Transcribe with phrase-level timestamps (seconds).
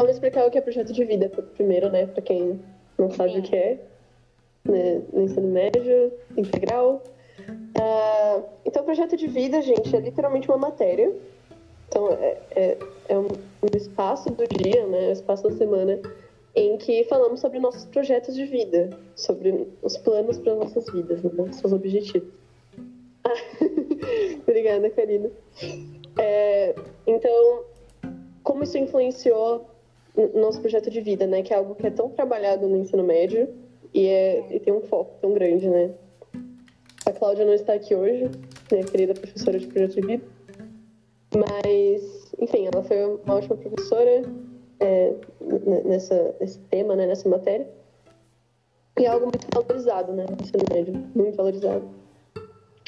[0.00, 2.06] vamos explicar o que é projeto de vida primeiro, né?
[2.06, 2.60] Para quem
[2.98, 3.38] não sabe Sim.
[3.38, 3.78] o que é.
[4.64, 5.02] Né?
[5.12, 7.02] No ensino médio, integral.
[7.40, 11.12] Uh, então, projeto de vida, gente, é literalmente uma matéria.
[11.88, 12.78] Então, é, é,
[13.08, 15.08] é um, um, espaço do dia, né?
[15.08, 16.00] Um espaço da semana
[16.54, 21.30] em que falamos sobre nossos projetos de vida, sobre os planos para nossas vidas, né?
[21.34, 22.28] nossos objetivos.
[24.46, 25.30] Obrigada, Karina.
[26.18, 26.74] É,
[27.06, 27.64] então,
[28.42, 29.66] como isso influenciou
[30.34, 31.42] nosso projeto de vida, né?
[31.42, 33.48] Que é algo que é tão trabalhado no ensino médio
[33.92, 35.90] e, é, e tem um foco tão grande, né?
[37.06, 38.30] A Cláudia não está aqui hoje,
[38.70, 40.24] minha querida professora de projeto de vida,
[41.34, 44.22] mas, enfim, ela foi uma ótima professora
[44.80, 45.14] é,
[45.84, 47.06] nessa, nesse tema, né?
[47.06, 47.68] Nessa matéria.
[48.98, 50.24] E é algo muito valorizado, né?
[50.28, 52.04] No ensino médio, muito valorizado.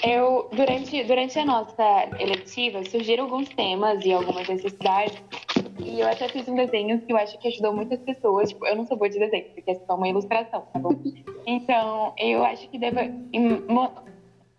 [0.03, 5.17] Eu, durante, durante a nossa eletiva, surgiram alguns temas e algumas necessidades.
[5.78, 8.48] E eu até fiz um desenho que eu acho que ajudou muitas pessoas.
[8.50, 10.91] Tipo, eu não sou boa de desenho, porque é só uma ilustração, tá bom?
[11.48, 12.98] Então, eu acho que deve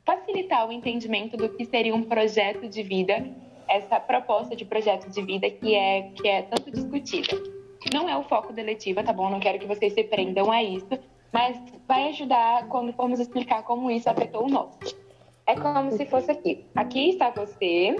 [0.05, 3.29] facilitar o entendimento do que seria um projeto de vida,
[3.67, 7.35] essa proposta de projeto de vida que é, que é tanto discutida.
[7.93, 9.29] Não é o foco da eletiva, tá bom?
[9.29, 10.87] Não quero que vocês se prendam a isso,
[11.33, 14.79] mas vai ajudar quando formos explicar como isso afetou o nosso.
[15.45, 16.65] É como se fosse aqui.
[16.73, 17.95] Aqui está você.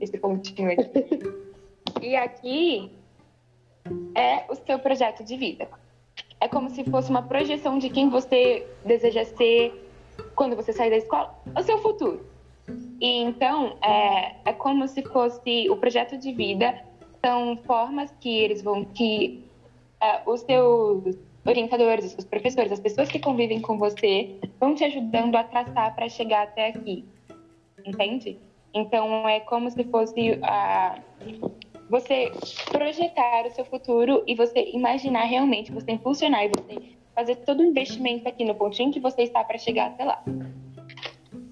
[0.00, 0.84] Esse pontinho aqui.
[2.02, 2.92] E aqui
[4.14, 5.68] é o seu projeto de vida.
[6.40, 9.72] É como se fosse uma projeção de quem você deseja ser
[10.34, 12.24] quando você sair da escola, o seu futuro.
[13.00, 16.84] E então é, é como se fosse o projeto de vida
[17.24, 19.44] são formas que eles vão que
[20.00, 25.34] é, os seus orientadores, os professores, as pessoas que convivem com você vão te ajudando
[25.36, 27.04] a traçar para chegar até aqui,
[27.84, 28.38] entende?
[28.74, 30.98] Então é como se fosse a
[31.88, 32.32] você
[32.70, 37.64] projetar o seu futuro e você imaginar realmente, você impulsionar e você fazer todo o
[37.64, 40.22] investimento aqui no pontinho que você está para chegar até lá.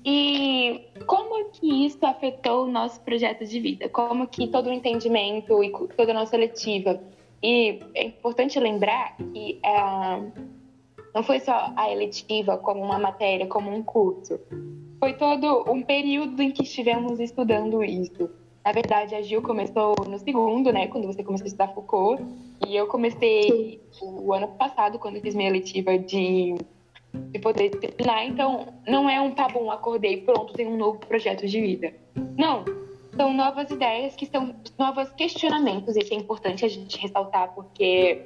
[0.04, 3.88] E como que isso afetou o nosso projeto de vida?
[3.88, 7.00] Como que todo o entendimento e toda a nossa letiva
[7.42, 9.70] e é importante lembrar que é,
[11.14, 14.40] não foi só a eletiva como uma matéria, como um curso.
[14.98, 18.30] Foi todo um período em que estivemos estudando isso.
[18.66, 22.20] Na verdade, a Gil começou no segundo, né, quando você começou a estudar Foucault,
[22.66, 26.56] e eu comecei o ano passado, quando fiz minha eletiva de,
[27.30, 28.26] de poder disciplinar.
[28.26, 31.94] Então, não é um tá bom, acordei, pronto, tem um novo projeto de vida.
[32.36, 32.64] Não,
[33.14, 35.94] são novas ideias que são novos questionamentos.
[35.94, 38.20] Isso é importante a gente ressaltar, porque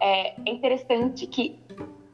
[0.00, 1.58] é interessante que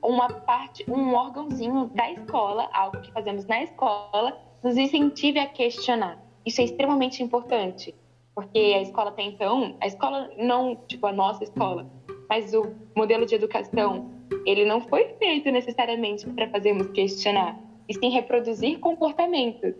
[0.02, 6.29] uma parte, um órgãozinho da escola, algo que fazemos na escola, nos incentive a questionar.
[6.50, 7.94] Isso é extremamente importante,
[8.34, 11.86] porque a escola até então, a escola não, tipo a nossa escola,
[12.28, 14.10] mas o modelo de educação,
[14.44, 17.56] ele não foi feito necessariamente para fazermos questionar,
[17.88, 19.76] e sim reproduzir comportamentos.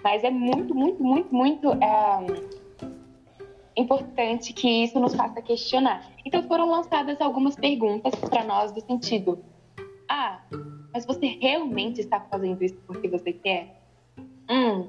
[0.00, 2.24] Mas é muito, muito, muito, muito é,
[3.76, 6.08] importante que isso nos faça questionar.
[6.24, 9.40] Então foram lançadas algumas perguntas para nós do sentido:
[10.08, 10.40] ah,
[10.94, 13.66] mas você realmente está fazendo isso porque você quer?
[14.48, 14.86] Hum,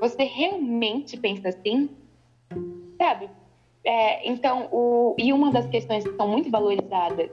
[0.00, 1.88] você realmente pensa assim?
[2.98, 3.30] Sabe?
[3.84, 7.30] É, então, o, e uma das questões que são muito valorizadas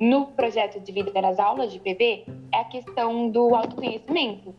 [0.00, 4.54] no projeto de vida das aulas de PV é a questão do autoconhecimento.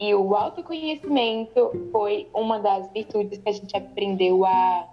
[0.00, 4.88] E o autoconhecimento foi uma das virtudes que a gente aprendeu a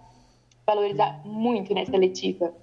[0.66, 2.54] valorizar muito nessa letiva,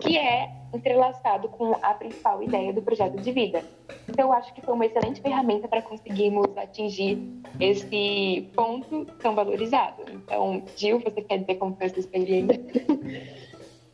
[0.00, 3.62] que é entrelaçado com a principal ideia do projeto de vida.
[4.08, 7.18] Então, eu acho que foi uma excelente ferramenta para conseguirmos atingir
[7.60, 10.02] esse ponto tão valorizado.
[10.10, 12.60] Então, Gil, você quer dizer como foi essa experiência?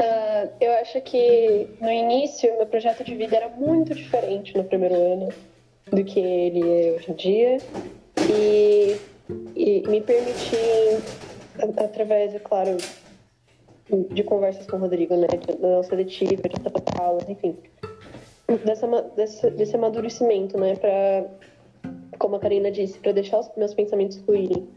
[0.00, 4.94] Uh, eu acho que no início, meu projeto de vida era muito diferente no primeiro
[4.94, 5.28] ano
[5.90, 7.58] do que ele é hoje em dia
[8.28, 8.96] e,
[9.54, 11.02] e me permitir,
[11.76, 12.76] através, é claro,
[14.10, 15.26] de conversas com o Rodrigo, né,
[15.60, 17.56] da nossa letiva, de aulas, enfim,
[18.64, 21.30] dessa, desse, desse amadurecimento, né, para,
[22.18, 24.68] como a Karina disse, para deixar os meus pensamentos fluírem,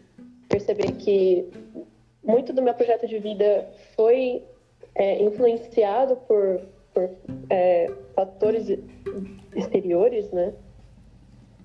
[0.49, 1.47] perceber que
[2.23, 4.43] muito do meu projeto de vida foi
[4.95, 6.61] é, influenciado por,
[6.93, 7.09] por
[7.49, 8.79] é, fatores
[9.55, 10.53] exteriores, né,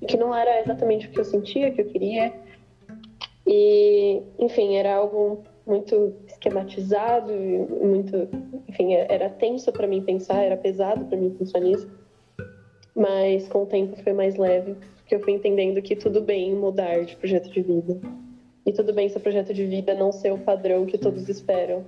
[0.07, 2.33] que não era exatamente o que eu sentia, o que eu queria.
[3.47, 8.29] E, enfim, era algo muito esquematizado, muito,
[8.69, 11.91] enfim, era tenso para mim pensar, era pesado para mim pensar nisso.
[12.95, 17.05] Mas com o tempo foi mais leve, porque eu fui entendendo que tudo bem mudar
[17.05, 18.01] de projeto de vida.
[18.65, 21.85] E tudo bem seu projeto de vida não ser o padrão que todos esperam.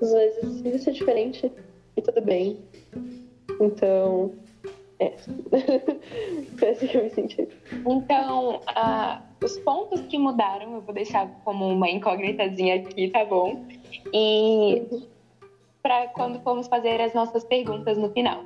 [0.00, 1.52] às vezes isso é diferente
[1.96, 2.58] e tudo bem.
[3.60, 4.32] Então,
[5.02, 5.16] é.
[6.58, 7.48] Foi assim que eu me senti.
[7.86, 13.64] Então, uh, os pontos que mudaram, eu vou deixar como uma incógnitazinha aqui, tá bom?
[14.12, 14.82] E
[15.82, 18.44] para quando formos fazer as nossas perguntas no final.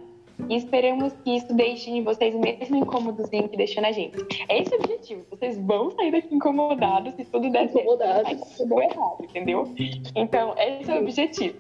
[0.49, 4.17] E esperamos que isso deixe em vocês o mesmo incômodozinho que deixou na gente.
[4.49, 5.25] É esse o objetivo.
[5.31, 7.81] Vocês vão sair daqui incomodados se tudo der certo.
[7.81, 8.57] Incomodados.
[8.57, 9.75] Tudo errado, entendeu?
[10.15, 11.57] Então, esse é o objetivo.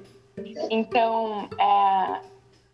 [0.70, 2.20] Então, é,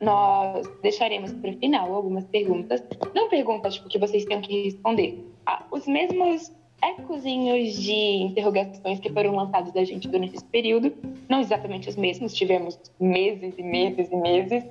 [0.02, 2.82] nós deixaremos para o final algumas perguntas.
[3.14, 5.24] Não perguntas tipo, que vocês tenham que responder.
[5.46, 6.52] Ah, os mesmos
[6.82, 10.92] ecozinhos de interrogações que foram lançados da gente durante esse período.
[11.28, 14.64] Não exatamente os mesmos, tivemos meses e meses e meses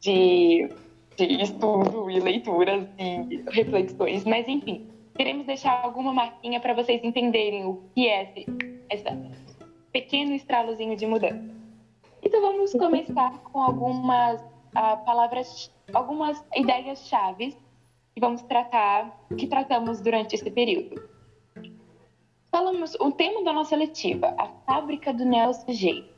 [0.00, 0.68] de,
[1.16, 4.86] de estudo e leituras e reflexões, mas enfim,
[5.16, 8.46] queremos deixar alguma marquinha para vocês entenderem o que é esse,
[8.90, 9.04] esse
[9.90, 11.42] pequeno estralozinho de mudança.
[12.22, 17.56] Então vamos começar com algumas uh, palavras, algumas ideias chaves
[18.14, 21.02] que vamos tratar, que tratamos durante esse período.
[22.50, 26.14] Falamos o tema da nossa letiva, a fábrica do neo-sujeito.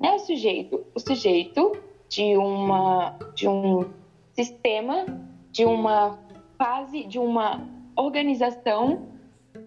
[0.00, 1.72] Neo-sujeito, o sujeito
[2.08, 3.92] de, uma, de um
[4.32, 5.04] sistema,
[5.50, 6.18] de uma
[6.56, 9.06] fase, de uma organização,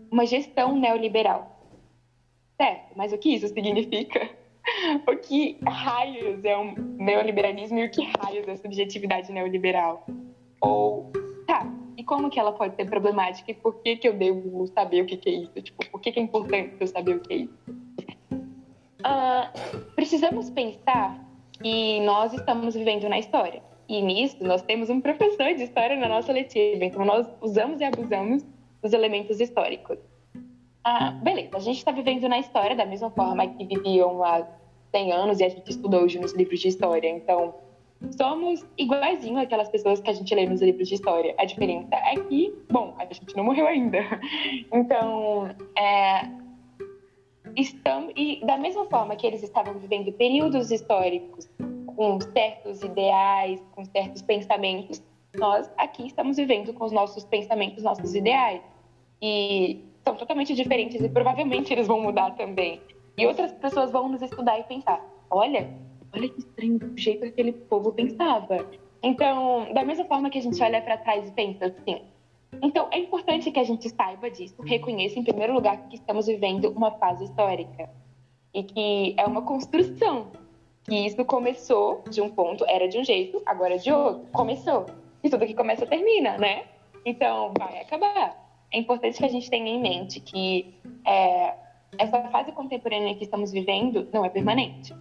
[0.09, 1.59] uma gestão neoliberal.
[2.59, 4.38] Certo, mas o que isso significa?
[5.07, 10.05] O que raios é um neoliberalismo e o que raios é subjetividade neoliberal?
[10.61, 11.11] Ou,
[11.47, 11.65] tá,
[11.97, 15.05] e como que ela pode ser problemática e por que, que eu devo saber o
[15.05, 15.61] que, que é isso?
[15.61, 17.59] Tipo, por que, que é importante eu saber o que é isso?
[18.99, 21.19] Uh, precisamos pensar
[21.61, 23.61] que nós estamos vivendo na história.
[23.87, 27.83] E nisso, nós temos um professor de história na nossa letiva, então nós usamos e
[27.83, 28.45] abusamos
[28.81, 29.97] dos elementos históricos.
[30.83, 34.47] Ah, beleza, a gente está vivendo na história da mesma forma que viviam há
[34.91, 37.09] 100 anos e a gente estudou hoje nos livros de história.
[37.09, 37.53] Então,
[38.17, 41.35] somos iguaizinho aquelas pessoas que a gente lê nos livros de história.
[41.37, 43.99] A diferença é que, bom, a gente não morreu ainda.
[44.71, 46.29] Então, é,
[47.55, 51.49] estamos, e da mesma forma que eles estavam vivendo períodos históricos
[51.95, 55.03] com certos ideais, com certos pensamentos,
[55.35, 58.61] nós aqui estamos vivendo com os nossos pensamentos, nossos ideais.
[59.21, 62.81] E são totalmente diferentes e provavelmente eles vão mudar também.
[63.17, 65.69] E outras pessoas vão nos estudar e pensar: olha,
[66.13, 68.65] olha que estranho o jeito que aquele povo pensava.
[69.03, 72.01] Então, da mesma forma que a gente olha para trás e pensa assim,
[72.61, 76.69] então, é importante que a gente saiba disso, reconheça, em primeiro lugar, que estamos vivendo
[76.71, 77.89] uma fase histórica
[78.53, 80.31] e que é uma construção.
[80.83, 84.25] Que isso começou de um ponto, era de um jeito, agora é de outro.
[84.33, 84.87] Começou.
[85.23, 86.63] E tudo que começa termina, né?
[87.05, 88.48] Então, vai acabar.
[88.71, 90.75] É importante que a gente tenha em mente que
[91.05, 91.55] é,
[91.97, 94.93] essa fase contemporânea que estamos vivendo não é permanente.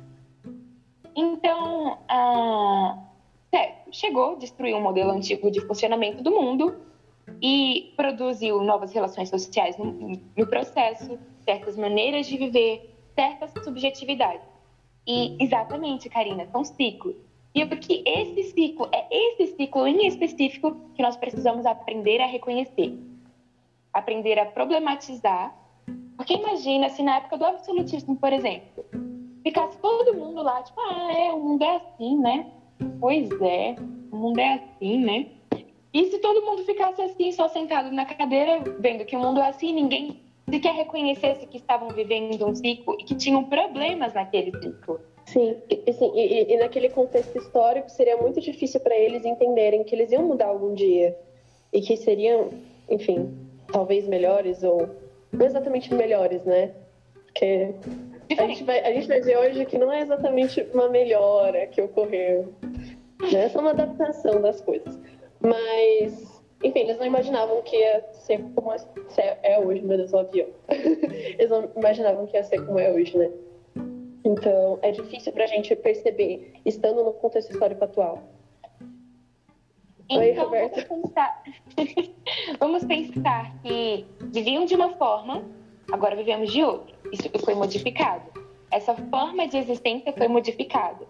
[1.14, 2.98] Então, ah,
[3.50, 6.80] certo, chegou, destruiu um modelo antigo de funcionamento do mundo
[7.42, 14.46] e produziu novas relações sociais no, no processo, certas maneiras de viver, certas subjetividades.
[15.06, 17.16] E exatamente, Karina, são ciclos.
[17.54, 22.26] E o que esse ciclo, é esse ciclo em específico que nós precisamos aprender a
[22.26, 22.96] reconhecer.
[23.92, 25.54] Aprender a problematizar.
[26.16, 28.84] Porque imagina se na época do absolutismo, por exemplo,
[29.42, 32.46] ficasse todo mundo lá, tipo, ah, é, o mundo é assim, né?
[33.00, 33.74] Pois é,
[34.10, 35.26] o mundo é assim, né?
[35.92, 39.48] E se todo mundo ficasse assim, só sentado na cadeira, vendo que o mundo é
[39.48, 40.10] assim, ninguém
[40.48, 45.00] sequer reconhecesse que estavam vivendo um ciclo e que tinham problemas naquele ciclo.
[45.26, 49.94] Sim, e, sim, e, e naquele contexto histórico seria muito difícil para eles entenderem que
[49.94, 51.14] eles iam mudar algum dia
[51.72, 52.50] e que seriam,
[52.88, 53.28] enfim,
[53.72, 54.88] talvez melhores ou
[55.32, 56.72] não exatamente melhores, né?
[57.24, 57.74] Porque
[58.36, 61.80] a gente, vai, a gente vai ver hoje que não é exatamente uma melhora que
[61.80, 62.52] ocorreu,
[63.32, 63.44] né?
[63.44, 64.98] É só uma adaptação das coisas.
[65.40, 68.72] Mas, enfim, eles não imaginavam que ia ser como
[69.42, 70.48] é hoje, meu Deus, o avião.
[70.68, 73.30] eles não imaginavam que ia ser como é hoje, né?
[74.24, 78.22] Então, é difícil pra gente perceber, estando no contexto histórico atual.
[80.10, 80.86] Então, Oi, Roberta.
[80.88, 81.42] Vamos pensar...
[82.58, 85.42] vamos pensar que viviam de uma forma,
[85.92, 86.94] agora vivemos de outra.
[87.12, 88.24] Isso foi modificado.
[88.70, 91.06] Essa forma de existência foi modificada.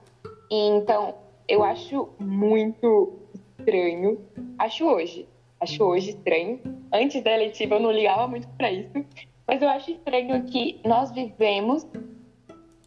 [0.50, 1.14] E, então,
[1.46, 3.12] eu acho muito
[3.58, 4.20] estranho.
[4.58, 5.28] Acho hoje.
[5.60, 6.60] Acho hoje estranho.
[6.92, 9.04] Antes da eleitiva eu não ligava muito para isso.
[9.46, 11.86] Mas eu acho estranho que nós vivemos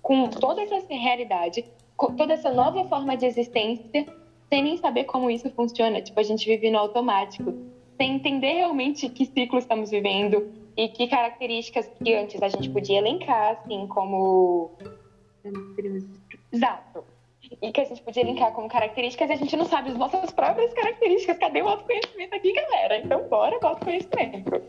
[0.02, 1.66] com toda essa realidade,
[1.96, 4.06] com toda essa nova forma de existência,
[4.52, 6.02] sem nem saber como isso funciona.
[6.02, 7.54] Tipo, a gente vive no automático,
[7.96, 12.98] sem entender realmente que ciclo estamos vivendo e que características que antes a gente podia
[12.98, 14.72] elencar, assim, como
[16.52, 17.04] Exato.
[17.62, 20.32] E que a gente podia linkar como características e a gente não sabe as nossas
[20.32, 21.38] próprias características.
[21.38, 22.98] Cadê o autoconhecimento aqui, galera?
[22.98, 24.62] Então, bora com o autoconhecimento.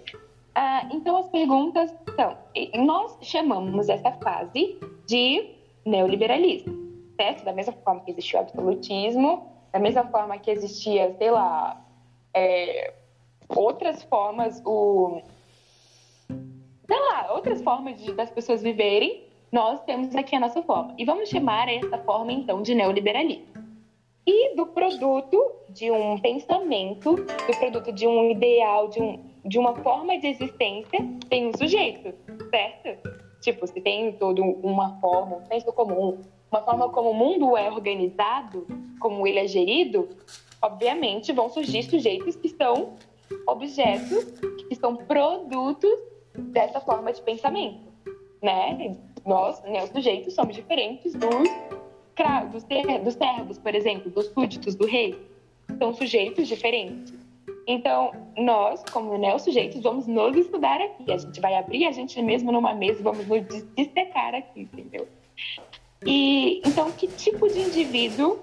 [0.55, 2.37] Ah, então, as perguntas são:
[2.85, 5.51] nós chamamos essa fase de
[5.85, 6.75] neoliberalismo,
[7.17, 7.45] certo?
[7.45, 11.83] Da mesma forma que existiu o absolutismo, da mesma forma que existia, sei lá,
[12.35, 12.93] é,
[13.49, 15.23] outras formas, o.
[16.29, 20.95] sei lá, outras formas de, das pessoas viverem, nós temos aqui a nossa forma.
[20.99, 23.53] E vamos chamar essa forma, então, de neoliberalismo.
[24.27, 29.75] E do produto de um pensamento, do produto de um ideal, de um de uma
[29.77, 32.15] forma de existência tem um sujeito,
[32.51, 33.11] certo?
[33.41, 36.21] Tipo, se tem toda uma forma, um senso comum,
[36.53, 38.67] uma forma como o mundo é organizado,
[39.01, 40.09] como ele é gerido,
[40.61, 42.93] obviamente vão surgir sujeitos que são
[43.47, 45.91] objetos, que são produtos
[46.35, 47.81] dessa forma de pensamento,
[48.43, 48.97] né?
[49.25, 51.49] Nós, né, os sujeitos, somos diferentes dos,
[52.51, 55.17] dos, dos servos, por exemplo, dos súditos do rei.
[55.79, 57.15] São sujeitos diferentes.
[57.67, 61.13] Então, nós, como neo-sujeitos, vamos nos estudar aqui.
[61.13, 65.07] A gente vai abrir a gente mesmo numa mesa vamos nos dissecar aqui, entendeu?
[66.07, 68.39] E, então, que tipo de indivíduo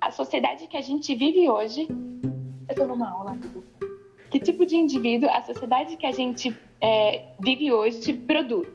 [0.00, 1.86] a sociedade que a gente vive hoje...
[1.88, 3.38] Eu estou numa aula.
[4.30, 8.68] Que tipo de indivíduo a sociedade que a gente é, vive hoje produz?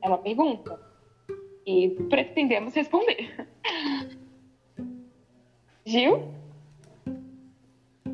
[0.00, 0.78] É uma pergunta.
[1.66, 3.48] E pretendemos responder.
[5.86, 6.28] Gil?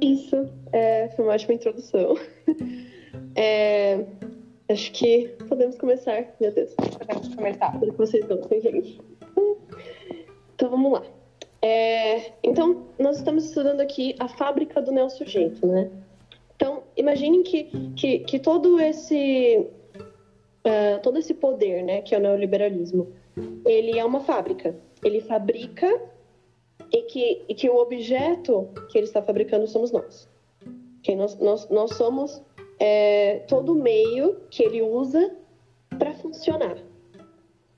[0.00, 0.36] Isso,
[0.72, 2.14] é, foi uma ótima introdução.
[3.34, 4.04] É,
[4.68, 6.74] acho que podemos começar, meu Deus.
[6.74, 7.72] Podemos começar.
[7.74, 9.00] Espero que vocês gostem, gente.
[10.54, 11.02] Então vamos lá.
[11.60, 15.90] É, então, nós estamos estudando aqui a fábrica do neossujeito, né?
[16.54, 17.64] Então, imaginem que,
[17.96, 19.66] que, que todo esse
[20.68, 23.12] uh, todo esse poder, né, que é o neoliberalismo,
[23.64, 24.74] ele é uma fábrica.
[25.04, 25.86] Ele fabrica
[26.92, 30.28] e que, e que o objeto que ele está fabricando somos nós.
[30.98, 31.14] Okay?
[31.14, 32.42] Nós, nós, nós somos
[32.78, 35.36] é, todo o meio que ele usa
[35.98, 36.78] para funcionar.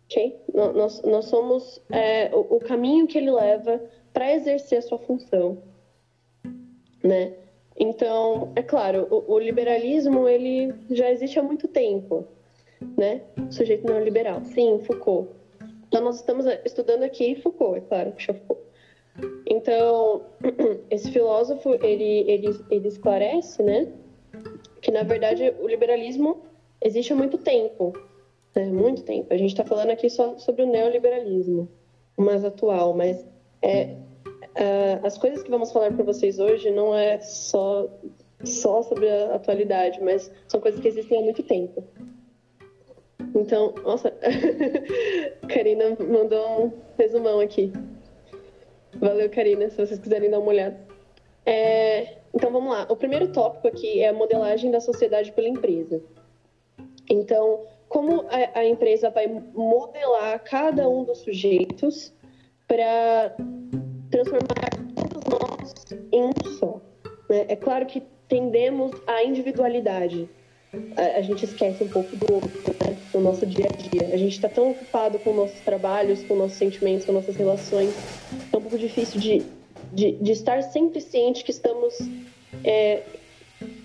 [0.04, 0.40] Okay?
[0.52, 3.80] Nós, nós somos é, o, o, caminho que ele leva
[4.12, 5.58] para exercer a sua função.
[7.02, 7.34] Né?
[7.78, 12.26] Então, é claro, o, o, liberalismo ele já existe há muito tempo.
[12.96, 13.22] Né?
[13.50, 14.44] Sujeito neoliberal.
[14.44, 15.30] Sim, Foucault.
[15.86, 18.60] Então, nós estamos estudando aqui Foucault, é claro, Foucault.
[19.46, 20.22] Então,
[20.90, 23.92] esse filósofo, ele, ele, ele esclarece, né,
[24.80, 26.42] que na verdade o liberalismo
[26.80, 27.92] existe há muito tempo,
[28.54, 29.32] né, muito tempo.
[29.32, 31.68] A gente está falando aqui só sobre o neoliberalismo,
[32.16, 33.24] o mais atual, mas
[33.62, 33.94] é,
[34.24, 37.88] uh, as coisas que vamos falar para vocês hoje não é só
[38.42, 41.84] só sobre a atualidade, mas são coisas que existem há muito tempo.
[43.34, 44.12] Então, nossa,
[45.46, 47.70] Karina mandou um resumão aqui.
[48.94, 50.80] Valeu, Karina, se vocês quiserem dar uma olhada.
[51.44, 52.86] É, então vamos lá.
[52.88, 56.02] O primeiro tópico aqui é a modelagem da sociedade pela empresa.
[57.08, 62.12] Então, como a, a empresa vai modelar cada um dos sujeitos
[62.68, 63.34] para
[64.10, 65.74] transformar todos nós
[66.12, 66.80] em um só.
[67.28, 67.46] Né?
[67.48, 70.28] É claro que tendemos à individualidade.
[70.96, 72.50] A, a gente esquece um pouco do outro
[72.86, 72.96] né?
[73.12, 74.14] no nosso dia a dia.
[74.14, 77.92] A gente está tão ocupado com nossos trabalhos, com nossos sentimentos, com nossas relações
[78.52, 79.42] é um pouco difícil de,
[79.92, 81.98] de, de estar sempre ciente que estamos
[82.64, 83.02] é,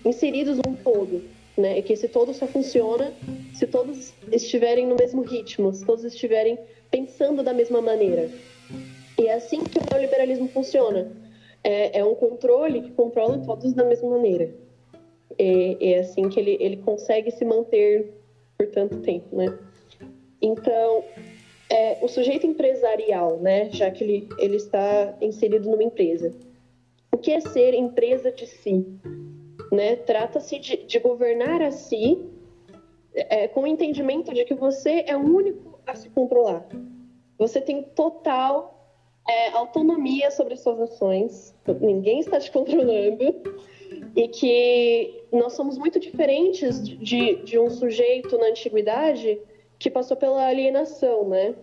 [0.03, 1.24] inseridos num todo,
[1.57, 1.79] né?
[1.79, 3.13] E que esse todo só funciona
[3.53, 6.57] se todos estiverem no mesmo ritmo, se todos estiverem
[6.91, 8.29] pensando da mesma maneira.
[9.17, 11.12] E é assim que o neoliberalismo funciona.
[11.63, 14.53] É, é um controle que controla todos da mesma maneira.
[15.38, 18.13] É, é assim que ele, ele consegue se manter
[18.57, 19.57] por tanto tempo, né?
[20.41, 21.03] Então,
[21.69, 26.34] é, o sujeito empresarial, né, já que ele, ele está inserido numa empresa.
[27.12, 28.86] O que é ser empresa de si?
[29.72, 29.95] Né?
[29.95, 32.24] Trata-se de, de, governar a si
[33.13, 36.67] é, com o entendimento de que você é o único a se controlar.
[37.38, 38.75] Você tem total
[39.27, 43.41] é, autonomia sobre suas ações, ninguém está te controlando,
[44.15, 49.39] e que nós somos muito diferentes de, de um sujeito na antiguidade
[49.79, 51.55] que passou pela alienação, né?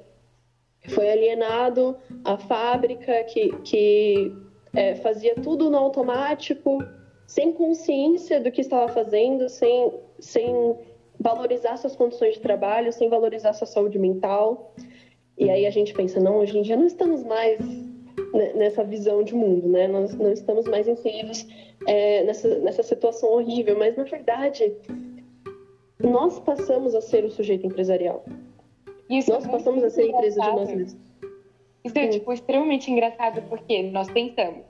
[0.88, 4.32] Foi alienado a fábrica que, que
[4.74, 6.78] é, fazia tudo no automático,
[7.26, 10.76] sem consciência do que estava fazendo, sem, sem
[11.20, 14.74] valorizar suas condições de trabalho, sem valorizar sua saúde mental.
[15.38, 17.58] E aí a gente pensa, não, hoje em dia não estamos mais
[18.54, 19.86] nessa visão de mundo, né?
[19.86, 21.46] Nós não estamos mais inseridos
[21.86, 24.72] é, nessa, nessa situação horrível, mas na verdade
[26.02, 28.24] nós passamos a ser o sujeito empresarial.
[29.08, 30.96] Isso nós é passamos a ser empresa de nós mesmos.
[31.84, 34.64] Isso é, tipo, extremamente engraçado porque nós pensamos,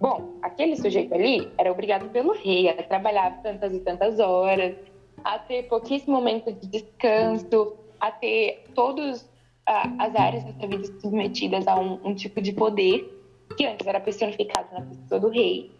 [0.00, 4.74] bom, aquele sujeito ali era obrigado pelo rei a trabalhar tantas e tantas horas,
[5.22, 9.28] a ter pouquíssimo momento de descanso, a ter todas
[9.66, 13.14] as áreas da sua vida submetidas a um, um tipo de poder
[13.56, 15.70] que antes era personificado na pessoa do rei.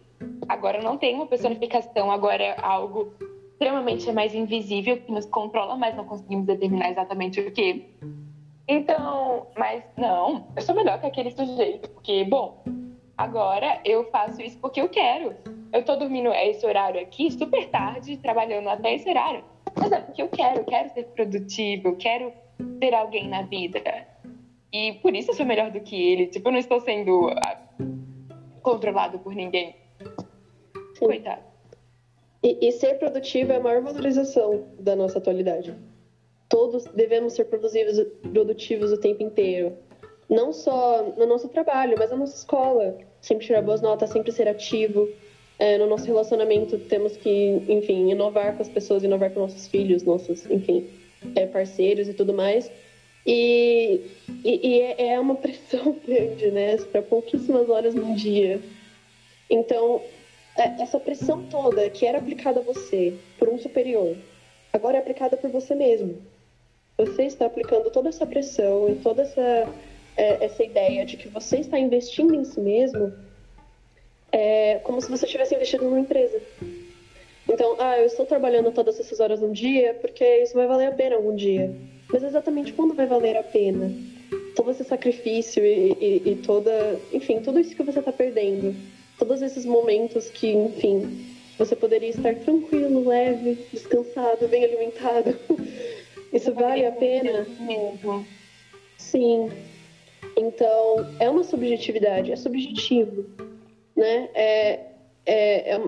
[0.47, 3.13] Agora não tem uma personificação, agora é algo
[3.59, 7.85] extremamente mais invisível que nos controla, mas não conseguimos determinar exatamente o que.
[8.65, 12.63] Então, mas não, eu sou melhor que aquele sujeito, porque, bom,
[13.17, 15.35] agora eu faço isso porque eu quero.
[15.73, 19.43] Eu tô dormindo esse horário aqui super tarde, trabalhando até esse horário,
[19.77, 22.31] mas é porque eu quero, eu quero ser produtivo, eu quero
[22.81, 24.07] ser alguém na vida.
[24.71, 26.27] E por isso eu sou melhor do que ele.
[26.27, 27.57] Tipo, eu não estou sendo ah,
[28.61, 29.75] controlado por ninguém.
[30.97, 31.48] Coitado.
[32.41, 35.75] E, e, ser produtivo é a maior valorização da nossa atualidade.
[36.47, 37.99] Todos devemos ser produtivos,
[38.31, 39.77] produtivos o tempo inteiro.
[40.29, 42.97] Não só no nosso trabalho, mas na nossa escola.
[43.19, 45.09] Sempre tirar boas notas, sempre ser ativo.
[45.57, 50.03] É, no nosso relacionamento, temos que, enfim, inovar com as pessoas, inovar com nossos filhos,
[50.03, 50.89] nossos, enfim,
[51.35, 52.71] é, parceiros e tudo mais.
[53.25, 54.01] E,
[54.45, 56.77] e, e é, é uma pressão grande, né?
[56.77, 58.61] Para pouquíssimas horas no dia.
[59.49, 60.01] Então,
[60.63, 64.15] essa pressão toda que era aplicada a você por um superior,
[64.73, 66.21] agora é aplicada por você mesmo.
[66.97, 69.67] Você está aplicando toda essa pressão e toda essa,
[70.17, 73.13] é, essa ideia de que você está investindo em si mesmo
[74.31, 76.41] é como se você tivesse investido numa empresa.
[77.47, 80.91] Então, ah, eu estou trabalhando todas essas horas no dia porque isso vai valer a
[80.91, 81.73] pena algum dia.
[82.11, 83.91] Mas exatamente quando vai valer a pena?
[84.55, 86.99] Todo esse sacrifício e, e, e toda.
[87.13, 88.75] Enfim, tudo isso que você está perdendo.
[89.19, 95.37] Todos esses momentos que, enfim, você poderia estar tranquilo, leve, descansado, bem alimentado.
[96.33, 97.45] Isso vale a pena?
[97.59, 98.25] Mesmo.
[98.97, 99.51] Sim.
[100.35, 103.25] Então, é uma subjetividade, é subjetivo,
[103.95, 104.29] né?
[104.33, 104.79] É,
[105.25, 105.81] é, é,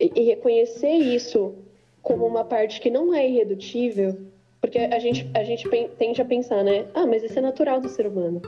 [0.00, 1.54] e reconhecer isso
[2.02, 4.16] como uma parte que não é irredutível
[4.64, 6.86] porque a gente, a gente tende a pensar, né?
[6.94, 8.40] Ah, mas isso é natural do ser humano.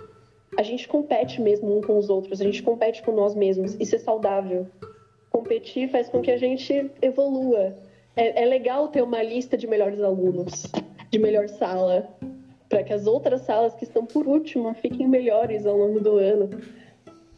[0.57, 3.77] A gente compete mesmo um com os outros, a gente compete com nós mesmos.
[3.79, 4.67] Isso é saudável.
[5.31, 7.77] Competir faz com que a gente evolua.
[8.15, 10.67] É, é legal ter uma lista de melhores alunos,
[11.11, 12.09] de melhor sala,
[12.69, 16.51] para que as outras salas que estão por último fiquem melhores ao longo do ano.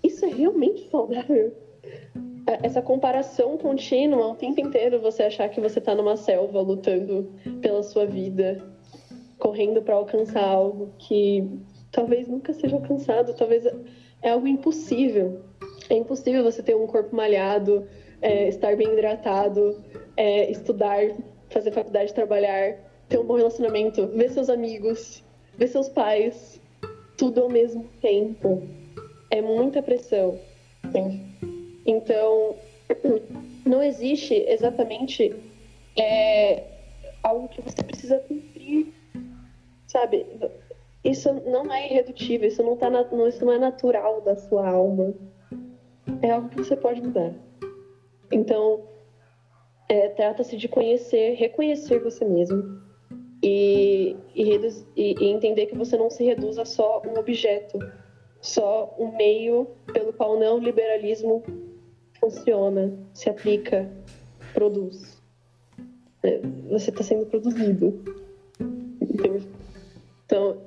[0.02, 1.52] Isso é realmente saudável
[2.62, 7.82] essa comparação contínua o tempo inteiro você achar que você está numa selva lutando pela
[7.82, 8.58] sua vida,
[9.38, 11.46] correndo para alcançar algo que
[11.98, 13.66] talvez nunca seja alcançado, talvez
[14.22, 15.42] é algo impossível.
[15.90, 17.88] É impossível você ter um corpo malhado,
[18.22, 19.82] é, estar bem hidratado,
[20.16, 21.00] é, estudar,
[21.50, 22.76] fazer faculdade, trabalhar,
[23.08, 25.24] ter um bom relacionamento, ver seus amigos,
[25.56, 26.60] ver seus pais,
[27.16, 28.62] tudo ao mesmo tempo.
[29.28, 30.38] É muita pressão.
[30.92, 31.26] Sim.
[31.84, 32.54] Então,
[33.66, 35.34] não existe exatamente
[35.98, 36.62] é,
[37.24, 38.94] algo que você precisa cumprir,
[39.88, 40.24] sabe?
[41.04, 45.14] Isso não é irredutível, isso não, tá na, isso não é natural da sua alma.
[46.22, 47.32] É algo que você pode mudar.
[48.32, 48.82] Então,
[49.88, 52.82] é, trata-se de conhecer, reconhecer você mesmo
[53.42, 57.78] e, e, e entender que você não se reduz a só um objeto,
[58.40, 61.42] só um meio pelo qual o neoliberalismo
[62.20, 63.90] funciona, se aplica,
[64.52, 65.22] produz.
[66.22, 68.02] É, você está sendo produzido.
[70.26, 70.58] Então,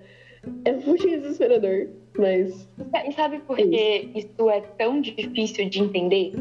[0.66, 2.68] é muito desesperador, mas.
[3.08, 6.34] E sabe por é que isso é tão difícil de entender?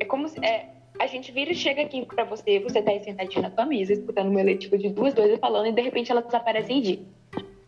[0.00, 0.38] É como se.
[0.44, 0.68] É,
[0.98, 3.92] a gente vira e chega aqui para você, você tá aí sentadinho na tua mesa,
[3.92, 6.98] escutando um eletivo de duas dois falando, e de repente elas aparecem em dia.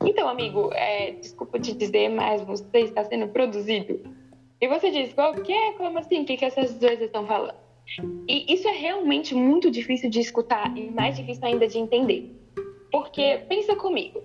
[0.04, 4.00] Então, amigo, é, desculpa te dizer, mas você está sendo produzido
[4.60, 5.72] e você diz, qual que é?
[5.72, 6.22] Como assim?
[6.22, 7.54] O que, que essas duas estão falando?
[8.28, 12.30] E isso é realmente muito difícil de escutar e mais difícil ainda de entender.
[12.90, 14.22] Porque, pensa comigo,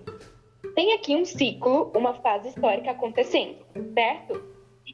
[0.74, 3.56] tem aqui um ciclo, uma fase histórica acontecendo,
[3.94, 4.42] certo?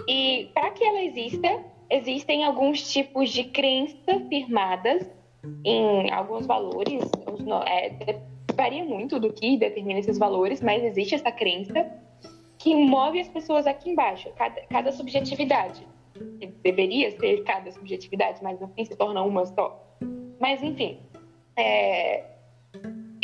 [0.08, 5.10] E para que ela exista, existem alguns tipos de crenças firmadas
[5.64, 7.02] em alguns valores.
[7.66, 8.18] É,
[8.54, 11.90] varia muito do que determina esses valores, mas existe essa crença
[12.58, 15.86] que move as pessoas aqui embaixo, cada, cada subjetividade.
[16.62, 19.82] Deveria ser cada subjetividade, mas no fim se torna uma só.
[20.40, 20.98] Mas, enfim,
[21.56, 22.24] é,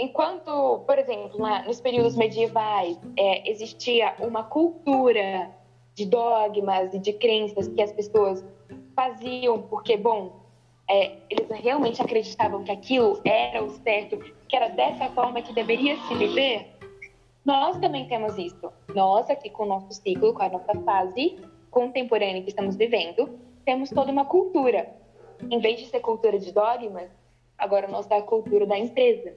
[0.02, 5.50] enquanto, por exemplo, lá nos períodos medievais é, existia uma cultura
[5.94, 8.44] de dogmas e de crenças que as pessoas
[8.96, 10.40] faziam porque, bom,
[10.88, 15.96] é, eles realmente acreditavam que aquilo era o certo, que era dessa forma que deveria
[16.08, 16.72] se viver,
[17.44, 18.72] nós também temos isso.
[18.94, 21.36] Nós, aqui com o nosso ciclo, com a nossa fase
[21.70, 24.94] contemporânea que estamos vivendo, temos toda uma cultura.
[25.50, 27.10] Em vez de ser cultura de dogmas,
[27.58, 29.34] agora nós é a cultura da empresa.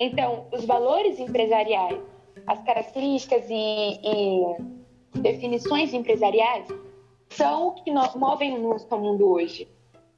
[0.00, 2.00] Então, os valores empresariais,
[2.46, 6.68] as características e, e definições empresariais
[7.30, 9.68] são o que nós movem o nosso mundo hoje.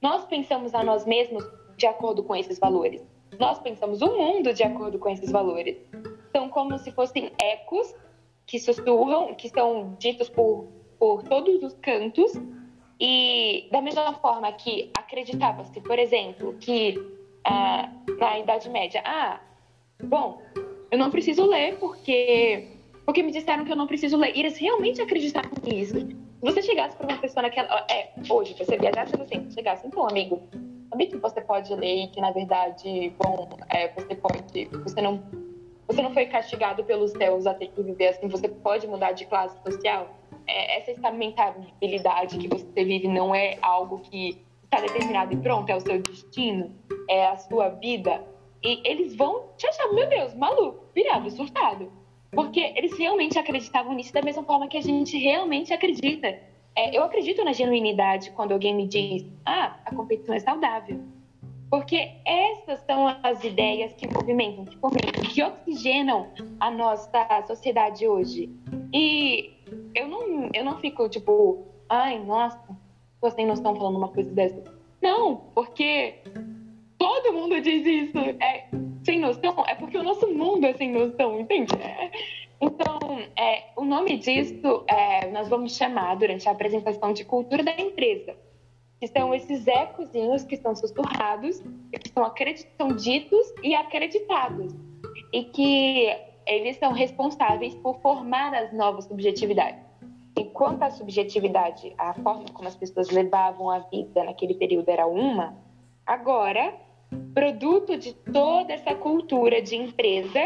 [0.00, 1.44] Nós pensamos a nós mesmos
[1.76, 3.02] de acordo com esses valores.
[3.38, 5.76] Nós pensamos o mundo de acordo com esses valores.
[6.32, 7.94] São como se fossem ecos
[8.46, 10.66] que sussurram, que são ditos por,
[10.98, 12.32] por todos os cantos.
[13.00, 16.94] E da mesma forma que acreditava-se, por exemplo, que
[17.44, 19.40] ah, na Idade Média, ah,
[20.02, 20.40] bom,
[20.90, 24.36] eu não preciso ler porque porque me disseram que eu não preciso ler.
[24.36, 25.98] E eles realmente acreditavam nisso.
[25.98, 27.84] Se você chegasse para uma pessoa naquela.
[27.90, 30.40] É, hoje, você viajasse assim, chegasse, então, amigo,
[30.88, 34.64] sabe que você pode ler e que, na verdade, bom, é, você pode.
[34.84, 35.22] Você não,
[35.88, 39.26] você não foi castigado pelos céus a ter que viver assim, você pode mudar de
[39.26, 40.16] classe social.
[40.46, 45.76] É, essa estabilidade que você vive não é algo que está determinado e pronto, é
[45.76, 46.72] o seu destino,
[47.08, 48.24] é a sua vida.
[48.62, 51.90] E eles vão te achar, meu Deus, maluco, virado, surtado.
[52.32, 56.38] Porque eles realmente acreditavam nisso da mesma forma que a gente realmente acredita.
[56.76, 61.00] É, eu acredito na genuinidade quando alguém me diz, ah, a competição é saudável.
[61.70, 64.76] Porque essas são as ideias que movimentam, que
[65.28, 68.50] que oxigenam a nossa sociedade hoje.
[68.92, 69.52] E
[69.94, 72.60] eu não, eu não fico tipo, ai, nossa,
[73.20, 74.62] você tem noção falando uma coisa dessa.
[75.00, 76.22] Não, porque
[77.00, 78.18] todo mundo diz isso.
[78.18, 78.66] É
[79.02, 81.74] sem noção, é porque o nosso mundo é sem noção, entende?
[81.76, 82.10] É.
[82.60, 82.98] Então,
[83.38, 88.36] é, o nome disso é, nós vamos chamar durante a apresentação de cultura da empresa,
[89.00, 91.60] que são esses ecozinhos que são sussurrados,
[91.90, 92.30] que são,
[92.76, 94.74] são ditos e acreditados,
[95.32, 96.14] e que
[96.46, 99.82] eles são responsáveis por formar as novas subjetividades.
[100.38, 105.56] Enquanto a subjetividade, a forma como as pessoas levavam a vida naquele período era uma,
[106.06, 106.74] agora,
[107.34, 110.40] produto de toda essa cultura de empresa,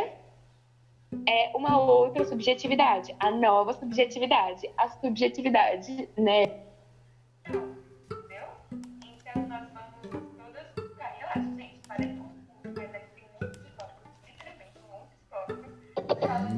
[1.26, 6.42] é uma outra subjetividade, a nova subjetividade, a subjetividade, né?
[7.46, 8.48] Entendeu?
[8.70, 9.94] Então nós vamos
[11.56, 13.74] gente, parece um curso, mas aqui tem muitos muitos.
[16.08, 16.54] Verdade,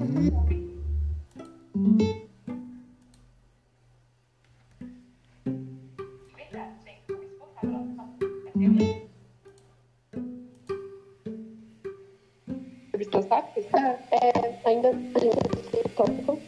[13.24, 13.64] tópicos?
[13.72, 16.38] Ah, é, ainda gente tópico.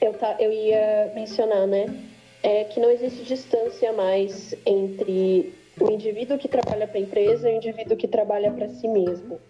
[0.00, 1.86] Eu, tá, eu ia mencionar, né?
[2.42, 7.54] É que não existe distância mais entre o indivíduo que trabalha para a empresa e
[7.54, 9.40] o indivíduo que trabalha para si mesmo.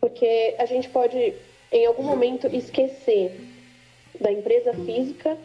[0.00, 1.34] Porque a gente pode,
[1.70, 3.40] em algum momento, esquecer
[4.20, 5.36] da empresa física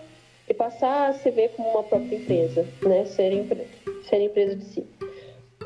[0.47, 3.05] e passar a se ver como uma própria empresa, né?
[3.05, 3.31] Ser,
[4.09, 4.87] ser empresa de si.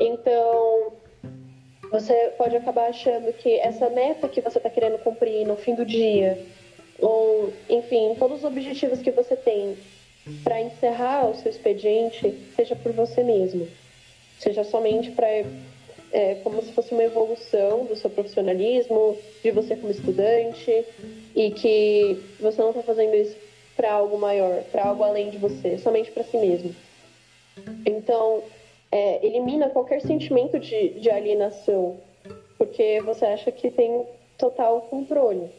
[0.00, 0.92] Então,
[1.90, 5.84] você pode acabar achando que essa meta que você está querendo cumprir no fim do
[5.84, 6.38] dia,
[6.98, 9.76] ou enfim, todos os objetivos que você tem
[10.42, 13.68] para encerrar o seu expediente, seja por você mesmo,
[14.38, 15.28] seja somente para
[16.14, 20.84] é, como se fosse uma evolução do seu profissionalismo, de você como estudante,
[21.34, 23.36] e que você não está fazendo isso
[23.76, 26.74] para algo maior, para algo além de você, somente para si mesmo.
[27.84, 28.44] Então,
[28.94, 31.96] é, elimina qualquer sentimento de, de alienação,
[32.56, 34.06] porque você acha que tem
[34.38, 35.50] total controle.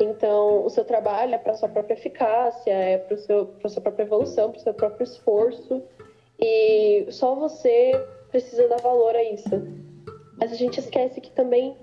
[0.00, 4.50] Então, o seu trabalho é para sua própria eficácia, é para a sua própria evolução,
[4.50, 5.80] para o seu próprio esforço,
[6.40, 7.92] e só você
[8.32, 9.62] precisa dar valor a isso.
[10.36, 11.76] Mas a gente esquece que também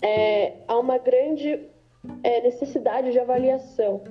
[0.00, 1.66] é, há uma grande
[2.22, 4.04] é, necessidade de avaliação.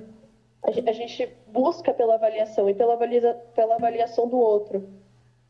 [0.62, 4.99] A, gente busca pela avaliação e pela, avalia, pela avaliação do outro.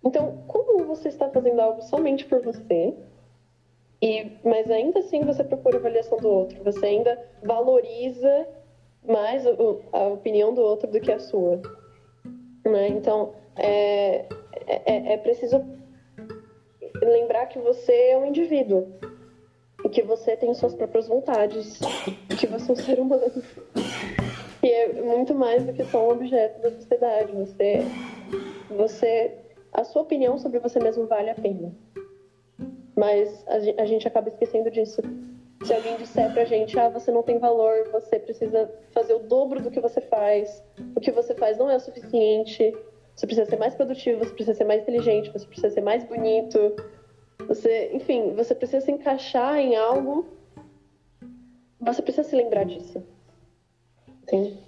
[0.04, 2.94] Então, como você está fazendo algo somente por você,
[4.02, 8.46] e, mas ainda assim você procura a avaliação do outro, você ainda valoriza
[9.06, 11.60] mais a opinião do outro do que a sua.
[12.64, 12.88] Né?
[12.88, 14.26] Então, é,
[14.66, 15.62] é, é preciso
[17.02, 18.88] lembrar que você é um indivíduo,
[19.90, 21.78] que você tem suas próprias vontades,
[22.38, 23.42] que você é um ser humano,
[24.60, 27.32] que é muito mais do que só um objeto da sociedade.
[27.32, 27.80] Você,
[28.70, 29.39] você
[29.72, 31.72] a sua opinião sobre você mesmo vale a pena.
[32.96, 35.00] Mas a gente acaba esquecendo disso.
[35.64, 39.60] Se alguém disser pra gente, ah, você não tem valor, você precisa fazer o dobro
[39.62, 40.62] do que você faz,
[40.94, 42.74] o que você faz não é o suficiente,
[43.14, 46.74] você precisa ser mais produtivo, você precisa ser mais inteligente, você precisa ser mais bonito,
[47.46, 50.26] você, enfim, você precisa se encaixar em algo
[51.80, 53.02] você precisa se lembrar disso.
[54.22, 54.58] Entende?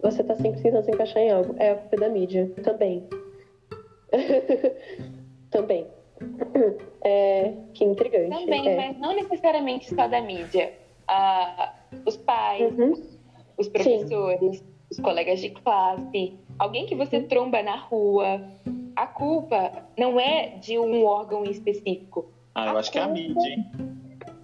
[0.00, 1.54] Você tá sempre tentando se encaixar em algo.
[1.58, 2.50] É a culpa da mídia.
[2.62, 3.06] Também.
[5.50, 5.86] Também.
[7.04, 8.30] É, que intrigante.
[8.30, 8.76] Também, é.
[8.76, 10.72] mas não necessariamente só da mídia.
[11.08, 11.74] Ah,
[12.06, 12.92] os pais, Uhum.
[13.58, 18.40] os professores, os colegas de classe, alguém que você tromba na rua.
[18.94, 22.30] A culpa não é de um órgão em específico.
[22.54, 23.66] Ah, eu acho que é a mídia, hein?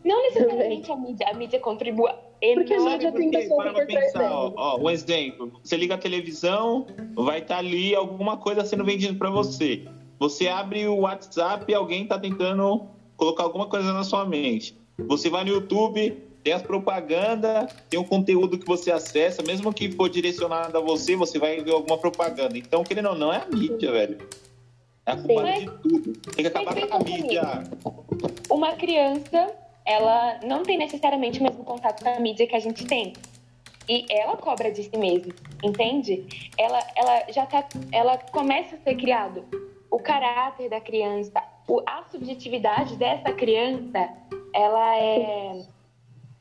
[0.05, 1.29] Não necessariamente a mídia.
[1.29, 4.89] A mídia contribui Porque a mídia Sabe tem pessoas por trás pensar, ó, ó, um
[4.89, 5.53] exemplo.
[5.63, 9.85] Você liga a televisão, vai estar ali alguma coisa sendo vendida para você.
[10.19, 14.77] Você abre o WhatsApp e alguém está tentando colocar alguma coisa na sua mente.
[15.07, 19.91] Você vai no YouTube, tem as propagandas, tem o conteúdo que você acessa, mesmo que
[19.91, 22.57] for direcionado a você, você vai ver alguma propaganda.
[22.57, 24.19] Então, querendo ou não, é a mídia, velho.
[25.07, 26.13] É a culpa de tudo.
[26.35, 27.65] Tem que acabar com a mídia.
[28.51, 29.53] Uma criança,
[29.85, 33.13] ela não tem necessariamente o mesmo contato com a mídia que a gente tem.
[33.89, 36.27] E ela cobra de si mesma, entende?
[36.59, 39.45] Ela, ela já tá, ela começa a ser criado.
[39.91, 44.11] O caráter da criança, o- a subjetividade dessa criança,
[44.55, 45.63] ela é,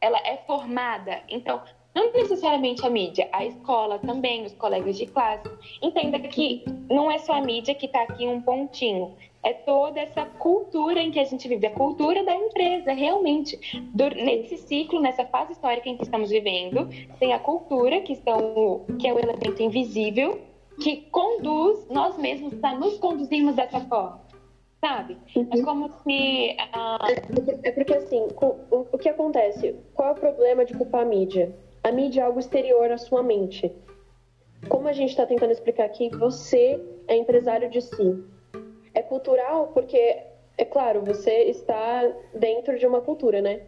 [0.02, 1.22] ela é formada.
[1.30, 1.62] Então,
[1.96, 5.50] não necessariamente a mídia, a escola também, os colegas de classe.
[5.82, 9.16] Entenda que não é só a mídia que está aqui um pontinho.
[9.48, 13.58] É toda essa cultura em que a gente vive, a cultura da empresa, realmente.
[14.18, 19.08] Nesse ciclo, nessa fase histórica em que estamos vivendo, tem a cultura, que, são, que
[19.08, 20.42] é o elemento invisível,
[20.84, 24.20] que conduz, nós mesmos tá, nos conduzimos dessa forma,
[24.82, 25.16] sabe?
[25.34, 27.08] É como se ah,
[27.64, 29.74] É porque assim, o, o que acontece?
[29.94, 31.56] Qual é o problema de culpar a mídia?
[31.86, 33.74] A mídia é algo exterior à sua mente.
[34.68, 38.37] Como a gente está tentando explicar aqui, você é empresário de si.
[38.98, 40.18] É cultural porque,
[40.58, 43.62] é claro, você está dentro de uma cultura, né?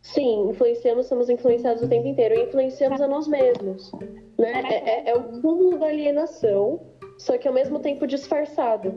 [0.00, 3.92] Sim, influenciamos, somos influenciados o tempo inteiro e influenciamos a nós mesmos.
[4.38, 4.52] Né?
[4.70, 6.80] É, é- é o cúmulo da alienação,
[7.18, 8.94] só que ao mesmo tempo disfarçado,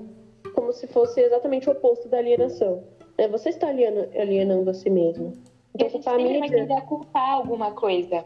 [0.56, 2.84] como se fosse exatamente o oposto da alienação.
[3.18, 3.28] né?
[3.28, 5.34] Você está aliena- alienando a si mesmo.
[5.78, 8.26] E a Então, gente a sempre vai a culpar alguma coisa.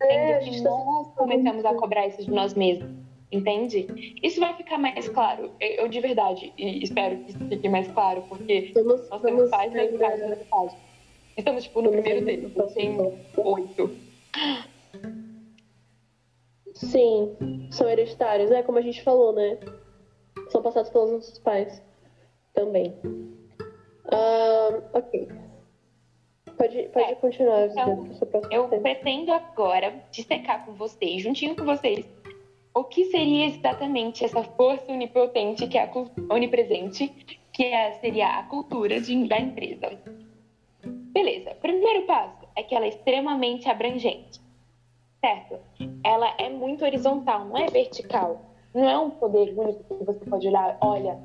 [0.00, 3.05] É, a gente tá nós começamos a cobrar isso de nós mesmos.
[3.30, 3.86] Entende?
[4.22, 5.50] Isso vai ficar mais claro.
[5.60, 9.92] Eu, de verdade e espero que isso fique mais claro, porque Vamos, nós temos páginas
[9.92, 10.76] e e.
[11.36, 12.52] Estamos, tipo, no primeiro dele.
[12.56, 12.96] no Tem
[13.36, 13.90] oito.
[16.74, 19.58] Sim, são hereditários, é como a gente falou, né?
[20.50, 21.82] São passados pelos nossos pais
[22.54, 22.94] também.
[24.92, 25.28] Ok.
[26.56, 28.08] Pode, pode É, continuar, então,
[28.50, 32.06] Eu pretendo agora dissecar com vocês, juntinho com vocês,
[32.76, 35.90] o que seria exatamente essa força onipotente que é a
[36.30, 37.10] onipresente,
[37.50, 39.98] que é, seria a cultura de- da empresa.
[40.84, 41.54] Beleza.
[41.54, 44.38] Primeiro passo é que ela é extremamente abrangente,
[45.24, 45.58] certo?
[46.04, 48.42] Ela é muito horizontal, não é vertical.
[48.74, 51.18] Não é um poder único que você pode olhar, olha,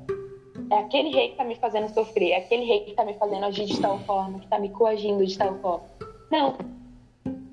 [0.70, 3.44] é aquele rei que tá me fazendo sofrer, é aquele rei que tá me fazendo
[3.44, 5.84] agir de tal forma, que tá me coagindo de tal forma.
[6.30, 6.56] Não.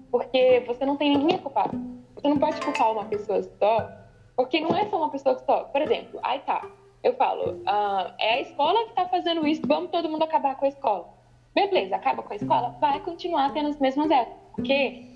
[0.09, 1.98] Porque você não tem ninguém a.
[2.19, 3.89] Você não pode culpar uma pessoa só,
[4.36, 5.63] porque não é só uma pessoa só.
[5.65, 6.69] Por exemplo, aí tá,
[7.01, 10.65] eu falo, ah, é a escola que tá fazendo isso, vamos todo mundo acabar com
[10.65, 11.08] a escola.
[11.55, 14.34] Beleza, acaba com a escola, vai continuar tendo os mesmos erros.
[14.53, 15.13] Porque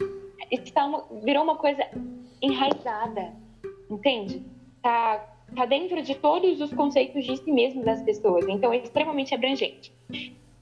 [0.74, 1.86] tá uma- virou uma coisa
[2.42, 3.34] enraizada,
[3.90, 4.46] entende?
[4.82, 5.18] Tá,
[5.54, 9.94] tá dentro de todos os conceitos de si mesmo das pessoas, então é extremamente abrangente.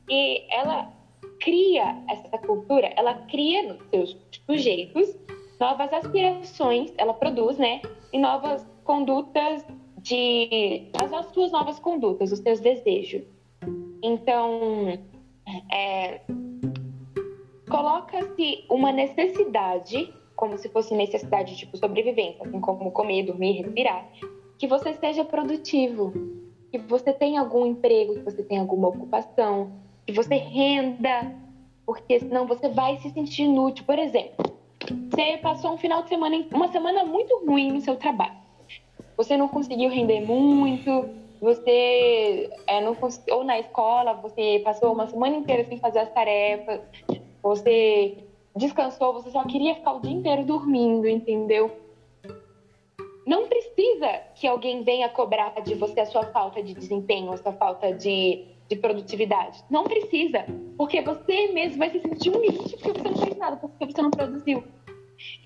[0.10, 0.92] E ela
[1.40, 5.16] cria essa cultura, ela cria nos seus sujeitos
[5.62, 7.82] novas aspirações, ela produz, né?
[8.12, 9.64] E novas condutas
[10.00, 10.90] de.
[11.00, 13.22] as, as suas novas condutas, os seus desejos.
[14.02, 14.98] Então,
[15.72, 16.22] é,
[17.70, 24.10] coloca-se uma necessidade, como se fosse necessidade tipo sobrevivência, assim como comer, dormir, respirar,
[24.58, 26.12] que você seja produtivo,
[26.72, 29.74] que você tenha algum emprego, que você tenha alguma ocupação,
[30.08, 31.32] que você renda,
[31.86, 33.86] porque senão você vai se sentir inútil.
[33.86, 34.51] Por exemplo,
[34.92, 38.36] você passou um final de semana, uma semana muito ruim no seu trabalho.
[39.18, 41.10] Você não conseguiu render muito,
[41.42, 42.96] você é, não
[43.32, 46.82] ou na escola você passou uma semana inteira sem fazer as tarefas,
[47.42, 48.18] você
[48.56, 51.72] descansou, você só queria ficar o dia inteiro dormindo, entendeu?
[53.26, 57.54] Não precisa que alguém venha cobrar de você a sua falta de desempenho, a sua
[57.54, 59.64] falta de, de produtividade.
[59.70, 60.46] Não precisa,
[60.78, 64.02] porque você mesmo vai se sentir um lixo porque você não fez nada, porque você
[64.02, 64.64] não produziu.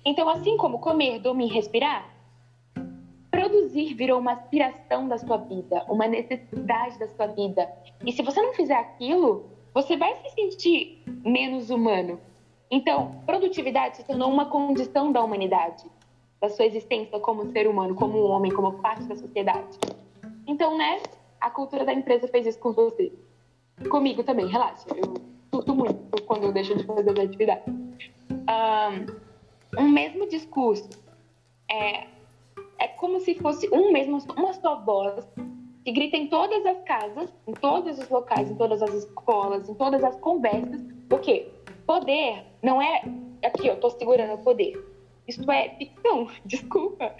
[0.04, 2.08] Então, assim como comer, dormir, respirar,
[3.30, 7.70] produzir virou uma aspiração da sua vida, uma necessidade da sua vida.
[8.04, 12.18] E se você não fizer aquilo, você vai se sentir menos humano.
[12.70, 15.84] Então, produtividade se tornou uma condição da humanidade,
[16.40, 19.78] da sua existência como ser humano, como homem, como parte da sociedade.
[20.46, 21.00] Então, né,
[21.40, 23.12] a cultura da empresa fez isso com você.
[23.90, 24.86] Comigo também, relaxa.
[24.96, 25.14] Eu
[25.52, 27.72] surto muito quando eu deixo de fazer as atividades.
[28.30, 29.25] Um,
[29.76, 30.88] um mesmo discurso
[31.70, 32.06] é,
[32.78, 35.26] é como se fosse um mesmo, uma só voz
[35.84, 39.74] que grita em todas as casas, em todos os locais, em todas as escolas, em
[39.74, 40.84] todas as conversas.
[41.12, 41.48] O quê?
[41.86, 43.04] Poder não é
[43.44, 44.84] aqui, eu tô segurando o poder.
[45.28, 47.14] Isso é ficção, desculpa.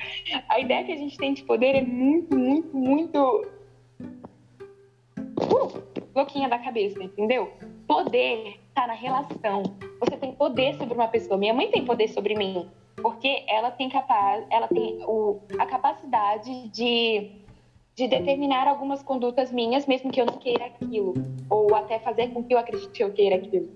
[0.48, 3.46] A ideia que a gente tem de poder é muito, muito, muito
[5.20, 5.82] uh,
[6.14, 7.52] louquinha da cabeça, entendeu?
[7.86, 9.62] Poder tá na relação.
[9.98, 11.38] Você tem poder sobre uma pessoa.
[11.38, 16.68] Minha mãe tem poder sobre mim, porque ela tem capaz, ela tem o, a capacidade
[16.68, 17.30] de
[17.96, 21.14] de determinar algumas condutas minhas, mesmo que eu não queira aquilo,
[21.48, 23.70] ou até fazer com que eu acredite que eu queira aquilo.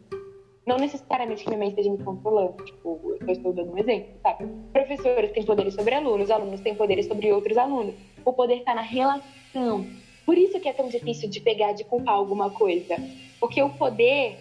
[0.66, 4.46] Não necessariamente que minha mãe esteja me controlando, tipo, eu estou dando um exemplo, sabe?
[4.74, 7.94] Professores têm poderes sobre alunos, alunos têm poderes sobre outros alunos.
[8.22, 9.86] O poder está na relação.
[10.26, 12.96] Por isso que é tão difícil de pegar, de culpar alguma coisa.
[13.40, 14.38] Porque o poder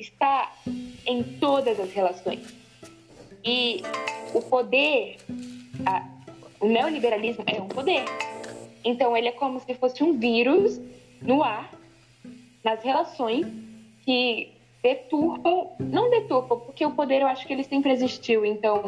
[0.00, 0.52] está
[1.06, 2.54] em todas as relações.
[3.44, 3.82] E
[4.34, 5.18] o poder,
[5.86, 6.06] a,
[6.60, 8.04] o neoliberalismo é um poder.
[8.84, 10.80] Então, ele é como se fosse um vírus
[11.20, 11.70] no ar,
[12.64, 13.46] nas relações,
[14.04, 18.82] que deturpam, não deturpam, porque o poder eu acho que ele sempre existiu, então,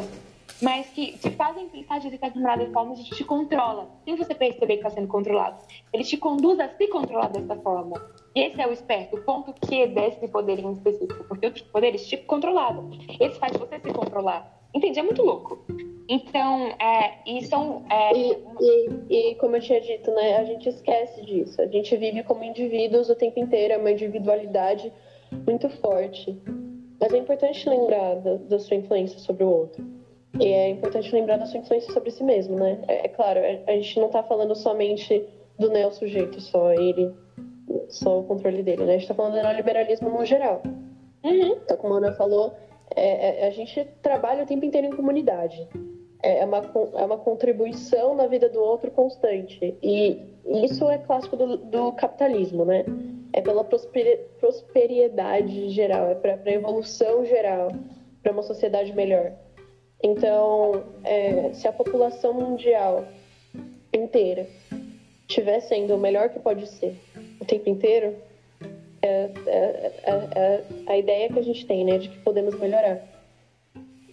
[0.61, 4.87] mas que te fazem pensar de determinada forma e te controla, sem você perceber que
[4.87, 5.57] está sendo controlado.
[5.91, 8.01] Ele te conduz a se controlar dessa forma.
[8.35, 12.17] Esse é o esperto, o ponto que desse poder em específico, porque outros poderes te
[12.17, 12.89] controlavam.
[13.19, 14.61] Esse faz você se controlar.
[14.73, 14.99] Entende?
[14.99, 15.63] É muito louco.
[16.09, 17.85] Então, é, e são.
[17.89, 18.11] É...
[18.13, 21.61] E, e, e, como eu tinha dito, né, a gente esquece disso.
[21.61, 24.91] A gente vive como indivíduos o tempo inteiro, é uma individualidade
[25.47, 26.35] muito forte.
[26.99, 29.85] Mas é importante lembrar da, da sua influência sobre o outro.
[30.39, 32.79] E é importante lembrar da sua influência sobre si mesmo, né?
[32.87, 35.23] É, é claro, a, gente não está falando somente
[35.59, 37.13] do neo-sujeito só, ele,
[37.89, 38.91] só o controle dele, né?
[38.91, 40.61] A gente está falando do neoliberalismo no geral.
[41.23, 41.57] Uhum.
[41.63, 42.53] Então, como a Ana falou,
[42.95, 45.67] é, é, a gente trabalha o tempo inteiro em comunidade.
[46.21, 46.61] É, é uma,
[46.95, 49.77] é uma contribuição na vida do outro constante.
[49.81, 50.21] E
[50.63, 52.85] isso é clássico do, do capitalismo, né?
[53.31, 57.69] É pela prosperidade geral, é para a evolução geral,
[58.21, 59.33] para uma sociedade melhor.
[60.03, 63.05] Então, é, se a população mundial
[63.91, 64.47] inteira
[65.27, 66.95] estiver sendo o melhor que pode ser
[67.43, 68.15] o tempo inteiro,
[69.01, 69.91] é, é,
[70.35, 73.01] é, a ideia que a gente tem, né, de que podemos melhorar.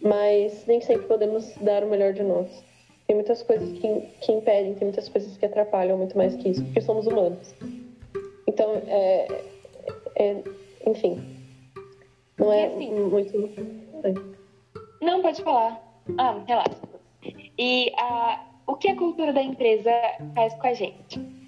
[0.02, 2.64] Mas nem sempre podemos dar o melhor de nós.
[3.06, 6.64] Tem muitas coisas que, que impedem, tem muitas coisas que atrapalham muito mais que isso,
[6.64, 7.54] porque somos humanos.
[8.46, 9.26] Então, é,
[10.16, 10.36] é
[10.86, 11.20] enfim,
[12.38, 13.36] não é assim, muito.
[15.00, 15.80] Não, pode falar.
[16.18, 16.78] Ah, relaxa.
[17.58, 19.90] E a, o que a cultura da empresa
[20.34, 21.39] faz com a gente?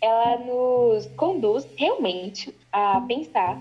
[0.00, 3.60] Ela nos conduz realmente a pensar,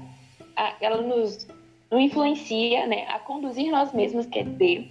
[0.55, 1.47] a, ela nos,
[1.91, 4.89] nos influencia né, a conduzir nós mesmos, quer dizer,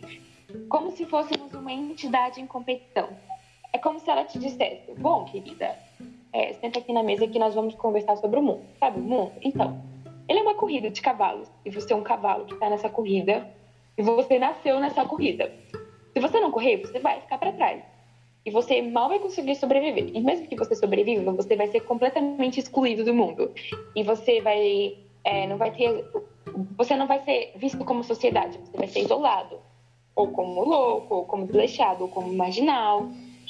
[0.69, 3.09] como se fôssemos uma entidade em competição.
[3.73, 5.77] É como se ela te dissesse: Bom, querida,
[6.33, 8.65] é, senta aqui na mesa que nós vamos conversar sobre o mundo.
[8.79, 9.33] Sabe o mundo?
[9.43, 9.81] Então,
[10.29, 13.49] ele é uma corrida de cavalos e você é um cavalo que está nessa corrida
[13.97, 15.53] e você nasceu nessa corrida.
[16.13, 17.83] Se você não correr, você vai ficar para trás
[18.49, 20.11] e você mal vai conseguir sobreviver.
[20.15, 23.53] E mesmo que você sobreviva, você vai ser completamente excluído do mundo.
[23.95, 24.97] E você vai.
[25.23, 26.03] É, não vai ter.
[26.79, 29.61] Você não vai ser visto como sociedade, você vai ser isolado.
[30.17, 33.07] Ou como louco, ou como desleixado, ou como marginal.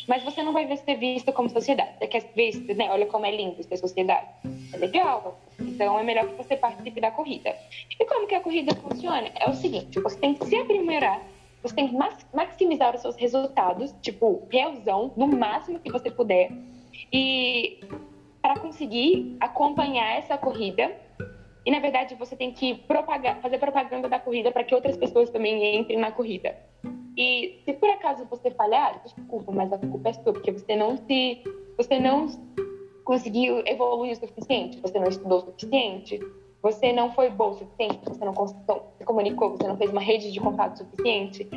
[0.09, 1.93] Mas você não vai ser visto como sociedade.
[1.99, 2.91] Você quer ver, né?
[2.91, 4.27] Olha como é lindo ser sociedade.
[4.73, 5.39] É legal.
[5.61, 7.55] Então é melhor que você participe da corrida.
[7.89, 9.31] E como que a corrida funciona?
[9.39, 11.23] É o seguinte: você tem que se aprimorar
[11.63, 11.97] você tem que
[12.33, 16.51] maximizar os seus resultados, tipo, realzão, no máximo que você puder.
[17.13, 17.81] E
[18.41, 20.95] para conseguir acompanhar essa corrida,
[21.67, 25.31] e na verdade você tem que propagar, fazer propaganda da corrida para que outras pessoas
[25.31, 26.57] também entrem na corrida.
[27.17, 30.97] E se por acaso você falhar, desculpa, mas a culpa é sua, porque você não
[30.97, 31.43] se.
[31.77, 32.27] Você não
[33.05, 36.21] conseguiu evoluir o suficiente, você não estudou o suficiente,
[36.63, 40.33] você não foi bom o suficiente, você não se comunicou, você não fez uma rede
[40.33, 41.49] de contato suficiente.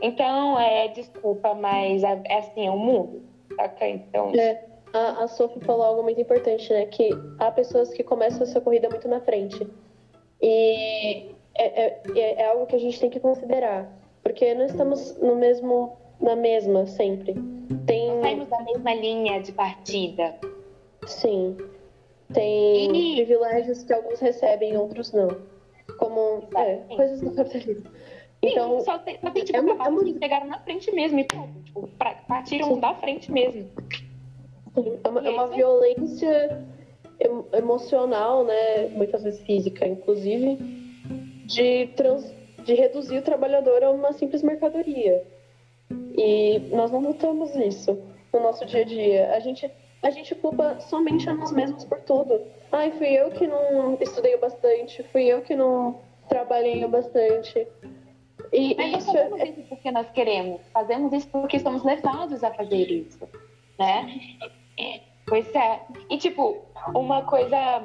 [0.00, 3.22] Então, é, desculpa, mas é, é assim, é o mundo,
[3.56, 3.88] saca?
[3.88, 4.30] Então...
[4.34, 6.86] É, a, a Sophie falou algo muito importante, né?
[6.86, 9.66] Que há pessoas que começam a sua corrida muito na frente.
[10.40, 13.90] E é, é, é, algo que a gente tem que considerar.
[14.22, 17.34] Porque nós estamos no mesmo, na mesma sempre.
[17.86, 18.20] Tem...
[18.20, 20.34] Saímos da mesma linha de partida.
[21.06, 21.56] Sim.
[22.32, 25.28] Tem privilégios que alguns recebem e outros não.
[25.98, 27.84] Como é, coisas do capitalismo.
[28.42, 30.92] Então, Sim, só tem, só tem tipo, é uma- é uma- que pegaram na frente
[30.94, 31.62] mesmo e pronto.
[31.64, 32.80] Tipo, pra- partiram Sim.
[32.80, 33.68] da frente mesmo.
[35.04, 36.62] É uma, é uma violência
[37.18, 38.88] em- emocional, né?
[38.88, 40.56] Muitas vezes física, inclusive,
[41.46, 42.30] de, trans,
[42.64, 45.24] de reduzir o trabalhador a uma simples mercadoria.
[46.18, 47.98] E nós não lutamos isso
[48.32, 49.32] no nosso dia a dia.
[49.34, 49.70] A gente,
[50.06, 52.40] a gente culpa somente a nós mesmos por tudo.
[52.70, 57.66] Ai, fui eu que não estudei o bastante, fui eu que não trabalhei o bastante.
[58.52, 60.60] E, Mas não isso é, fazemos isso porque nós queremos.
[60.72, 63.28] Fazemos isso porque somos levados a fazer isso,
[63.76, 64.06] né?
[64.78, 65.80] É, Pois é.
[66.08, 66.62] E, tipo,
[66.94, 67.82] uma coisa...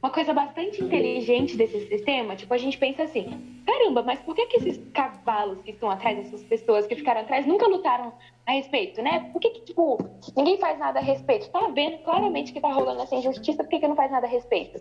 [0.00, 4.46] Uma coisa bastante inteligente desse sistema, tipo, a gente pensa assim, caramba, mas por que,
[4.46, 8.12] que esses cavalos que estão atrás, essas pessoas que ficaram atrás, nunca lutaram
[8.46, 9.28] a respeito, né?
[9.32, 9.98] Por que, que tipo,
[10.36, 11.50] ninguém faz nada a respeito?
[11.50, 14.30] Tá vendo claramente que tá rolando essa injustiça, por que, que não faz nada a
[14.30, 14.80] respeito?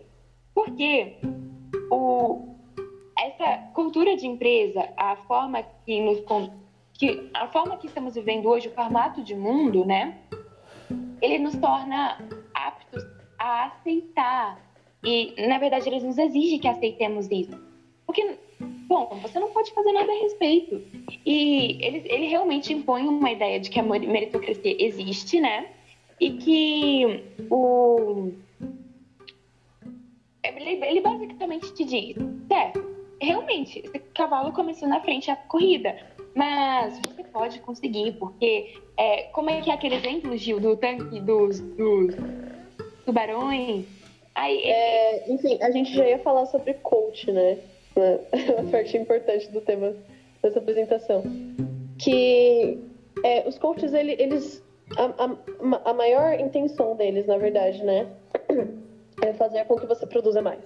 [0.53, 1.17] Porque
[1.91, 2.55] o,
[3.19, 6.23] essa cultura de empresa, a forma que nos
[6.93, 10.17] que a forma que estamos vivendo hoje, o formato de mundo, né?
[11.21, 12.17] Ele nos torna
[12.53, 13.03] aptos
[13.39, 14.66] a aceitar
[15.07, 17.57] e, na verdade, eles nos exigem que aceitemos isso.
[18.05, 20.81] Porque, bom, você não pode fazer nada a respeito.
[21.25, 25.67] E ele, ele realmente impõe uma ideia de que a meritocracia existe, né?
[26.19, 28.33] E que o,
[30.43, 32.17] ele, ele basicamente te diz,
[32.49, 32.83] certo,
[33.21, 35.95] realmente, esse cavalo começou na frente a corrida,
[36.35, 41.21] mas você pode conseguir, porque é, como é que é aquele exemplo, Gil, do tanque
[41.21, 42.13] dos, dos
[43.05, 43.85] tubarões?
[44.37, 47.57] Aí, É, enfim, a gente já ia falar sobre coach, né?
[47.95, 49.95] Uma parte importante do tema
[50.43, 51.23] dessa apresentação.
[51.99, 52.77] Que
[53.23, 54.63] é, os coaches, ele- eles.
[54.95, 58.07] A, a- a maior intenção deles, na verdade, né?
[59.25, 60.63] É fazer com que você produza mais.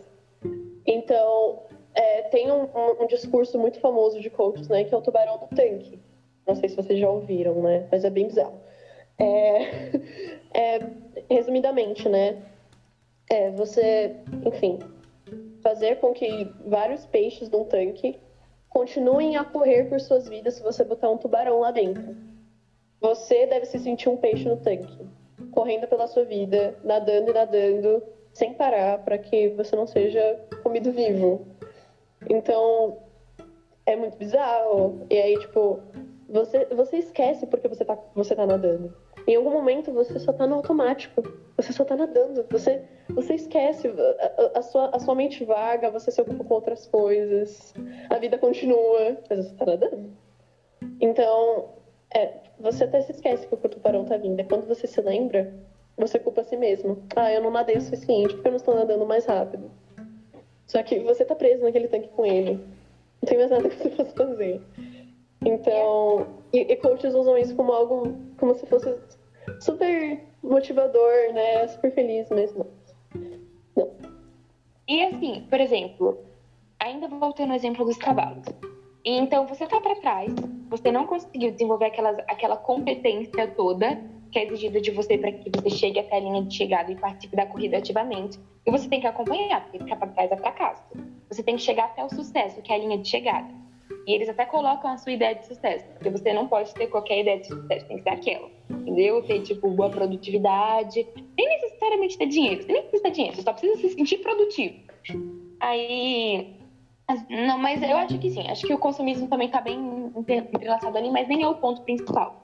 [0.86, 1.64] Então,
[1.96, 4.84] é, tem um, um- um discurso muito famoso de coaches, né?
[4.84, 5.98] Que é o tubarão do tanque.
[6.46, 7.88] Não sei se vocês já ouviram, né?
[7.90, 8.60] Mas é bem bizarro.
[9.18, 9.62] É,
[10.54, 10.80] é,
[11.30, 12.36] resumidamente, né?
[13.32, 14.14] É você,
[14.46, 14.78] enfim,
[15.64, 18.20] fazer com que vários peixes de um tanque
[18.68, 22.14] continuem a correr por suas vidas se você botar um tubarão lá dentro.
[23.00, 25.08] Você deve se sentir um peixe no tanque,
[25.52, 28.04] correndo pela sua vida, nadando e nadando,
[28.34, 31.48] sem parar, para que você não seja comido vivo.
[32.30, 32.98] Então,
[33.86, 35.08] é muito bizarro.
[35.10, 35.80] E aí, tipo,
[36.28, 38.94] você, você esquece porque você tá, você tá nadando.
[39.28, 41.22] Em algum momento você só tá no automático.
[41.58, 42.46] Você só tá nadando.
[42.50, 43.88] Você, você esquece.
[43.88, 47.74] A, a- sua, a sua mente vaga, você se ocupa com outras coisas.
[48.10, 50.12] A vida continua, mas você tá nadando.
[51.00, 51.70] Então,
[52.14, 54.40] é, você até se esquece que o tubarão tá vindo.
[54.40, 55.52] E quando você se lembra,
[55.98, 56.98] você culpa a si mesmo.
[57.16, 59.70] Ah, eu não nadei o suficiente porque eu não estou nadando mais rápido.
[60.68, 62.54] Só que você tá preso naquele tanque com ele.
[63.22, 64.62] Não tem mais nada que você possa fazer.
[65.46, 68.98] Então, e, e coaches usam isso como algo, como se fosse
[69.60, 71.68] super motivador, né?
[71.68, 72.68] Super feliz, mas não.
[74.88, 76.20] E assim, por exemplo,
[76.80, 78.46] ainda voltando no exemplo dos cavalos.
[79.06, 80.34] Então, você tá para trás,
[80.70, 83.98] você não conseguiu desenvolver aquelas, aquela competência toda
[84.32, 86.96] que é exigida de você para que você chegue até a linha de chegada e
[86.96, 88.40] participe da corrida ativamente.
[88.66, 90.84] E você tem que acompanhar, porque ficar para trás é fracasso.
[91.30, 93.54] Você tem que chegar até o sucesso, que é a linha de chegada.
[94.08, 97.20] E eles até colocam a sua ideia de sucesso, porque você não pode ter qualquer
[97.20, 98.50] ideia de sucesso, tem que ser aquela.
[98.70, 99.22] Entendeu?
[99.24, 101.08] Ter, tipo, boa produtividade.
[101.38, 104.76] Nem necessariamente ter dinheiro, você nem precisa ter dinheiro, você só precisa se sentir produtivo.
[105.60, 106.56] Aí.
[107.30, 111.12] Não, mas eu acho que sim, acho que o consumismo também tá bem entrelaçado ali,
[111.12, 112.42] mas nem é o ponto principal.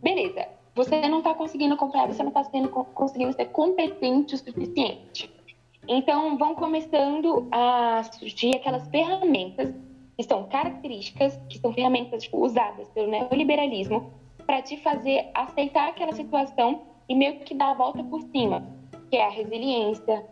[0.00, 5.28] Beleza, você não tá conseguindo acompanhar, você não tá sendo, conseguindo ser competente o suficiente.
[5.88, 9.74] Então, vão começando a surgir aquelas ferramentas
[10.16, 14.12] que são características, que são ferramentas tipo, usadas pelo neoliberalismo
[14.46, 18.66] para te fazer aceitar aquela situação e meio que dar a volta por cima,
[19.10, 20.24] que é a resiliência,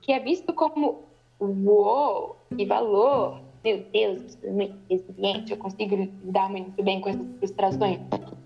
[0.00, 1.02] que é visto como
[1.40, 7.08] uou, que valor, meu Deus, eu sou muito resiliente, eu consigo lidar muito bem com
[7.08, 7.98] essas frustrações,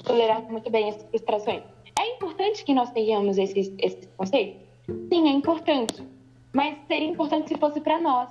[0.05, 1.63] tolerar muito bem essas frustrações.
[1.99, 4.61] É importante que nós tenhamos esses, esses conceitos?
[5.09, 6.07] Sim, é importante.
[6.53, 8.29] Mas seria importante se fosse para nós,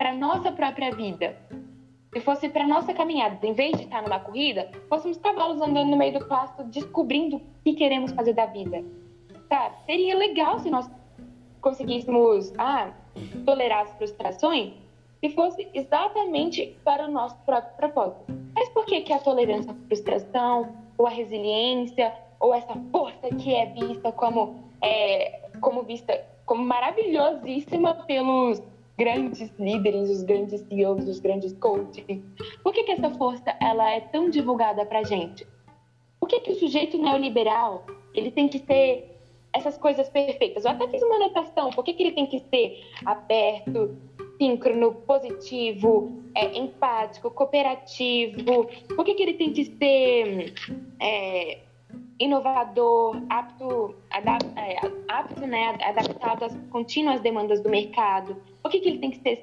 [0.00, 1.36] para nossa própria vida.
[2.10, 5.96] Se fosse para nossa caminhada, em vez de estar numa corrida, fôssemos cavalos andando no
[5.98, 8.82] meio do pasto, descobrindo o que queremos fazer da vida.
[9.46, 9.76] Sabe?
[9.84, 10.90] Seria legal se nós
[11.60, 12.90] conseguíssemos ah,
[13.44, 14.72] tolerar as frustrações
[15.20, 18.24] se fosse exatamente para o nosso próprio propósito.
[18.54, 23.54] Mas por que, que a tolerância à frustração, ou a resiliência, ou essa força que
[23.54, 28.62] é vista como, é, como vista como maravilhosíssima pelos
[29.00, 32.04] grandes líderes, os grandes CEOs, os grandes coaches.
[32.62, 35.46] Por que, que essa força ela é tão divulgada para gente?
[36.20, 39.18] Por que, que o sujeito neoliberal ele tem que ter
[39.54, 40.66] essas coisas perfeitas?
[40.66, 41.70] Eu até fiz uma anotação.
[41.70, 43.96] Por que, que ele tem que ser aberto,
[44.36, 48.68] síncrono, positivo, é, empático, cooperativo?
[48.94, 50.52] Por que, que ele tem que ser
[51.00, 51.58] é,
[52.20, 54.76] inovador, apto, adap, é,
[55.08, 58.36] apto né, adaptado às contínuas demandas do mercado?
[58.62, 59.42] Por que, que ele tem que ser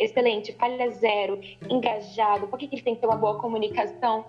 [0.00, 1.38] excelente, falha zero,
[1.68, 2.46] engajado?
[2.48, 4.24] Por que, que ele tem que ter uma boa comunicação?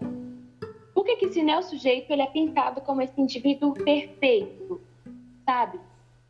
[0.94, 4.82] Por que, que esse neo-sujeito ele é pintado como esse indivíduo perfeito,
[5.46, 5.80] sabe?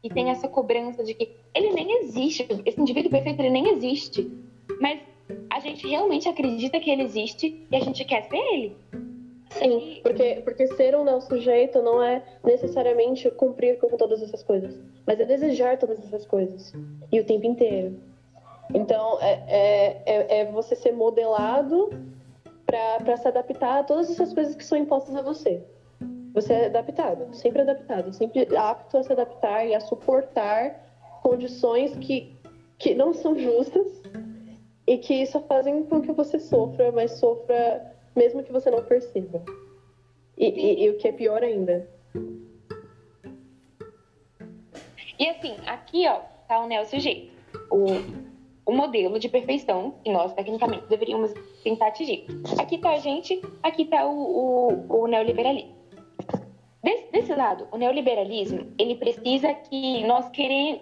[0.04, 4.30] E tem essa cobrança de que ele nem existe, esse indivíduo perfeito ele nem existe.
[4.80, 5.00] Mas
[5.50, 8.76] a gente realmente acredita que ele existe e a gente quer ser ele.
[9.58, 14.78] Sim, porque, porque ser um não sujeito não é necessariamente cumprir com todas essas coisas,
[15.08, 16.74] mas é desejar todas essas coisas
[17.12, 17.98] e o tempo inteiro.
[18.74, 21.90] Então, é, é, é, é você ser modelado
[22.66, 25.64] para se adaptar a todas essas coisas que são impostas a você.
[26.34, 30.84] Você é adaptado, sempre adaptado, sempre apto a se adaptar e a suportar
[31.24, 32.36] condições que,
[32.78, 34.02] que não são justas
[34.86, 39.44] e que só fazem com que você sofra, mas sofra mesmo que você não perceba.
[40.38, 41.88] E, e, e o que é pior ainda.
[45.18, 47.34] E assim, aqui ó, tá o neo sujeito.
[47.72, 47.86] O,
[48.66, 52.26] o modelo de perfeição que nós, tecnicamente, deveríamos tentar atingir.
[52.60, 55.76] Aqui tá a gente, aqui tá o, o, o neoliberalismo.
[56.84, 60.82] Desse, desse lado, o neoliberalismo, ele precisa que nós queremos,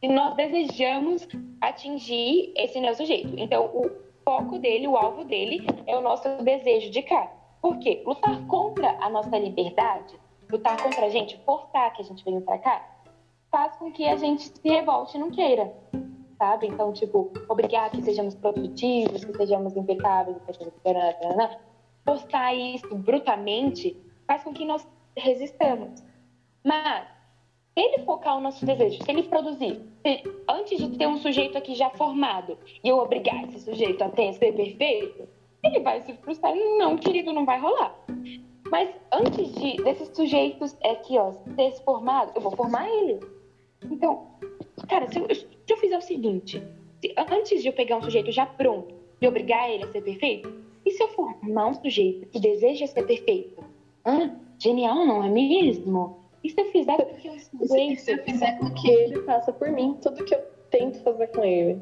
[0.00, 1.26] que nós desejamos
[1.60, 3.34] atingir esse neo-sujeito.
[3.36, 3.90] Então, o
[4.28, 7.32] foco dele, o alvo dele, é o nosso desejo de cá.
[7.62, 8.02] Por quê?
[8.04, 10.20] Lutar contra a nossa liberdade,
[10.52, 12.86] lutar contra a gente, forçar que a gente venha para cá,
[13.50, 15.72] faz com que a gente se revolte e não queira,
[16.36, 16.66] sabe?
[16.66, 20.36] Então, tipo, obrigar que sejamos produtivos, que sejamos impecáveis,
[22.04, 26.04] forçar isso brutamente faz com que nós resistamos.
[26.62, 27.08] Mas
[27.78, 31.56] se ele focar o nosso desejo, se ele produzir, se, antes de ter um sujeito
[31.56, 35.28] aqui já formado e eu obrigar esse sujeito a ter, ser perfeito,
[35.62, 36.52] ele vai se frustrar.
[36.56, 37.94] Não, querido, não vai rolar.
[38.68, 43.20] Mas antes de desses sujeitos aqui, ó, ser formado, eu vou formar ele.
[43.84, 44.26] Então,
[44.88, 46.60] cara, se eu, se eu fizer o seguinte,
[47.00, 50.52] se, antes de eu pegar um sujeito já pronto e obrigar ele a ser perfeito,
[50.84, 53.62] e se eu formar um sujeito que deseja ser perfeito?
[54.04, 54.36] Hã?
[54.58, 56.17] Genial, não é mesmo?
[56.42, 59.52] E se eu fizer com que eu e se eu fizer com que ele faça
[59.52, 61.80] por mim tudo que eu tento fazer com ele?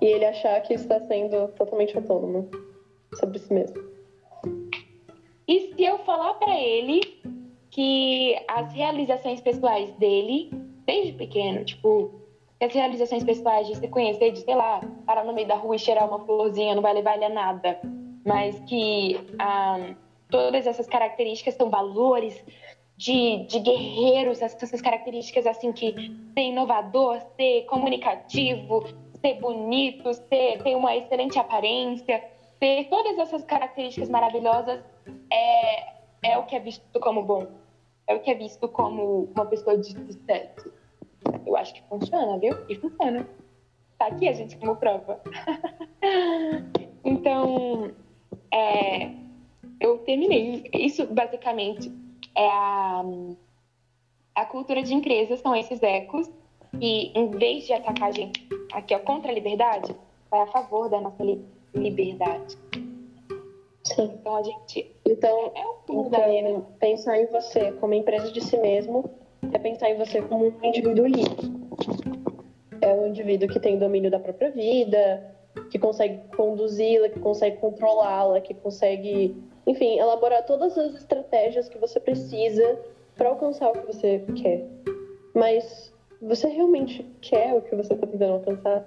[0.00, 2.48] E ele achar que está sendo totalmente autônomo
[3.18, 3.90] sobre si mesmo.
[5.46, 7.00] E se eu falar para ele
[7.70, 10.50] que as realizações pessoais dele,
[10.86, 12.20] desde pequeno, tipo,
[12.60, 15.78] as realizações pessoais de se conhecer, de, sei lá, parar no meio da rua e
[15.78, 17.80] cheirar uma florzinha não vai levar ele a nada,
[18.24, 19.94] mas que ah,
[20.30, 22.42] todas essas características são valores
[22.96, 25.92] de, de guerreiros, essas características assim que
[26.34, 28.84] ser inovador, ser comunicativo,
[29.20, 32.22] ser bonito, ser, ter uma excelente aparência,
[32.58, 34.82] ter todas essas características maravilhosas
[35.30, 37.46] é, é o que é visto como bom,
[38.06, 40.70] é o que é visto como uma pessoa de sucesso.
[41.46, 42.54] Eu acho que funciona, viu?
[42.68, 43.26] E funciona.
[43.98, 45.20] Tá aqui a gente como prova.
[47.04, 47.92] então,
[48.50, 49.10] é,
[49.80, 50.68] eu terminei.
[50.74, 51.90] Isso basicamente
[52.36, 53.02] é a,
[54.34, 56.30] a cultura de empresas, são esses ecos,
[56.80, 59.94] e em vez de atacar a gente aqui ó, contra a liberdade,
[60.30, 62.58] vai a favor da nossa li liberdade.
[63.84, 64.12] Sim.
[64.20, 64.94] Então a gente.
[65.06, 69.08] Então, é o então, pensar em você como empresa de si mesmo
[69.52, 71.50] é pensar em você como um indivíduo livre.
[72.80, 75.34] É um indivíduo que tem domínio da própria vida,
[75.70, 79.36] que consegue conduzi-la, que consegue controlá-la, que consegue
[79.66, 82.78] enfim, elaborar todas as estratégias que você precisa
[83.16, 84.66] para alcançar o que você quer.
[85.34, 88.84] Mas você realmente quer o que você está tentando alcançar?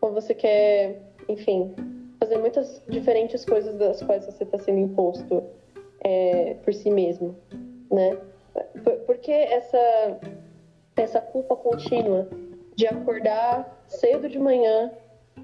[0.00, 1.74] Ou você quer, enfim,
[2.18, 5.42] fazer muitas diferentes coisas das quais você está sendo imposto
[6.00, 7.36] é, por si mesmo,
[7.90, 8.16] né?
[8.84, 10.18] Por, porque essa,
[10.96, 12.28] essa culpa contínua
[12.74, 14.92] de acordar cedo de manhã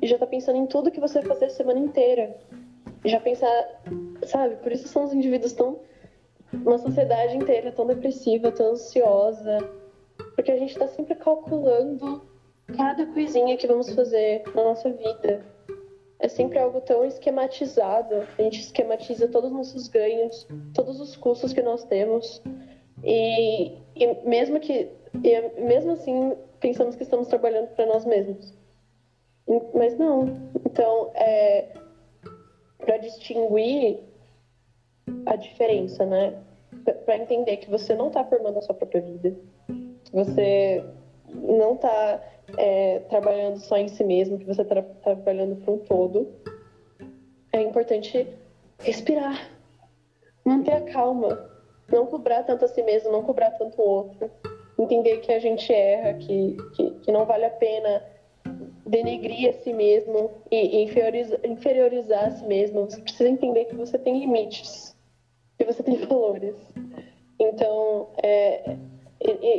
[0.01, 2.37] e já tá pensando em tudo que você vai fazer a semana inteira
[3.09, 3.82] já pensar,
[4.24, 4.57] sabe?
[4.57, 5.78] Por isso são os indivíduos tão.
[6.52, 9.59] Uma sociedade inteira tão depressiva, tão ansiosa.
[10.34, 12.22] Porque a gente está sempre calculando
[12.76, 15.44] cada coisinha que vamos fazer na nossa vida.
[16.18, 18.26] É sempre algo tão esquematizado.
[18.38, 22.42] A gente esquematiza todos os nossos ganhos, todos os custos que nós temos.
[23.04, 24.88] E, e mesmo que.
[25.22, 28.54] E mesmo assim, pensamos que estamos trabalhando para nós mesmos.
[29.74, 30.50] Mas não.
[30.64, 31.68] Então, é,
[32.87, 33.99] para distinguir
[35.26, 36.32] a diferença, né?
[37.05, 39.37] Para entender que você não está formando a sua própria vida,
[40.12, 40.84] você
[41.34, 42.22] não está
[42.57, 46.32] é, trabalhando só em si mesmo, que você está trabalhando para um todo,
[47.53, 48.26] é importante
[48.78, 49.51] respirar,
[50.45, 51.51] manter a calma,
[51.91, 54.30] não cobrar tanto a si mesmo, não cobrar tanto o outro,
[54.78, 58.03] entender que a gente erra, que, que, que não vale a pena
[58.87, 62.82] denegrir a si mesmo e inferiorizar, inferiorizar a si mesmo.
[62.82, 64.97] Você precisa entender que você tem limites,
[65.59, 66.55] que você tem valores.
[67.39, 68.76] Então, é,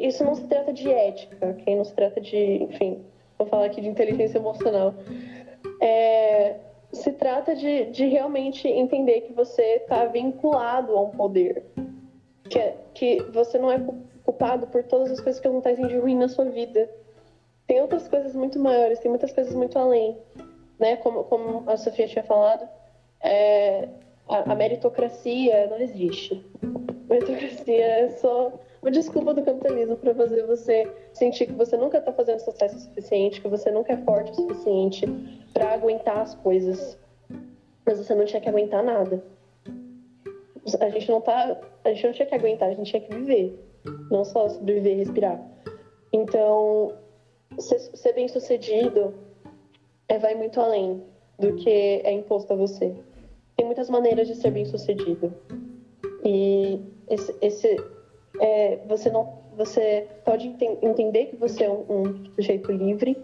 [0.02, 1.76] isso não se trata de ética, ok?
[1.76, 3.04] Não se trata de, enfim,
[3.38, 4.94] vou falar aqui de inteligência emocional.
[5.82, 6.56] É,
[6.92, 11.66] se trata de, de realmente entender que você está vinculado a um poder,
[12.50, 13.80] que, é, que você não é
[14.24, 16.90] culpado por todas as coisas que acontecem de ruim na sua vida.
[17.68, 20.18] Tem outras coisas muito maiores, tem muitas coisas muito além,
[20.80, 20.96] né?
[20.98, 22.68] Como, como a Sofia tinha falado,
[23.22, 23.90] é,
[24.28, 26.46] a, a meritocracia não existe.
[26.64, 31.98] A meritocracia é só uma desculpa do capitalismo para fazer você sentir que você nunca
[31.98, 35.06] está fazendo sucesso o suficiente, que você nunca é forte o suficiente
[35.54, 36.98] para aguentar as coisas.
[37.86, 39.24] Mas você não tinha que aguentar nada.
[40.80, 43.58] A gente não tá, a gente não tinha que aguentar, a gente tinha que viver,
[44.12, 45.42] não só sobreviver e respirar.
[46.12, 46.94] Então,
[47.60, 49.14] ser, ser bem sucedido
[50.08, 51.04] é, vai muito além
[51.40, 52.96] do que é imposto a você.
[53.56, 55.34] Tem muitas maneiras de ser bem sucedido.
[56.24, 56.80] E
[57.10, 57.78] esse, esse
[58.40, 63.16] é, você não você pode ent entender que você é um, um sujeito livre,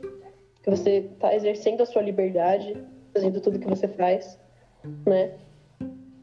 [0.64, 2.76] que você está exercendo a sua liberdade,
[3.14, 4.40] fazendo tudo que você faz,
[5.06, 5.36] né?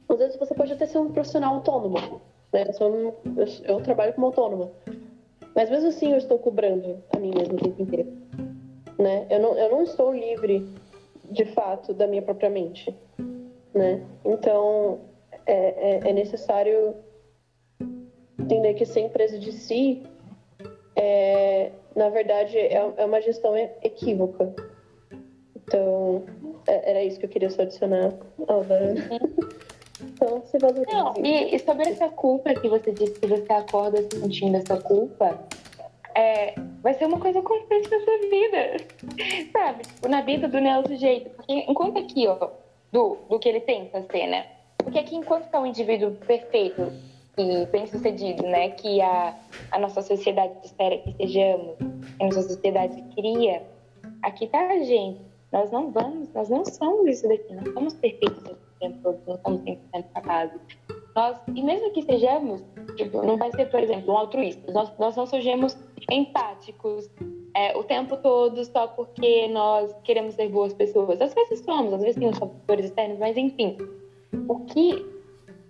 [0.09, 2.21] Às vezes você pode até ser um profissional autônomo,
[2.53, 2.65] né?
[2.81, 4.73] Eu, eu, eu trabalho como autônoma,
[5.55, 8.13] mas mesmo assim eu estou cobrando a mim mesmo o tempo inteiro,
[8.99, 9.27] né?
[9.31, 10.67] Eu não, eu não estou livre,
[11.31, 12.95] de fato, da minha própria mente,
[13.75, 14.05] né?
[14.25, 15.01] Então
[15.47, 16.95] é, é, é necessário
[18.39, 20.03] entender que ser empresa de si,
[20.97, 24.55] é, na verdade, é, é uma gestão equívoca.
[25.57, 26.25] Então,
[26.67, 28.15] é, era isso que eu queria só adicionar,
[28.49, 28.77] Alva.
[30.21, 30.93] Então, se valorize.
[30.93, 35.39] Não, e, sobre essa culpa que você disse que você acorda sentindo essa culpa,
[36.15, 38.77] é, vai ser uma coisa constante na sua vida,
[39.51, 39.83] sabe?
[39.83, 41.31] Tipo, na vida do Neo sujeito.
[41.31, 42.51] Porque enquanto aqui, ó,
[42.93, 44.47] do, do que ele tenta ser, né?
[44.77, 46.93] Porque aqui, enquanto tá um indivíduo perfeito,
[47.39, 49.35] e bem-sucedido, né, que a,
[49.71, 53.63] a nossa sociedade espera que sejamos, que a nossa sociedade cria,
[54.23, 55.21] aqui tá a gente.
[55.51, 59.61] Nós não vamos, nós não somos isso daqui, não somos perfeitos tempo todo, não somos
[59.63, 60.61] 100% capazes.
[61.15, 62.65] Nós, e mesmo que sejamos,
[62.97, 65.77] tipo, não vai ser, por exemplo, um altruísta, nós, nós não sejamos
[66.11, 67.11] empáticos
[67.55, 71.21] é, o tempo todo só porque nós queremos ser boas pessoas.
[71.21, 73.77] Às vezes somos, às vezes tem os fatores externos, mas enfim.
[74.49, 75.05] O que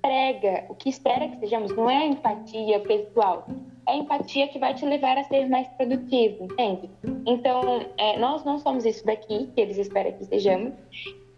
[0.02, 3.46] prega, o que espera que sejamos, não é empatia pessoal,
[3.86, 6.90] é a empatia que vai te levar a ser mais produtivo, entende?
[7.26, 7.62] Então,
[7.98, 10.72] é, nós não somos isso daqui, que eles esperam que sejamos,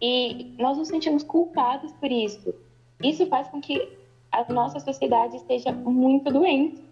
[0.05, 2.53] e nós nos sentimos culpados por isso.
[3.01, 3.97] Isso faz com que
[4.29, 6.83] a nossa sociedade esteja muito doente.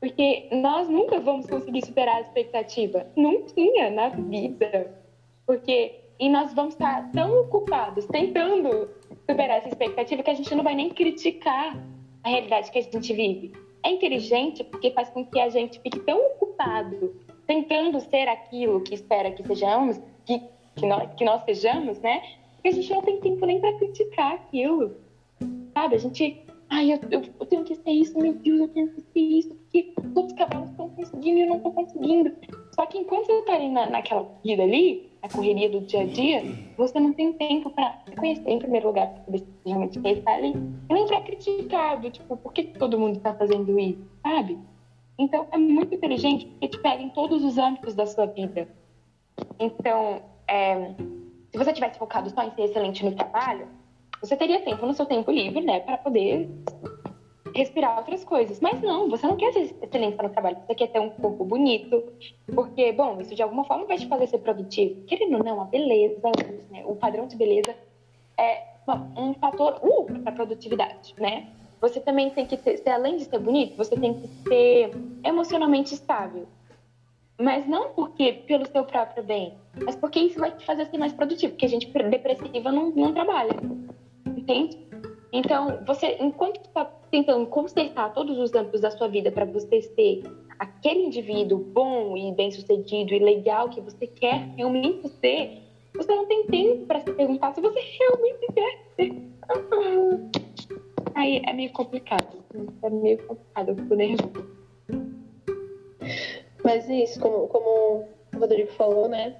[0.00, 3.06] Porque nós nunca vamos conseguir superar a expectativa.
[3.14, 3.52] Nunca
[3.90, 4.90] na vida.
[5.44, 8.88] Porque e nós vamos estar tão ocupados tentando
[9.28, 11.76] superar essa expectativa que a gente não vai nem criticar
[12.24, 13.52] a realidade que a gente vive.
[13.84, 17.14] É inteligente porque faz com que a gente fique tão ocupado
[17.46, 20.42] tentando ser aquilo que espera que sejamos, que,
[20.78, 22.22] que, nós, que nós sejamos, né?
[22.62, 24.96] Que a gente não tem tempo nem para criticar aquilo.
[25.74, 25.96] Sabe?
[25.96, 26.42] A gente.
[26.70, 29.54] Ai, eu, eu, eu, tenho que ser isso, meu Deus, eu tenho que ser isso,
[29.54, 32.32] porque todos os cavalos estão conseguindo e eu não estou conseguindo.
[32.74, 36.04] Só que enquanto você está ali na, naquela vida ali, a correria do dia a
[36.04, 36.42] dia,
[36.76, 40.34] você não tem tempo para conhecer em primeiro lugar, para saber se realmente quer estar
[40.34, 40.52] ali,
[40.90, 44.58] e nem para criticar, do, tipo, por que todo mundo está fazendo isso, sabe?
[45.18, 48.68] Então, é muito inteligente porque te pega em todos os âmbitos da sua vida.
[49.58, 50.94] Então, é,
[51.50, 53.68] se você tivesse focado só em ser excelente no trabalho,
[54.20, 56.48] você teria tempo no seu tempo livre, né, para poder
[57.54, 58.60] respirar outras coisas.
[58.60, 62.02] Mas não, você não quer ser excelência no trabalho, você quer ter um corpo bonito,
[62.54, 65.02] porque, bom, isso de alguma forma vai te fazer ser produtivo.
[65.04, 66.30] Querendo ou não, a beleza,
[66.70, 67.74] né, o padrão de beleza
[68.38, 68.68] é
[69.16, 71.48] um fator uh, para produtividade, né?
[71.80, 74.90] Você também tem que ter, se além de ser bonito, você tem que ser
[75.22, 76.48] emocionalmente estável.
[77.40, 81.12] Mas não porque pelo seu próprio bem, mas porque isso vai te fazer ser mais
[81.12, 83.52] produtivo, porque a gente depressiva não, não trabalha.
[84.26, 84.88] Entende?
[85.32, 90.22] Então, você, enquanto está tentando consertar todos os âmbitos da sua vida para você ser
[90.58, 95.62] aquele indivíduo bom e bem-sucedido e legal que você quer realmente ser,
[95.94, 99.28] você não tem tempo para se perguntar se você realmente quer ser.
[101.14, 102.38] Aí é meio complicado.
[102.82, 104.58] É meio complicado, eu fico nervoso.
[106.68, 108.04] Mas é isso, como, como
[108.34, 109.36] o Rodrigo falou, né?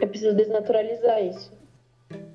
[0.00, 1.52] É preciso desnaturalizar isso.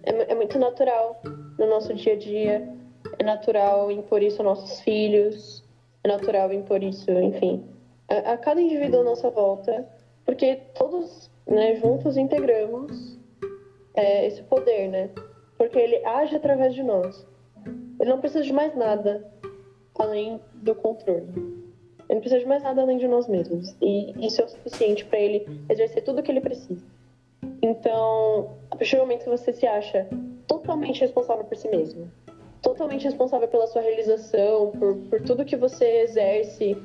[0.04, 1.20] É, é muito natural
[1.58, 2.70] no nosso dia a dia.
[3.18, 5.64] É natural impor isso aos nossos filhos.
[6.04, 7.66] É natural impor isso, enfim,
[8.08, 9.88] a, a cada indivíduo à nossa volta.
[10.24, 13.18] Porque todos né, juntos integramos
[13.96, 15.10] é, esse poder, né?
[15.58, 17.26] Porque ele age através de nós.
[18.00, 19.28] Ele não precisa de mais nada
[19.98, 21.61] além do controle.
[22.12, 23.74] Ele não precisa de mais nada além de nós mesmos.
[23.82, 26.86] E isso é o suficiente para ele exercer tudo o que ele precisa.
[27.62, 30.10] Então, a partir do momento que você se acha
[30.46, 32.12] totalmente responsável por si mesmo,
[32.62, 36.76] totalmente responsável pela sua realização, por, por tudo que você exerce,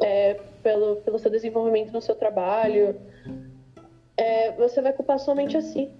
[0.00, 2.94] é, pelo, pelo seu desenvolvimento no seu trabalho,
[4.16, 5.90] é, você vai culpar somente a si.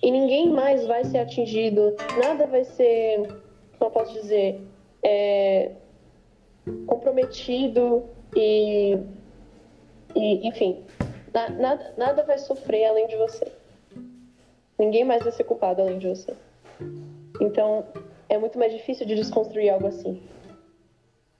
[0.00, 3.26] E ninguém mais vai ser atingido, nada vai ser,
[3.78, 4.60] como eu posso dizer,
[5.02, 5.72] é,
[6.86, 8.04] comprometido
[8.34, 8.98] e,
[10.14, 10.84] e enfim,
[11.32, 13.50] na, nada, nada vai sofrer além de você.
[14.78, 16.34] Ninguém mais vai ser culpado além de você.
[17.40, 17.84] Então,
[18.28, 20.22] é muito mais difícil de desconstruir algo assim.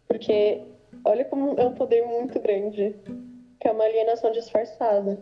[0.06, 0.62] Porque
[1.04, 2.94] olha como é um poder muito grande,
[3.58, 5.18] que é uma alienação disfarçada.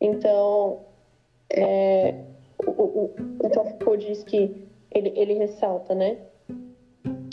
[0.00, 0.84] Então,
[1.50, 2.14] é,
[2.66, 3.14] o, o,
[3.44, 6.18] então Foucault diz que ele, ele ressalta, né,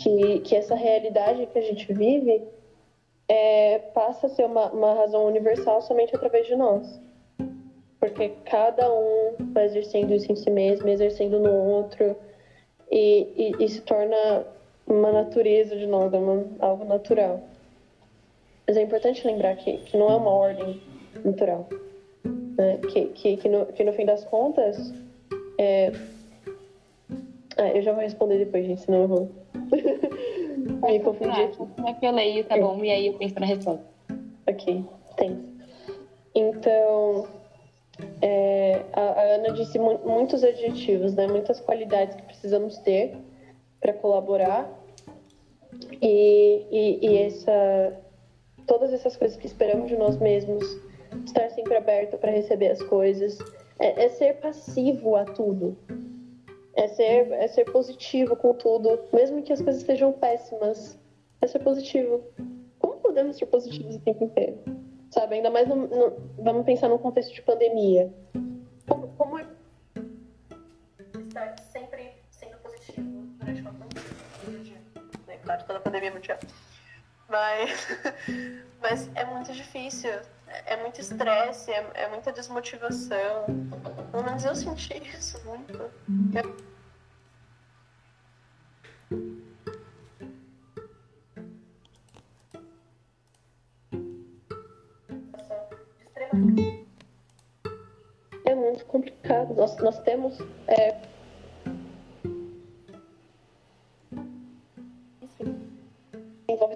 [0.07, 2.41] que, que essa realidade que a gente vive
[3.27, 6.99] é, passa a ser uma, uma razão universal somente através de nós.
[7.99, 12.15] Porque cada um vai exercendo isso em si mesmo, exercendo no outro,
[12.89, 14.45] e, e, e se torna
[14.87, 17.41] uma natureza de nós, uma, algo natural.
[18.65, 20.81] Mas é importante lembrar que, que não é uma ordem
[21.25, 21.67] natural.
[22.57, 22.77] Né?
[22.89, 24.93] Que, que, que, no, que no fim das contas.
[25.57, 25.91] É...
[27.57, 29.31] Ah, eu já vou responder depois, gente, senão eu vou
[30.87, 31.57] me confundir aqui.
[31.57, 32.61] Como é que eu leio, tá é.
[32.61, 32.83] bom?
[32.83, 33.85] E aí eu penso na resposta.
[34.47, 34.85] Ok,
[35.17, 35.57] thanks.
[36.33, 37.27] Então,
[38.21, 41.27] é, a, a, Ana disse mu muitos adjetivos, né?
[41.27, 43.17] Muitas qualidades que precisamos ter
[43.79, 44.69] para colaborar.
[46.01, 47.99] E, e, e, essa,
[48.65, 50.63] todas essas coisas que esperamos de nós mesmos,
[51.25, 53.37] estar sempre aberto para receber as coisas,
[53.79, 55.77] é, é, ser passivo a tudo.
[56.77, 60.97] É ser, é ser positivo com tudo, mesmo que as coisas sejam péssimas.
[61.41, 62.23] É ser positivo.
[62.79, 64.57] Como podemos ser positivos o tempo inteiro?
[65.11, 65.35] sabe?
[65.35, 68.13] Ainda mais, no, no, vamos pensar no contexto de pandemia.
[68.87, 69.45] Como, como é
[71.27, 73.07] estar sempre sendo positivo
[73.39, 74.77] durante uma pandemia?
[75.27, 75.37] Né?
[75.43, 76.37] Claro, toda pandemia mundial.
[77.29, 77.87] Mas,
[78.81, 80.11] mas é muito difícil,
[80.47, 83.45] é, é muito estresse, é, é muita desmotivação.
[84.11, 85.91] Pelo menos eu senti isso muito.
[98.45, 99.53] É muito complicado.
[99.53, 100.37] Nós, nós temos.
[100.67, 101.16] É...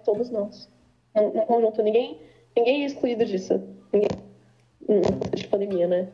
[0.03, 0.69] todos nós.
[1.15, 2.19] No, conjunto, ninguém,
[2.55, 3.61] ninguém é excluído disso.
[3.91, 4.09] Ninguém,
[5.35, 6.07] de pandemia, né?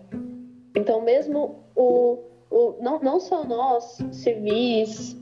[0.76, 2.20] Então, mesmo o,
[2.52, 5.16] o, não, não só nós, civis,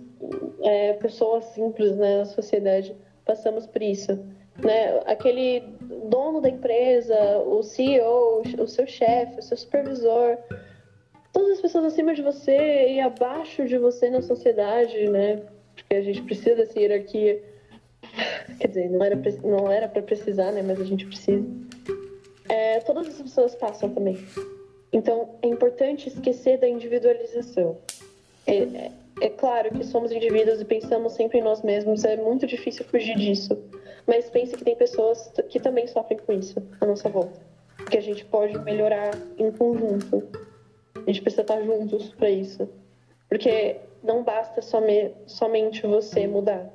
[0.62, 2.96] é, pessoas simples né, na sociedade,
[3.26, 4.20] passamos por isso
[4.58, 5.02] né?
[5.06, 5.62] Aquele
[6.10, 10.38] dono da empresa, o CEO, o seu chefe, o seu supervisor,
[11.34, 15.42] todas as pessoas acima de você e abaixo de você na sociedade, né?
[15.76, 17.44] Porque a gente precisa dessa hierarquia.
[18.60, 20.62] Quer dizer, não era não era para precisar, né?
[20.62, 21.46] Mas a gente precisa.
[22.50, 24.18] É, todas as pessoas passam também.
[24.94, 27.78] Então, é importante esquecer da individualização.
[28.48, 28.92] É, é,
[29.22, 32.04] é claro que somos indivíduos e pensamos sempre em nós mesmos.
[32.04, 33.58] É muito difícil fugir disso
[34.08, 37.40] mas pense que tem pessoas que também sofrem com isso à nossa volta.
[37.90, 40.28] Que a gente pode melhorar em conjunto.
[40.96, 42.70] A gente precisa estar juntos para isso.
[43.28, 46.72] Porque não basta some, somente você mudar.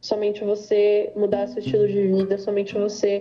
[0.00, 3.20] Somente você mudar seu estilo de vida, somente você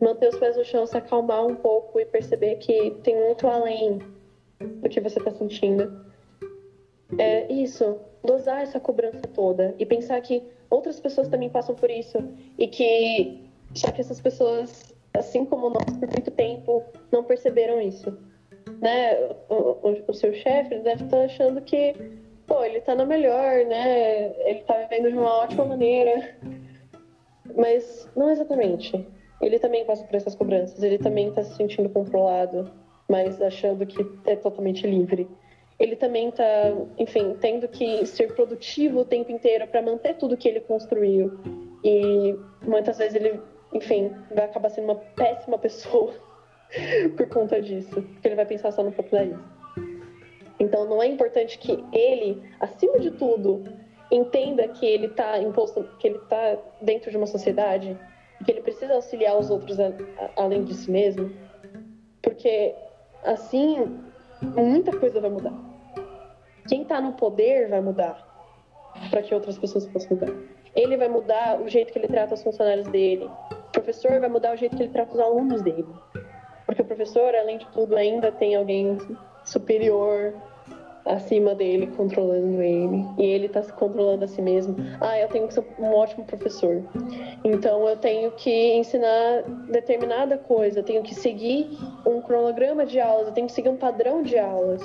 [0.00, 3.98] manter os pés no chão, se acalmar um pouco e perceber que tem muito além
[4.58, 6.04] do que você está sentindo.
[7.18, 12.18] É isso, dosar essa cobrança toda e pensar que outras pessoas também passam por isso
[12.58, 13.38] e que
[13.74, 18.16] só que essas pessoas, assim como nós, por muito tempo não perceberam isso,
[18.80, 19.14] né?
[19.48, 21.94] O, o, o seu chefe deve estar achando que,
[22.52, 24.26] pô, ele está na melhor, né?
[24.46, 26.36] Ele está vivendo de uma ótima maneira,
[27.56, 29.08] mas não exatamente.
[29.40, 32.70] ele também passa por essas cobranças, ele também está se sentindo controlado,
[33.08, 35.26] mas achando que é totalmente livre.
[35.78, 36.44] Ele também está,
[36.98, 41.40] enfim, tendo que ser produtivo o tempo inteiro para manter tudo que ele construiu.
[41.82, 43.40] E muitas vezes ele,
[43.72, 46.12] enfim, vai acabar sendo uma péssima pessoa
[47.16, 49.61] por conta disso, porque ele vai pensar só no próprio nariz.
[50.62, 53.64] Então não é importante que ele, acima de tudo,
[54.12, 57.98] entenda que ele está imposto, que ele está dentro de uma sociedade,
[58.44, 61.32] que ele precisa auxiliar os outros a, a, além de si mesmo,
[62.22, 62.76] porque
[63.24, 64.00] assim
[64.40, 65.54] muita coisa vai mudar.
[66.68, 68.24] Quem está no poder vai mudar
[69.10, 70.32] para que outras pessoas possam mudar.
[70.76, 73.28] Ele vai mudar o jeito que ele trata os funcionários dele.
[73.50, 75.86] O professor vai mudar o jeito que ele trata os alunos dele.
[76.64, 78.96] Porque o professor, além de tudo, ainda tem alguém
[79.44, 80.34] superior
[81.04, 83.04] acima dele, controlando ele.
[83.18, 84.76] E ele está se controlando a si mesmo.
[85.00, 86.82] Ah, eu tenho que ser um ótimo professor.
[87.44, 91.70] Então eu tenho que ensinar determinada coisa, eu tenho que seguir
[92.06, 94.82] um cronograma de aulas, eu tenho que seguir um padrão de aulas.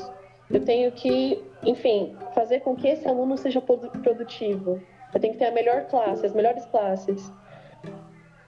[0.49, 4.81] Eu tenho que, enfim, fazer com que esse aluno seja produtivo.
[5.13, 7.31] Eu tenho que ter a melhor classe, as melhores classes.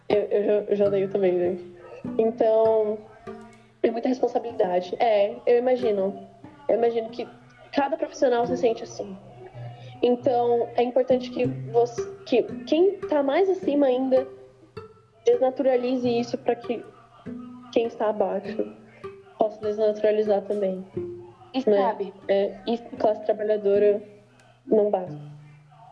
[0.07, 1.57] Eu, eu, já, eu já leio também, né?
[2.17, 2.97] Então,
[3.83, 4.95] é muita responsabilidade.
[4.97, 6.27] É, eu imagino.
[6.69, 7.27] Eu imagino que
[7.71, 9.17] cada profissional se sente assim.
[10.01, 14.27] Então, é importante que, você, que quem está mais acima ainda
[15.25, 16.83] desnaturalize isso para que
[17.71, 18.73] quem está abaixo
[19.37, 20.85] possa desnaturalizar também.
[21.53, 21.77] E né?
[21.77, 22.13] sabe?
[22.27, 24.01] É, isso classe trabalhadora
[24.65, 25.19] não basta.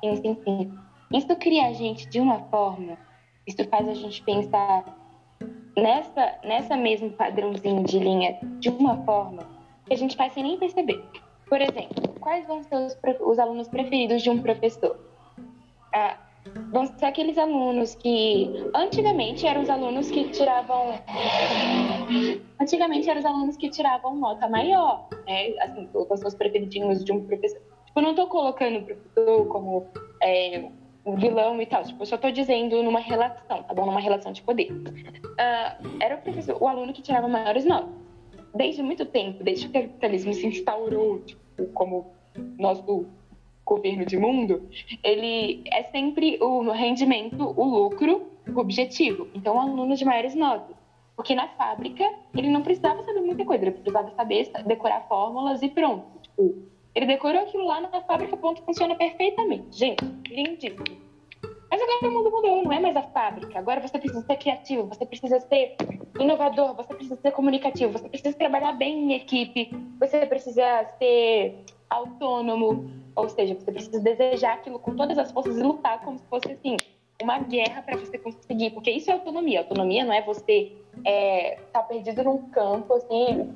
[0.03, 0.73] Sim, sim, sim.
[1.13, 2.97] Isso cria a gente de uma forma,
[3.45, 4.84] isso faz a gente pensar
[5.75, 9.43] nessa, nessa mesmo padrãozinho de linha de uma forma
[9.86, 11.01] que a gente faz sem nem perceber.
[11.50, 14.98] Por exemplo, quais vão ser os, os alunos preferidos de um professor?
[15.93, 16.18] Ah,
[16.72, 20.93] vão ser aqueles alunos que antigamente eram os alunos que tiravam
[22.60, 25.54] antigamente eram os alunos que tiravam nota maior, né?
[25.62, 27.62] Assim, os seus preferidinhos de um professor.
[27.86, 29.86] Tipo, não estou colocando o professor como
[30.22, 30.70] é,
[31.06, 31.84] um vilão e tal.
[31.84, 33.86] Tipo, eu só estou dizendo numa relação, tá bom?
[33.86, 34.72] Numa relação de poder.
[34.72, 38.07] Uh, era o professor, o aluno que tirava maiores notas
[38.58, 42.12] desde muito tempo, desde que o capitalismo se instaurou tipo, como
[42.58, 43.05] nosso
[43.66, 44.68] governo de mundo,
[45.03, 49.28] ele é sempre o rendimento, o lucro, o objetivo.
[49.36, 50.76] Então, o aluno de maiores notas.
[51.16, 52.03] Porque na fábrica,
[52.36, 56.05] ele não precisava saber muita coisa, ele precisava saber decorar fórmulas e pronto.
[56.22, 56.55] Tipo,
[56.95, 59.78] ele decorou aquilo lá na fábrica, ponto, funciona perfeitamente.
[59.78, 61.07] Gente, lindíssimo.
[61.70, 63.59] Mas agora o mundo mudou, não é mais a fábrica.
[63.59, 65.76] Agora você precisa ser criativo, você precisa ser
[66.20, 72.89] inovador, você precisa ser comunicativo, você precisa trabalhar bem em equipe, você precisa ser autônomo,
[73.15, 76.51] ou seja, você precisa desejar aquilo com todas as forças e lutar como se fosse
[76.51, 76.78] assim
[77.22, 79.59] uma guerra para você conseguir, porque isso é autonomia.
[79.59, 80.72] Autonomia não é você
[81.03, 83.53] é, tá perdido num campo assim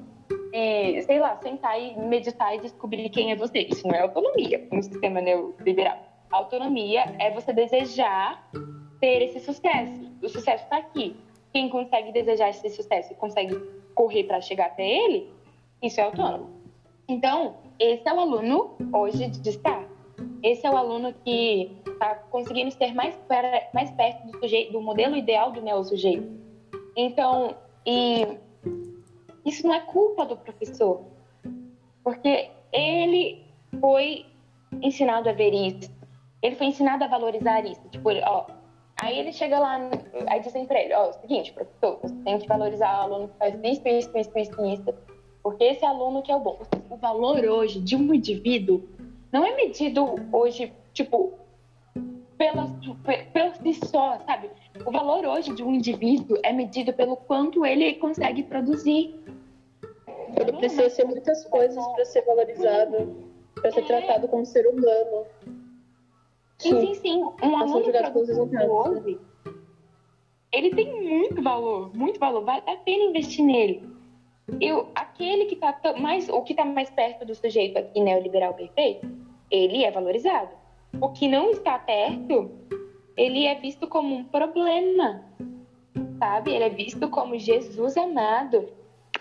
[0.53, 3.59] e sei lá sentar e meditar e descobrir quem é você.
[3.59, 6.10] Isso não é autonomia no sistema neoliberal.
[6.31, 8.49] Autonomia é você desejar
[8.99, 10.11] ter esse sucesso.
[10.21, 11.15] O sucesso está aqui.
[11.51, 13.55] Quem consegue desejar esse sucesso e consegue
[13.93, 15.29] correr para chegar até ele,
[15.81, 16.49] isso é autônomo.
[17.07, 19.91] Então, esse é o aluno hoje de destaque.
[20.41, 23.17] Esse é o aluno que está conseguindo ser mais,
[23.73, 26.27] mais perto do, sujeito, do modelo ideal do neo-sujeito.
[26.95, 27.55] Então,
[27.85, 28.37] e
[29.45, 31.01] isso não é culpa do professor,
[32.03, 33.43] porque ele
[33.79, 34.25] foi
[34.81, 35.91] ensinado a ver isso,
[36.41, 37.81] ele foi ensinado a valorizar isso.
[37.89, 38.45] Tipo, ó,
[39.01, 39.79] aí ele chega lá,
[40.27, 43.27] aí dizem pra ele, ó, é o seguinte, professor, você tem que valorizar o aluno
[43.29, 44.93] que faz isso, isso, isso, isso, isso,
[45.43, 46.59] porque esse aluno que é o bom.
[46.89, 48.81] O valor hoje de um indivíduo
[49.31, 51.33] não é medido hoje, tipo,
[52.37, 52.67] pela,
[53.31, 54.49] pela si só, sabe?
[54.85, 59.15] O valor hoje de um indivíduo é medido pelo quanto ele consegue produzir.
[60.39, 63.15] Ele precisa ser muitas coisas para ser valorizado,
[63.53, 63.83] para ser é.
[63.83, 65.25] tratado como ser humano.
[66.61, 67.23] Sim, sim, sim.
[67.43, 69.19] Um aluno hoje,
[70.51, 72.43] ele tem muito valor, muito valor.
[72.43, 73.81] Vale a pena investir nele.
[74.59, 79.09] Eu, aquele que está mais, o que está mais perto do sujeito aqui neoliberal perfeito,
[79.49, 80.51] ele é valorizado.
[80.99, 82.51] O que não está perto,
[83.15, 85.23] ele é visto como um problema,
[86.19, 86.51] sabe?
[86.51, 88.67] Ele é visto como Jesus amado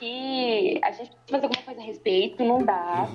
[0.00, 3.06] que a gente precisa fazer alguma coisa a respeito, não dá.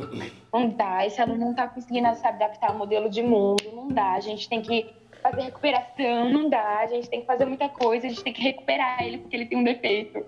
[0.54, 1.06] Não dá.
[1.06, 4.14] Esse aluno não está conseguindo se adaptar ao modelo de mundo, não dá.
[4.14, 6.80] A gente tem que fazer recuperação, não dá.
[6.80, 9.48] A gente tem que fazer muita coisa, a gente tem que recuperar ele porque ele
[9.48, 10.24] tem um defeito.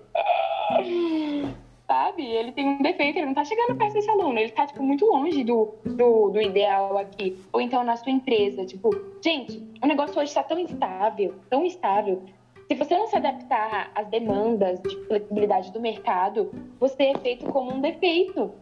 [1.86, 2.26] Sabe?
[2.26, 5.06] Ele tem um defeito, ele não tá chegando perto desse aluno, ele tá, tipo, muito
[5.06, 7.38] longe do, do, do ideal aqui.
[7.50, 8.90] Ou então na sua empresa, tipo,
[9.24, 12.22] gente, o negócio hoje está tão instável, tão instável,
[12.68, 17.72] Se você não se adaptar às demandas de flexibilidade do mercado, você é feito como
[17.72, 18.52] um defeito.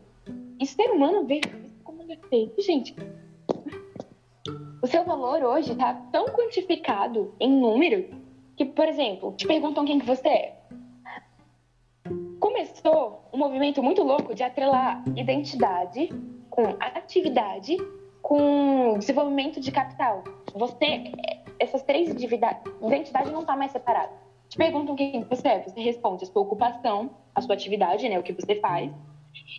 [0.61, 2.95] E ser humano vê isso como um defeito, gente.
[4.81, 8.09] O seu valor hoje está tão quantificado em número
[8.57, 10.57] que, por exemplo, te perguntam quem que você é.
[12.39, 16.11] Começou um movimento muito louco de atrelar identidade
[16.49, 17.77] com atividade
[18.23, 20.23] com desenvolvimento de capital.
[20.55, 21.13] Você,
[21.59, 24.13] essas três identidades, identidade não está mais separada.
[24.49, 28.23] Te perguntam quem você é, você responde a sua ocupação, a sua atividade, né, o
[28.23, 28.93] que você faz,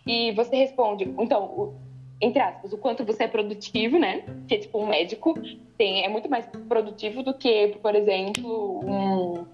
[0.05, 1.75] e você responde, então, o,
[2.21, 4.23] entre aspas, o quanto você é produtivo, né?
[4.47, 5.35] Que tipo um médico
[5.77, 9.45] tem, é muito mais produtivo do que, por exemplo, um,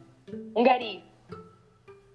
[0.55, 1.03] um gari.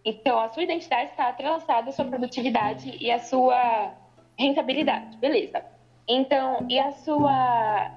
[0.04, 3.92] Então, a sua identidade está atrelaçada à sua produtividade e à sua
[4.38, 5.62] rentabilidade, beleza?
[6.08, 7.90] Então, e a sua.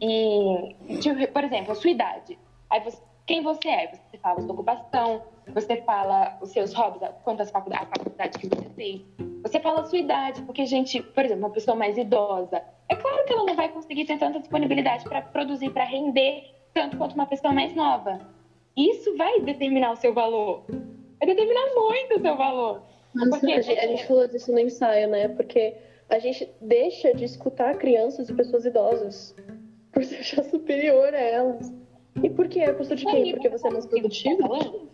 [0.00, 2.38] E, por exemplo, a sua idade.
[2.70, 3.86] Aí você, quem você é?
[3.88, 8.48] Você fala a sua ocupação, você fala os seus hobbies, quantas faculdades, a faculdade que
[8.48, 9.02] você fez.
[9.42, 13.24] Você fala a sua idade, porque, gente, por exemplo, uma pessoa mais idosa, é claro
[13.24, 17.26] que ela não vai conseguir ter tanta disponibilidade para produzir, para render tanto quanto uma
[17.26, 18.18] pessoa mais nova.
[18.76, 20.64] Isso vai determinar o seu valor.
[21.18, 22.82] Vai determinar muito o seu valor.
[23.14, 23.52] Nossa, porque...
[23.52, 25.28] a, gente, a gente falou disso no ensaio, né?
[25.28, 25.74] Porque
[26.08, 29.34] a gente deixa de escutar crianças e pessoas idosas
[29.94, 31.72] por se achar superior a elas.
[32.22, 32.60] E por que?
[32.60, 33.32] É custo de quem?
[33.32, 34.88] Porque você é mais produtivo?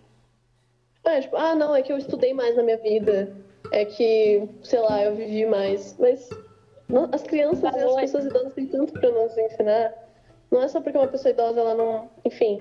[1.05, 3.35] É, tipo, ah, não, é que eu estudei mais na minha vida.
[3.73, 5.97] É que, sei lá, eu vivi mais.
[5.99, 6.29] Mas
[6.89, 9.95] não, as crianças e as pessoas idosas têm tanto para nos ensinar.
[10.51, 12.11] Não é só porque uma pessoa idosa, ela não.
[12.25, 12.61] Enfim,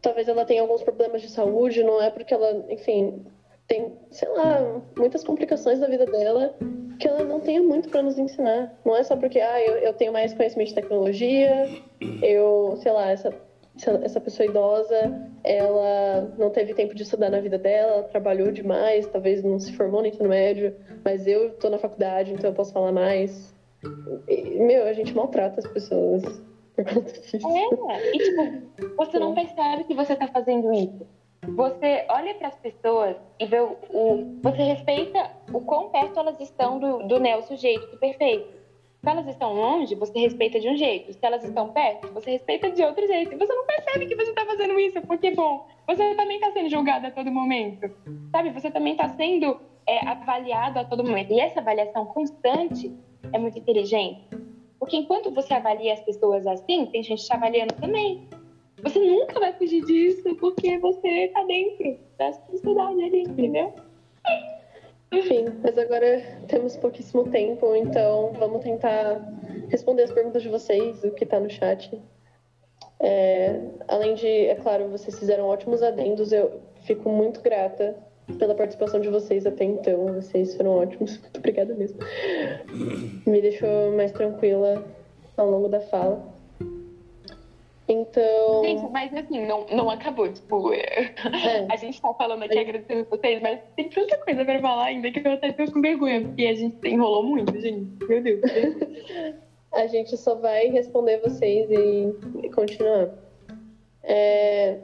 [0.00, 3.24] talvez ela tenha alguns problemas de saúde, não é porque ela, enfim,
[3.68, 6.54] tem, sei lá, muitas complicações da vida dela
[6.98, 8.72] que ela não tenha muito para nos ensinar.
[8.84, 11.68] Não é só porque, ah, eu, eu tenho mais conhecimento de tecnologia,
[12.22, 13.34] eu, sei lá, essa,
[14.02, 19.42] essa pessoa idosa, ela não teve tempo de estudar na vida dela, trabalhou demais, talvez
[19.42, 20.74] não se formou no ensino médio,
[21.04, 23.54] mas eu tô na faculdade, então eu posso falar mais.
[24.28, 26.22] E, meu, a gente maltrata as pessoas
[26.74, 27.46] por conta disso.
[27.46, 31.06] É, e tipo, você não percebe que você tá fazendo isso
[31.42, 36.40] você olha para as pessoas e vê o, o, Você respeita o quão perto elas
[36.40, 38.56] estão do, do neo sujeito, do perfeito.
[39.02, 41.12] Se elas estão longe, você respeita de um jeito.
[41.12, 43.38] Se elas estão perto, você respeita de outro jeito.
[43.38, 47.06] Você não percebe que você está fazendo isso, porque, bom, você também está sendo julgado
[47.06, 47.88] a todo momento.
[48.32, 48.50] Sabe?
[48.50, 51.32] Você também está sendo é, avaliado a todo momento.
[51.32, 52.92] E essa avaliação constante
[53.32, 54.20] é muito inteligente.
[54.78, 58.28] Porque enquanto você avalia as pessoas assim, tem gente te avaliando também.
[59.76, 63.74] Fugir disso porque você tá dentro da sociedade ali, entendeu?
[65.12, 69.20] Enfim, mas agora temos pouquíssimo tempo, então vamos tentar
[69.68, 72.00] responder as perguntas de vocês, o que tá no chat.
[73.00, 77.96] É, além de, é claro, vocês fizeram ótimos adendos, eu fico muito grata
[78.38, 80.06] pela participação de vocês até então.
[80.14, 81.18] Vocês foram ótimos.
[81.18, 81.98] Muito obrigada mesmo.
[83.26, 84.84] Me deixou mais tranquila
[85.36, 86.35] ao longo da fala.
[87.88, 88.64] Então.
[88.64, 90.32] Gente, mas assim, não, não acabou.
[90.32, 91.14] Tipo, é.
[91.70, 95.26] a gente tá falando aqui, agradecendo vocês, mas tem tanta coisa pra falar ainda que
[95.26, 98.04] eu até tô com vergonha, porque a gente enrolou muito, gente.
[98.06, 98.40] Meu Deus.
[99.72, 103.10] a gente só vai responder vocês e, e continuar.
[104.02, 104.78] É...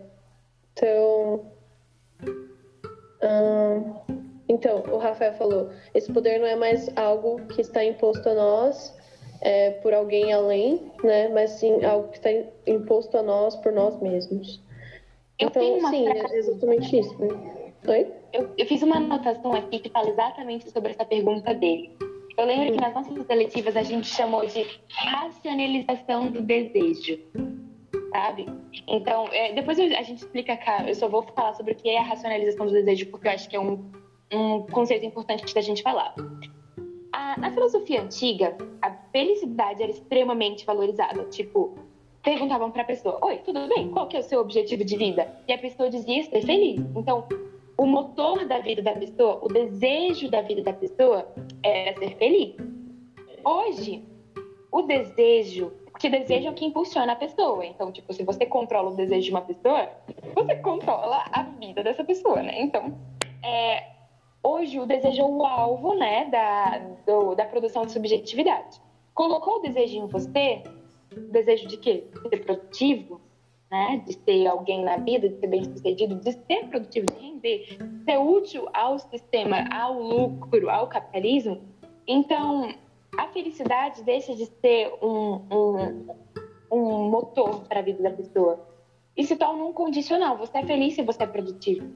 [0.73, 1.47] Então.
[3.23, 4.23] Hum...
[4.49, 8.95] Então, o Rafael falou: esse poder não é mais algo que está imposto a nós,
[9.43, 11.29] é, por alguém além, né?
[11.29, 12.31] Mas sim algo que está
[12.67, 14.63] imposto a nós por nós mesmos.
[15.39, 17.19] Eu então, sim, é exatamente isso.
[17.19, 17.73] Né?
[17.89, 18.07] Oi?
[18.33, 21.91] Eu, eu, fiz uma anotação aqui que fala exatamente sobre essa pergunta dele.
[22.39, 22.77] Eu lembro hum.
[22.77, 27.19] que nas nossas seletivas a gente chamou de racionalização do desejo,
[28.13, 28.47] sabe?
[28.87, 31.99] Então, é, depois a gente explica cá, eu só vou falar sobre o que é
[31.99, 33.91] a racionalização do desejo, porque eu acho que é um,
[34.33, 36.15] um conceito importante da gente falar
[37.39, 41.25] na filosofia antiga, a felicidade era extremamente valorizada.
[41.25, 41.77] Tipo,
[42.23, 43.91] perguntavam para a pessoa: Oi, tudo bem?
[43.91, 45.35] Qual que é o seu objetivo de vida?
[45.47, 46.81] E a pessoa dizia ser feliz.
[46.97, 47.27] Então,
[47.77, 51.29] o motor da vida da pessoa, o desejo da vida da pessoa
[51.63, 52.57] era ser feliz.
[53.45, 54.05] Hoje,
[54.71, 57.65] o desejo, porque desejo é o que impulsiona a pessoa.
[57.67, 59.89] Então, tipo, se você controla o desejo de uma pessoa,
[60.35, 62.63] você controla a vida dessa pessoa, né?
[62.63, 62.97] Então,
[63.43, 63.85] é,
[64.43, 68.81] Hoje, o desejo é o alvo né, da, do, da produção de subjetividade.
[69.15, 70.63] Colocou o desejo em você,
[71.31, 72.05] desejo de quê?
[72.25, 73.21] De ser produtivo,
[73.71, 74.03] né?
[74.05, 78.19] de ser alguém na vida, de ser bem-sucedido, de ser produtivo, de render, de ser
[78.19, 81.61] útil ao sistema, ao lucro, ao capitalismo.
[82.07, 82.75] Então,
[83.17, 86.07] a felicidade deixa de ser um, um,
[86.71, 88.59] um motor para a vida da pessoa.
[89.17, 90.37] e se torna um condicional.
[90.39, 91.93] Você é feliz se você é produtivo.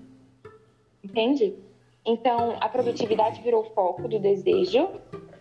[1.03, 1.66] Entende?
[2.07, 4.89] Então, a produtividade virou o foco do desejo.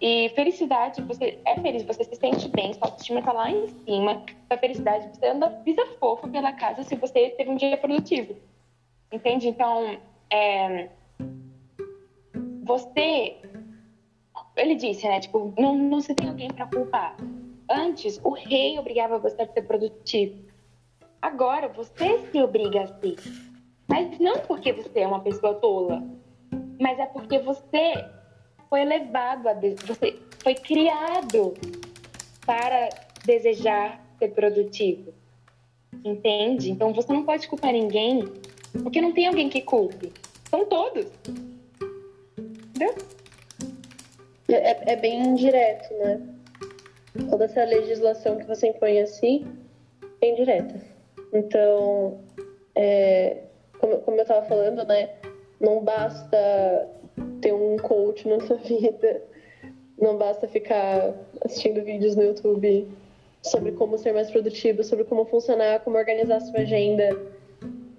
[0.01, 4.23] E felicidade, você é feliz, você se sente bem, sua autoestima tá lá em cima.
[4.49, 8.35] A felicidade, você anda, pisa fofo pela casa se você teve um dia produtivo.
[9.11, 9.47] Entende?
[9.47, 9.97] Então,
[10.29, 10.89] é,
[12.63, 13.37] você.
[14.57, 15.19] Ele disse, né?
[15.19, 17.15] Tipo, não, não se tem alguém para culpar.
[17.69, 20.45] Antes, o rei obrigava você a ser produtivo.
[21.21, 23.15] Agora, você se obriga a ser.
[23.87, 26.03] Mas não porque você é uma pessoa tola,
[26.79, 27.93] mas é porque você
[28.69, 29.53] foi elevado a.
[29.53, 31.53] Você foi criado
[32.45, 32.89] para
[33.25, 35.13] desejar ser produtivo.
[36.03, 36.71] Entende?
[36.71, 38.25] Então você não pode culpar ninguém,
[38.83, 40.11] porque não tem alguém que culpe.
[40.49, 41.07] São todos.
[42.37, 42.95] Entendeu?
[44.49, 46.21] É, é bem indireto, né?
[47.29, 49.47] Toda essa legislação que você impõe assim
[50.21, 50.79] é indireta.
[51.33, 52.19] Então,
[52.75, 53.37] é,
[53.79, 55.09] como, como eu estava falando, né?
[55.59, 56.89] Não basta
[57.41, 59.21] ter um coach na sua vida,
[59.97, 62.87] não basta ficar assistindo vídeos no YouTube
[63.41, 67.17] sobre como ser mais produtivo, sobre como funcionar, como organizar sua agenda.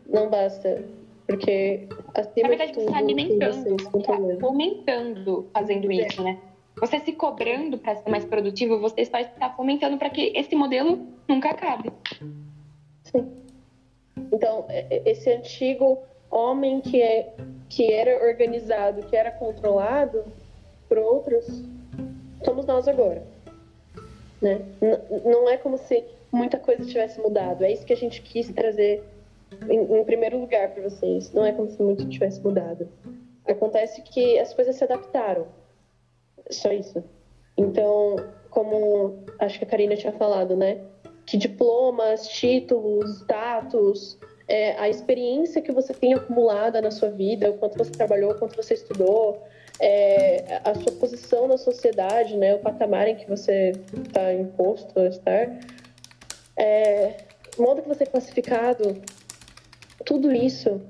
[0.08, 0.84] Não basta.
[1.26, 6.24] Porque acima Na verdade, de tudo, você está alimentando, você está fomentando fazendo isso, é.
[6.24, 6.38] né?
[6.78, 11.06] Você se cobrando para ser mais produtivo, você só está fomentando para que esse modelo
[11.26, 11.90] nunca acabe.
[13.04, 13.32] Sim.
[14.30, 14.66] Então,
[15.04, 15.98] esse antigo
[16.36, 17.32] homem que, é,
[17.68, 20.24] que era organizado, que era controlado
[20.88, 21.46] por outros,
[22.44, 23.22] somos nós agora.
[24.40, 24.60] Né?
[25.24, 27.64] Não é como se muita coisa tivesse mudado.
[27.64, 29.02] É isso que a gente quis trazer
[29.68, 31.32] em, em primeiro lugar para vocês.
[31.32, 32.88] Não é como se muito tivesse mudado.
[33.48, 35.46] Acontece que as coisas se adaptaram.
[36.50, 37.02] Só isso.
[37.56, 38.16] Então,
[38.50, 40.80] como acho que a Karina tinha falado, né?
[41.24, 44.18] Que diplomas, títulos, status,
[44.48, 48.38] é, a experiência que você tem acumulada na sua vida, o quanto você trabalhou, o
[48.38, 49.42] quanto você estudou,
[49.80, 53.72] é, a sua posição na sociedade, né, o patamar em que você
[54.06, 55.58] está imposto a estar,
[56.56, 57.16] é,
[57.58, 59.02] o modo que você é classificado,
[60.04, 60.80] tudo isso,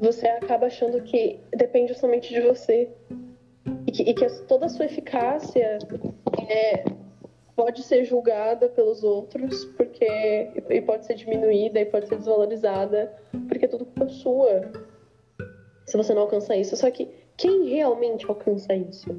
[0.00, 2.88] você acaba achando que depende somente de você.
[3.86, 5.78] E que, e que toda a sua eficácia
[6.48, 6.84] é,
[7.54, 10.06] pode ser julgada pelos outros porque
[10.70, 13.12] e pode ser diminuída e pode ser desvalorizada
[13.48, 14.72] porque é tudo culpa sua.
[15.86, 16.76] Se você não alcançar isso.
[16.76, 19.10] Só que quem realmente alcança isso?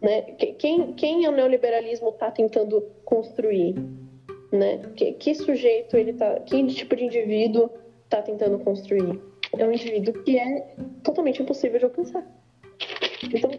[0.00, 0.22] Né?
[0.58, 3.74] Quem quem o neoliberalismo está tentando construir?
[4.52, 4.78] Né?
[4.94, 7.70] Que, que sujeito ele tá que tipo de indivíduo
[8.04, 9.20] está tentando construir?
[9.58, 12.26] É um indivíduo que é totalmente impossível de alcançar.
[13.22, 13.50] Então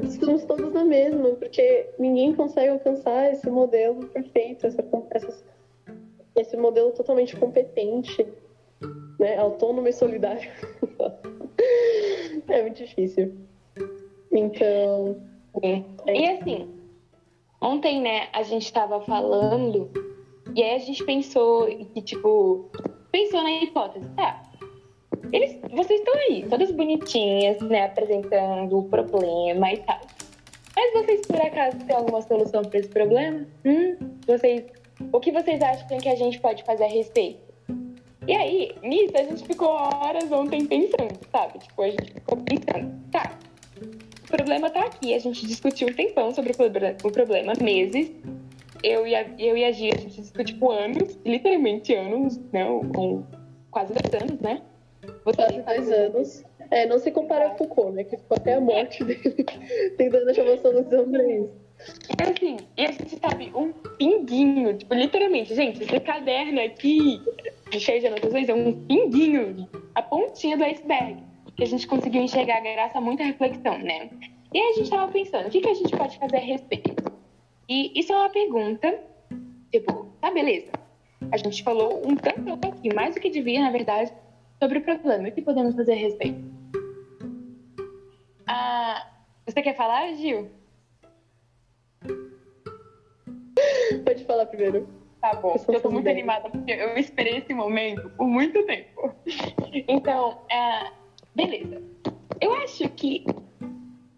[0.00, 5.44] estamos todos na mesma, porque ninguém consegue alcançar esse modelo perfeito, essa, essa,
[6.36, 8.26] esse modelo totalmente competente,
[9.18, 10.50] né, autônomo e solidário.
[12.48, 13.34] é muito difícil.
[14.30, 15.20] Então.
[15.62, 15.82] É.
[16.06, 16.16] É.
[16.16, 16.70] E assim,
[17.60, 19.90] ontem, né, a gente estava falando,
[20.54, 22.70] e aí a gente pensou que, tipo,
[23.10, 24.42] pensou na hipótese, tá?
[25.32, 30.00] Eles, vocês estão aí, todas bonitinhas, né, apresentando o problema e tal.
[30.74, 33.46] Mas vocês, por acaso, têm alguma solução para esse problema?
[33.64, 33.96] Hum?
[34.26, 34.64] Vocês,
[35.12, 37.40] o que vocês acham que a gente pode fazer a respeito?
[38.26, 41.58] E aí, nisso, a gente ficou horas ontem pensando, sabe?
[41.58, 43.36] Tipo, a gente ficou pensando, tá,
[44.24, 45.12] o problema tá aqui.
[45.12, 48.12] A gente discutiu um tempão sobre o problema, meses.
[48.82, 52.80] Eu e a, eu e a Gia, a gente discutiu, tipo, anos, literalmente anos, não,
[52.90, 53.24] com
[53.70, 54.62] quase dois anos, né?
[55.24, 56.44] Quase dois anos.
[56.70, 58.04] É, não se compara a Foucault, né?
[58.04, 59.44] Que ficou até a morte dele
[59.96, 61.62] tentando achar uma solução pra isso.
[62.08, 67.20] E assim, e a gente sabe, um pinguinho, tipo, literalmente, gente, esse caderno aqui,
[67.72, 71.16] cheio de anotações, é um pinguinho, a pontinha do iceberg,
[71.56, 74.10] que a gente conseguiu enxergar graças a muita reflexão, né?
[74.54, 77.12] E a gente tava pensando, o que, que a gente pode fazer a respeito?
[77.68, 79.00] E isso é uma pergunta,
[79.72, 80.70] tipo, tá, beleza.
[81.30, 84.12] A gente falou um tanto aqui, mais do que devia, na verdade,
[84.62, 85.28] sobre o problema.
[85.28, 86.40] O que podemos fazer a respeito?
[88.46, 89.10] Ah,
[89.44, 90.48] você quer falar, Gil?
[94.04, 94.86] Pode falar primeiro.
[95.20, 99.12] Tá bom, eu, eu tô muito animada porque eu esperei esse momento por muito tempo.
[99.88, 100.92] Então, é,
[101.34, 101.82] beleza.
[102.38, 103.24] Eu acho que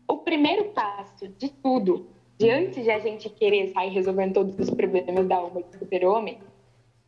[0.09, 4.69] o primeiro passo de tudo, de antes de a gente querer sair resolvendo todos os
[4.69, 6.41] problemas da alma do super-homem,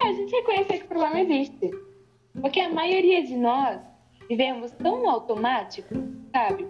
[0.00, 1.70] é a gente reconhecer que o problema existe.
[2.40, 3.80] Porque a maioria de nós
[4.28, 5.94] vivemos tão automático,
[6.32, 6.66] sabe?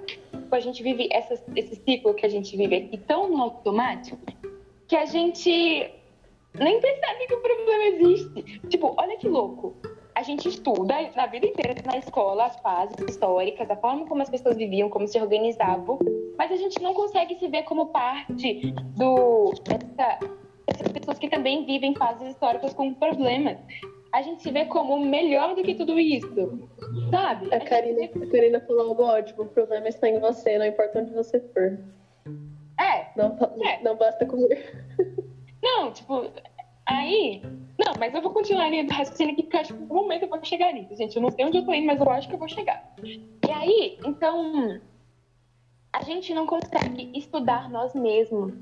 [0.50, 4.18] A gente vive essa, esse ciclo que a gente vive aqui tão no automático
[4.86, 5.50] que a gente
[6.58, 8.60] nem percebe que o problema existe.
[8.68, 9.76] Tipo, olha que louco.
[10.14, 14.30] A gente estuda na vida inteira na escola as fases históricas, a forma como as
[14.30, 15.98] pessoas viviam, como se organizavam,
[16.38, 20.18] mas a gente não consegue se ver como parte do dessa,
[20.66, 23.58] dessas pessoas que também vivem fases históricas com problemas.
[24.16, 26.26] A gente se vê como melhor do que tudo isso,
[27.10, 27.54] sabe?
[27.54, 29.42] A Karina, a Karina falou algo ótimo.
[29.42, 31.78] O problema está em você, não importa onde você for.
[32.80, 33.08] É.
[33.14, 33.82] Não, É.
[33.82, 34.86] não basta comer.
[35.62, 36.30] Não, tipo,
[36.86, 37.42] aí.
[37.78, 39.82] Não, mas eu vou continuar a linha do raciocínio aqui, porque eu acho que em
[39.82, 41.14] algum momento eu vou chegar nisso, gente.
[41.14, 42.90] Eu não sei onde eu tô indo, mas eu acho que eu vou chegar.
[43.04, 44.80] E aí, então.
[45.92, 48.54] A gente não consegue estudar nós mesmos.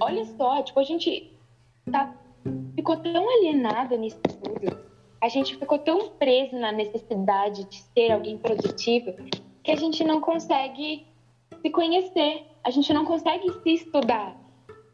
[0.00, 1.32] Olha só, tipo, a gente
[1.92, 2.12] tá,
[2.74, 4.78] ficou tão alienada nisso tudo.
[5.20, 9.12] A gente ficou tão preso na necessidade de ser alguém produtivo
[9.62, 11.06] que a gente não consegue
[11.60, 12.46] se conhecer.
[12.62, 14.36] A gente não consegue se estudar.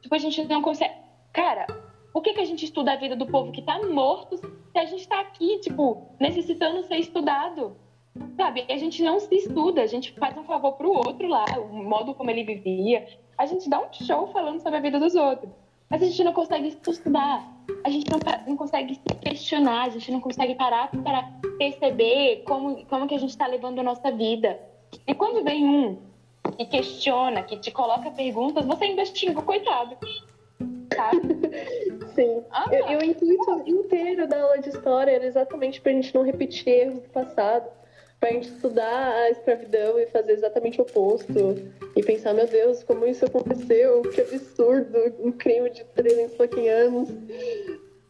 [0.01, 0.95] Tipo, a gente não consegue.
[1.33, 1.67] Cara,
[2.13, 4.85] por que, que a gente estuda a vida do povo que tá morto se a
[4.85, 7.77] gente tá aqui, tipo, necessitando ser estudado?
[8.37, 8.65] Sabe?
[8.69, 12.15] A gente não se estuda, a gente faz um favor pro outro lá, o modo
[12.15, 13.07] como ele vivia.
[13.37, 15.53] A gente dá um show falando sobre a vida dos outros.
[15.95, 17.49] Mas a gente não consegue se estudar.
[17.85, 18.19] A gente não,
[18.49, 21.23] não consegue se questionar, a gente não consegue parar para
[21.57, 24.59] perceber como, como que a gente tá levando a nossa vida.
[25.07, 25.99] E quando vem um
[26.59, 29.97] que questiona, que te coloca perguntas, você ainda xinga o coitado.
[32.17, 32.43] Sim.
[32.51, 32.65] Ah.
[32.73, 36.69] Eu- E o intuito inteiro da aula de história era exatamente pra gente não repetir
[36.71, 37.69] erros do passado.
[38.25, 41.57] Pra gente estudar a escravidão e fazer exatamente o oposto.
[41.95, 44.01] E pensar, meu Deus, como isso aconteceu?
[44.01, 45.13] Que absurdo!
[45.19, 47.11] Um crime de 300 fucking anos.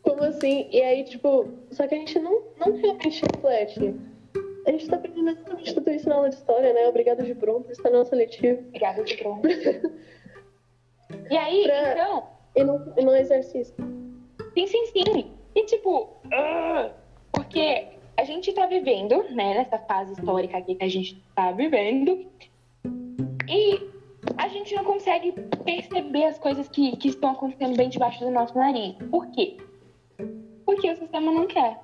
[0.02, 0.68] Como assim?
[0.70, 3.92] E aí, tipo, só que a gente não, não realmente reflete.
[4.64, 6.86] A gente tá aprendendo exatamente tudo isso na aula de história, né?
[6.86, 8.60] Obrigada de pronto, está na nossa letiva.
[8.68, 9.48] Obrigada de pronto.
[11.28, 12.24] E aí, Pra- então,
[12.54, 13.74] E não, e não exerce isso.
[14.54, 15.26] sim, sim, sim.
[15.56, 16.90] E tipo, ah,
[17.32, 17.84] porque
[18.16, 22.26] a gente tá vivendo, né, nessa fase histórica aqui que a gente tá vivendo,
[23.48, 23.80] e
[24.36, 25.32] a gente não consegue
[25.64, 28.94] perceber as coisas que, que estão acontecendo bem debaixo do nosso nariz.
[29.10, 29.56] Por quê?
[30.64, 31.78] Porque o sistema não quer.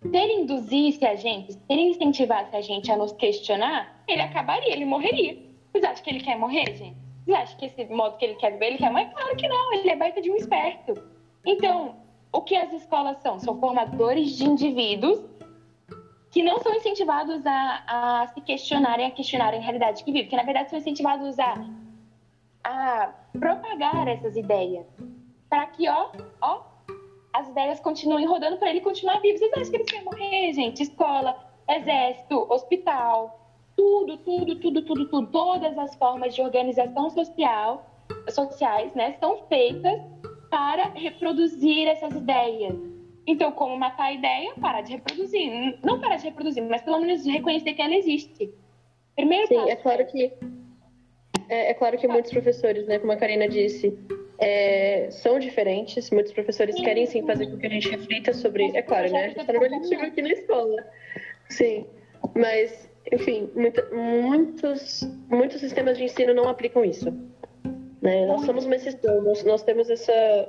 [0.00, 4.72] Se ele induzisse a gente, se ele incentivasse a gente a nos questionar, ele acabaria,
[4.72, 5.36] ele morreria.
[5.72, 6.96] Vocês acham que ele quer morrer, gente?
[7.24, 9.10] Vocês acham que esse modo que ele quer viver, ele quer morrer?
[9.12, 10.94] Claro que não, ele é baita de um esperto.
[11.44, 11.96] Então,
[12.32, 13.38] o que as escolas são?
[13.40, 15.18] São formadores de indivíduos
[16.30, 20.36] que não são incentivados a, a se questionarem, a questionarem a realidade que vivem, que
[20.36, 21.54] na verdade são incentivados a,
[22.64, 24.86] a propagar essas ideias.
[25.48, 26.10] Para que, ó,
[26.42, 26.62] ó,
[27.32, 29.38] as ideias continuem rodando para ele continuar vivo.
[29.38, 30.82] Vocês acham que ele quer morrer, gente?
[30.82, 31.36] Escola,
[31.68, 33.38] exército, hospital,
[33.76, 35.26] tudo, tudo, tudo, tudo, tudo.
[35.28, 37.86] Todas as formas de organização social,
[38.28, 40.00] sociais, né, são feitas
[40.50, 42.74] para reproduzir essas ideias.
[43.30, 44.54] Então, como matar a ideia?
[44.58, 45.78] Parar de reproduzir.
[45.84, 48.50] Não parar de reproduzir, mas pelo menos reconhecer que ela existe.
[49.14, 49.68] Primeiro Sim, passo.
[49.68, 50.32] é claro que
[51.50, 53.98] é, é claro que muitos professores, né, como a Karina disse,
[54.38, 56.10] é, são diferentes.
[56.10, 56.82] Muitos professores Sim.
[56.82, 58.74] querem sim fazer com que a gente reflita sobre.
[58.74, 59.24] É claro, né?
[59.24, 60.86] A gente está coletivo aqui na escola.
[61.50, 61.86] Sim,
[62.34, 67.10] mas enfim, muita- muitos muitos sistemas de ensino não aplicam isso.
[68.00, 68.24] Né?
[68.24, 69.20] Nós somos uma exceção.
[69.22, 70.48] Nós, nós temos essa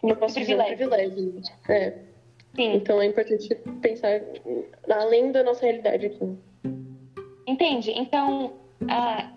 [0.00, 1.42] como eu posso dizer, um privilégio.
[1.68, 2.11] É.
[2.54, 2.74] Sim.
[2.74, 4.20] Então é importante pensar
[4.90, 6.36] além da nossa realidade aqui.
[7.46, 7.90] Entende?
[7.92, 8.52] Então,
[8.88, 9.32] ah,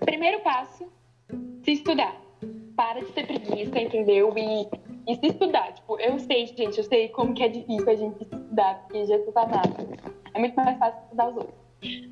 [0.00, 0.90] primeiro passo,
[1.62, 2.20] se estudar.
[2.76, 4.32] Para de ter preguiça, entendeu?
[4.36, 4.68] E,
[5.06, 5.72] e se estudar.
[5.74, 9.36] Tipo, eu sei, gente, eu sei como que é difícil a gente estudar, porque Jesus
[9.36, 9.74] amado.
[10.32, 11.60] É muito mais fácil estudar os outros.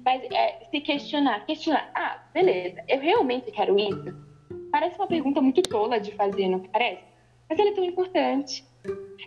[0.05, 1.90] Mas é, se questionar, questionar.
[1.94, 4.15] Ah, beleza, eu realmente quero isso?
[4.70, 7.02] Parece uma pergunta muito tola de fazer, não parece?
[7.48, 8.65] Mas ela é tão importante.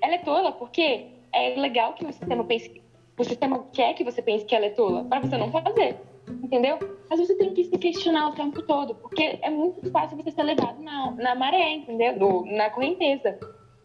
[0.01, 2.69] Ela é tola porque é legal que o sistema pense
[3.17, 5.97] o sistema quer que você pense que ela é tola, para você não fazer,
[6.27, 6.77] entendeu?
[7.09, 10.43] Mas você tem que se questionar o tempo todo, porque é muito fácil você ser
[10.43, 12.43] levado na, na maré, entendeu?
[12.45, 13.37] Na correnteza.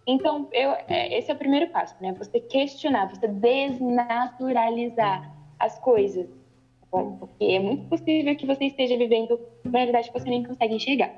[0.07, 2.13] Então, eu, é, esse é o primeiro passo, né?
[2.15, 5.29] Você questionar, você desnaturalizar
[5.59, 7.17] as coisas, tá bom?
[7.17, 11.13] Porque é muito possível que você esteja vivendo uma realidade que você nem consegue enxergar.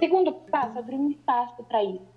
[0.00, 2.13] Segundo passo, abrir um espaço para isso.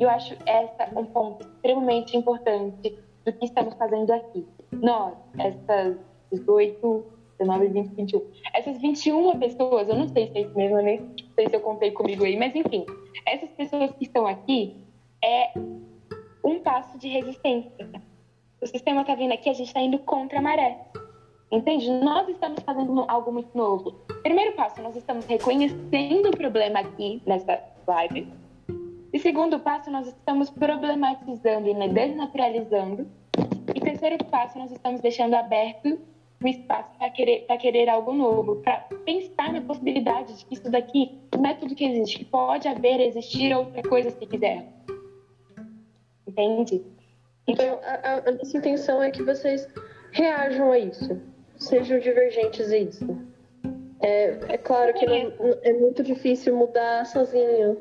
[0.00, 4.48] Eu acho essa um ponto extremamente importante do que estamos fazendo aqui.
[4.72, 5.98] Nós, essas
[6.32, 7.04] 18,
[7.38, 8.22] 19, 20, 21,
[8.54, 11.90] essas 21 pessoas, eu não sei se é isso mesmo, nem sei se eu contei
[11.90, 12.86] comigo aí, mas enfim,
[13.26, 14.74] essas pessoas que estão aqui
[15.22, 15.52] é
[16.42, 17.90] um passo de resistência.
[18.58, 20.78] O sistema está vindo aqui, a gente está indo contra a maré.
[21.52, 21.90] Entende?
[21.90, 23.92] Nós estamos fazendo algo muito novo.
[24.22, 28.39] Primeiro passo, nós estamos reconhecendo o problema aqui nessa live.
[29.12, 33.08] E segundo passo, nós estamos problematizando e desnaturalizando.
[33.74, 35.98] E terceiro passo, nós estamos deixando aberto
[36.42, 41.18] o espaço para querer, querer algo novo, para pensar na possibilidade de que isso daqui
[41.36, 44.66] não é tudo que existe, que pode haver, existir outra coisa se quiser.
[46.26, 46.82] Entende?
[47.46, 49.68] Então, a, a nossa intenção é que vocês
[50.12, 51.20] reajam a isso,
[51.56, 53.06] sejam divergentes a isso.
[54.00, 55.32] É, é claro que não,
[55.62, 57.76] é muito difícil mudar sozinho.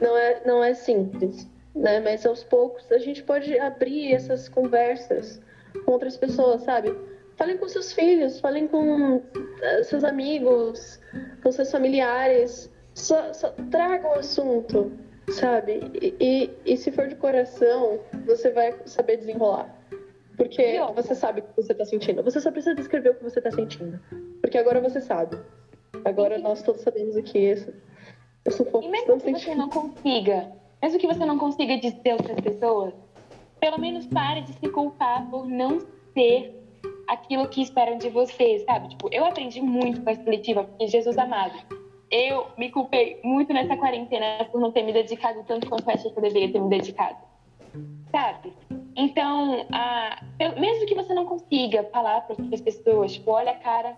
[0.00, 2.00] Não, é, não é simples, né?
[2.00, 5.40] Mas aos poucos a gente pode abrir essas conversas
[5.84, 6.94] com outras pessoas, sabe?
[7.36, 9.22] Falem com seus filhos, falem com
[9.62, 11.00] eh, seus amigos,
[11.42, 12.70] com seus familiares.
[12.94, 14.92] Só, só traga o assunto,
[15.30, 15.90] sabe?
[16.00, 19.74] E, e, e se for de coração, você vai saber desenrolar.
[20.36, 22.22] Porque você sabe o que você está sentindo.
[22.22, 23.98] Você só precisa descrever o que você está sentindo.
[24.40, 25.38] Porque agora você sabe.
[26.04, 27.72] Agora nós todos sabemos o que é isso.
[28.44, 30.52] Eu sou e mesmo que você não consiga,
[30.82, 32.94] mesmo que você não consiga dizer a outras pessoas,
[33.60, 35.78] pelo menos pare de se culpar por não
[36.12, 36.60] ser
[37.06, 38.88] aquilo que esperam de você, sabe?
[38.88, 41.54] Tipo, eu aprendi muito com a seletiva, porque Jesus amado.
[42.10, 46.10] Eu me culpei muito nessa quarentena por não ter me dedicado tanto quanto eu achei
[46.10, 47.16] que eu deveria ter me dedicado.
[48.10, 48.52] Sabe?
[48.96, 50.22] Então, a,
[50.58, 53.96] mesmo que você não consiga falar para outras pessoas, tipo, olha, cara,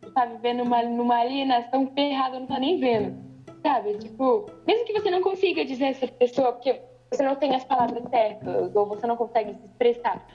[0.00, 3.29] tu tá vivendo numa, numa alienação ferrada, não tá nem vendo.
[3.62, 3.98] Sabe?
[3.98, 6.80] Tipo, mesmo que você não consiga dizer essa pessoa, porque
[7.10, 10.26] você não tem as palavras certas, ou você não consegue se expressar,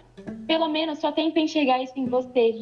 [0.46, 2.54] pelo menos só tenta enxergar isso em você.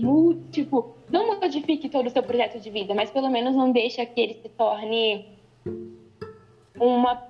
[0.52, 4.22] Tipo, não modifique todo o seu projeto de vida, mas pelo menos não deixe que
[4.22, 5.28] ele se torne
[6.80, 7.28] uma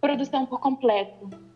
[0.00, 1.46] produção por completo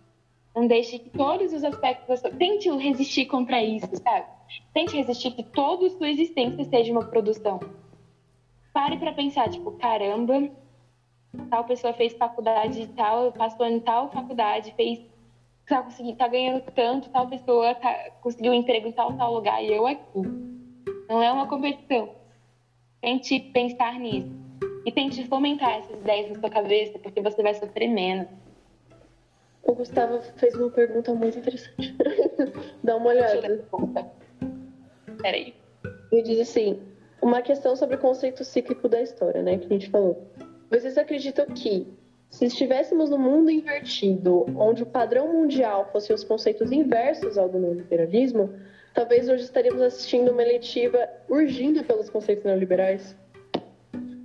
[0.54, 2.20] não deixe que todos os aspectos.
[2.38, 4.26] Tente resistir contra isso, sabe?
[4.74, 7.60] Tente resistir que toda a sua existência seja uma produção.
[8.72, 10.50] Pare para pensar, tipo, caramba,
[11.48, 15.00] tal pessoa fez faculdade tal, passou em tal faculdade, fez.
[15.66, 19.62] Tá, conseguindo, tá ganhando tanto, tal pessoa tá, conseguiu um emprego em tal, tal lugar
[19.62, 20.00] e eu aqui.
[21.08, 22.08] Não é uma competição.
[23.00, 24.28] Tente pensar nisso.
[24.84, 28.26] E tente fomentar essas ideias na sua cabeça, porque você vai sofrer menos.
[29.62, 31.94] O Gustavo fez uma pergunta muito interessante.
[32.82, 33.62] Dá uma olhada.
[35.22, 35.54] Peraí.
[36.10, 36.80] Ele diz assim:
[37.22, 39.58] uma questão sobre o conceito cíclico da história, né?
[39.58, 40.16] Que a gente falou.
[40.70, 41.86] Vocês acreditam que,
[42.30, 47.58] se estivéssemos no mundo invertido, onde o padrão mundial fosse os conceitos inversos ao do
[47.58, 48.54] neoliberalismo,
[48.94, 53.16] talvez hoje estaríamos assistindo uma eletiva urgindo pelos conceitos neoliberais?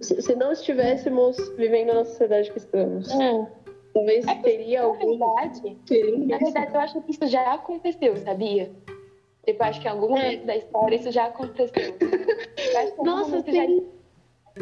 [0.01, 3.11] Se não estivéssemos vivendo na sociedade que estamos.
[3.11, 3.47] Hum.
[3.91, 5.17] Talvez é, teria algum.
[5.17, 5.77] Na verdade,
[6.27, 8.69] na verdade, eu acho que isso já aconteceu, sabia?
[9.45, 10.45] Tipo, acho que em algum momento é.
[10.45, 11.95] da história isso já aconteceu.
[13.03, 13.53] Nossa, sim.
[13.53, 13.95] Já...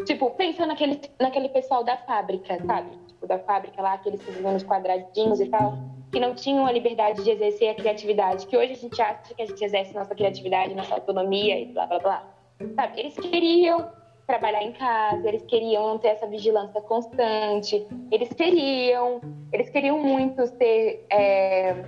[0.05, 2.97] Tipo, pensa naquele, naquele pessoal da fábrica, sabe?
[3.07, 5.77] Tipo, da fábrica lá, aqueles que viviam nos quadradinhos e tal,
[6.11, 9.41] que não tinham a liberdade de exercer a criatividade, que hoje a gente acha que
[9.41, 12.27] a gente exerce nossa criatividade, nossa autonomia e blá blá blá.
[12.75, 12.99] Sabe?
[12.99, 13.87] Eles queriam
[14.25, 19.21] trabalhar em casa, eles queriam ter essa vigilância constante, eles queriam,
[19.51, 21.83] eles queriam muito ter é,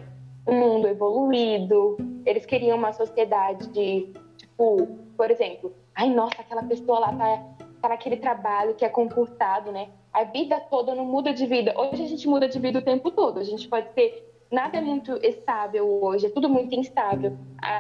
[0.48, 6.99] um mundo evoluído, eles queriam uma sociedade de, tipo, por exemplo, ai nossa, aquela pessoa
[6.99, 7.55] lá tá,
[7.86, 9.90] tá naquele trabalho que é concursado, né?
[10.12, 11.74] A vida toda não muda de vida.
[11.78, 13.40] Hoje a gente muda de vida o tempo todo.
[13.40, 17.38] A gente pode ter nada é muito estável hoje, é tudo muito instável.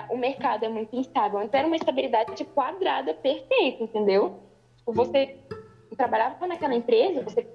[0.09, 1.41] o mercado é muito instável.
[1.41, 4.39] Então era uma estabilidade quadrada perfeita, entendeu?
[4.77, 5.37] Tipo, você
[5.97, 7.47] trabalhava naquela empresa, você,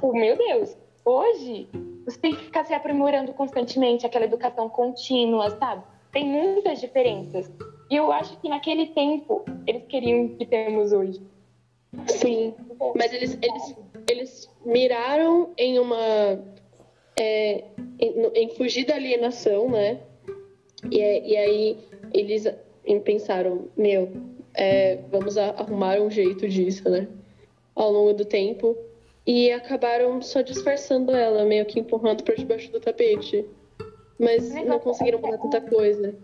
[0.00, 1.68] oh, meu Deus, hoje
[2.04, 5.82] você tem que ficar se aprimorando constantemente, aquela educação contínua, sabe?
[6.10, 7.50] Tem muitas diferenças.
[7.90, 11.20] E eu acho que naquele tempo eles queriam que temos hoje.
[12.06, 12.54] Sim,
[12.96, 13.76] mas eles, eles,
[14.08, 16.38] eles miraram em uma.
[17.16, 17.64] É,
[17.98, 20.00] em, em, fugir da alienação, né?
[20.90, 21.78] E, e aí
[22.12, 22.46] eles
[23.04, 24.10] pensaram: meu,
[24.54, 27.06] é, vamos arrumar um jeito disso, né?
[27.74, 28.76] Ao longo do tempo.
[29.26, 33.46] E acabaram só disfarçando ela, meio que empurrando para debaixo do tapete.
[34.18, 36.14] Mas não conseguiram mudar tanta coisa.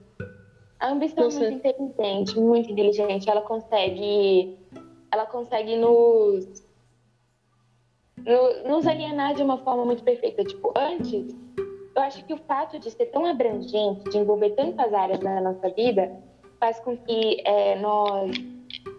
[0.80, 3.30] A ambição é muito inteligente, muito inteligente.
[3.30, 4.56] Ela consegue.
[5.10, 6.64] Ela consegue nos.
[8.64, 10.44] nos alienar de uma forma muito perfeita.
[10.44, 11.35] Tipo, antes,
[11.94, 15.68] eu acho que o fato de ser tão abrangente, de envolver tantas áreas na nossa
[15.70, 16.12] vida,
[16.60, 18.30] faz com que é, nós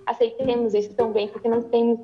[0.06, 2.00] aceitemos isso tão bem, porque não temos,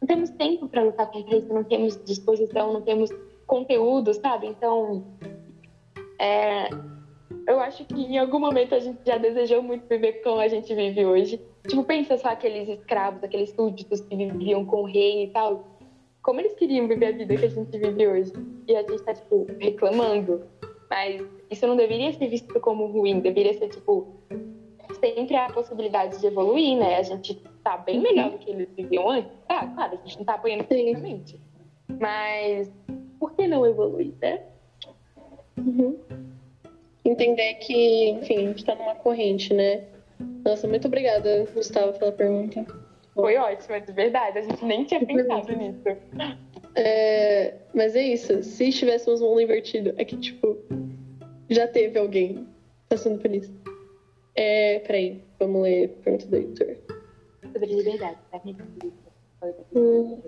[0.00, 3.10] não temos tempo para lutar contra isso, não temos disposição, não temos
[3.46, 4.46] conteúdo, sabe?
[4.46, 5.04] Então,
[6.18, 6.68] é,
[7.46, 10.74] eu acho que em algum momento a gente já desejou muito viver como a gente
[10.74, 11.40] vive hoje.
[11.66, 15.64] Tipo, pensa só aqueles escravos, aqueles súditos que viviam com o rei e tal.
[16.22, 18.32] como eles queriam viver a vida que a gente vive hoje.
[18.66, 20.42] E a gente tá, tipo, reclamando.
[20.90, 24.08] Mas isso não deveria ser visto como ruim, deveria ser, tipo,
[25.00, 26.96] sempre a possibilidade de evoluir, né?
[26.96, 29.30] A gente tá bem melhor do que eles viviam antes.
[29.46, 31.40] Tá, claro, a gente não tá apoiando perfeitamente.
[32.00, 32.72] Mas
[33.18, 34.42] por que não evoluir, né?
[35.58, 35.96] Uhum.
[37.06, 39.84] Entender que, enfim, a gente tá numa corrente, né?
[40.44, 42.66] Nossa, muito obrigada, Gustavo, pela pergunta.
[43.14, 44.38] Foi ótimo, de verdade.
[44.38, 45.82] A gente nem tinha pensado nisso.
[46.74, 48.42] É, mas é isso.
[48.42, 50.58] Se tivéssemos um mundo invertido, é que, tipo,
[51.48, 52.46] já teve alguém
[52.88, 53.54] passando por isso.
[54.34, 56.76] É, peraí, vamos ler a pergunta do Heitor.
[57.52, 58.42] Sobre liberdade, tá?
[59.74, 60.20] Hum.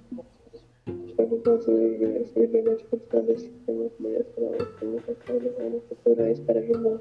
[2.36, 3.90] Liberdade cultural sistema
[5.88, 7.00] culturais para julgar.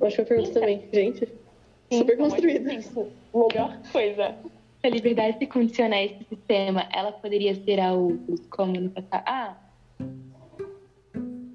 [0.00, 1.28] Ótima pergunta também, gente.
[1.90, 2.70] Super construída.
[2.70, 4.34] Melhor coisa.
[4.80, 8.90] Se a liberdade se condicionar a esse sistema, ela poderia ser a outros, como no
[8.90, 9.22] passado.
[9.26, 9.56] Ah,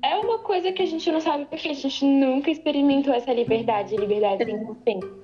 [0.04, 3.96] é uma coisa que a gente não sabe porque a gente nunca experimentou essa liberdade,
[3.96, 5.22] liberdade 100%.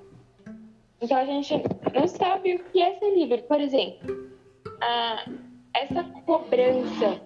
[1.01, 1.53] Então a gente
[1.93, 3.41] não sabe o que é ser livre.
[3.43, 4.26] Por exemplo,
[4.81, 5.25] a,
[5.73, 7.21] essa cobrança,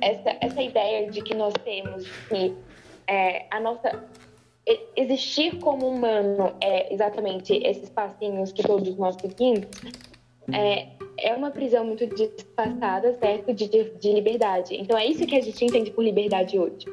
[0.00, 2.54] essa, essa ideia de que nós temos que
[3.06, 4.04] é, a nossa
[4.96, 9.66] existir como humano é exatamente esses passinhos que todos nós seguimos,
[10.52, 10.88] é,
[11.18, 13.54] é uma prisão muito disfarçada, certo?
[13.54, 14.76] De, de, de, liberdade.
[14.76, 16.86] Então é isso que a gente entende por liberdade hoje.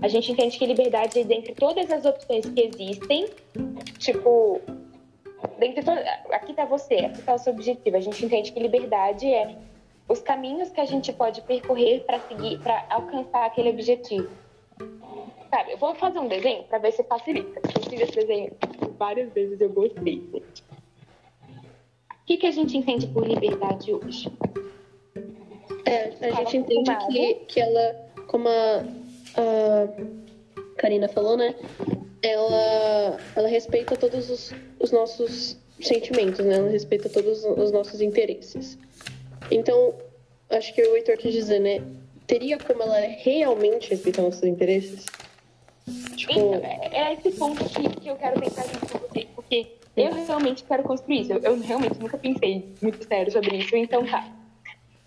[0.00, 3.26] A gente entende que liberdade é dentre todas as opções que existem,
[3.98, 4.60] tipo,
[5.58, 5.90] dentre to...
[6.32, 7.96] aqui está você, aqui está o seu objetivo.
[7.96, 9.56] A gente entende que liberdade é
[10.08, 14.28] os caminhos que a gente pode percorrer para seguir, para alcançar aquele objetivo.
[15.50, 17.60] Sabe, eu vou fazer um desenho para ver se facilita.
[17.74, 18.52] Eu fiz esse desenho
[18.98, 20.64] várias vezes, eu gostei, gente.
[22.10, 24.30] O que, que a gente entende por liberdade hoje?
[25.84, 28.82] É, a gente entende que, que ela, como a,
[29.36, 31.54] a Karina falou, né?
[32.22, 36.56] Ela, ela respeita todos os, os nossos sentimentos, né?
[36.56, 38.78] Ela respeita todos os nossos interesses.
[39.50, 39.94] Então,
[40.50, 41.82] acho que o Heitor quis dizer, né?
[42.26, 45.04] Teria como ela realmente respeitar nossos interesses?
[46.16, 46.32] Tipo...
[46.32, 49.66] Então, é, é esse ponto que, que eu quero tentar junto com você, porque
[49.96, 51.32] eu realmente quero construir isso.
[51.32, 54.28] Eu, eu realmente nunca pensei muito sério sobre isso, então tá.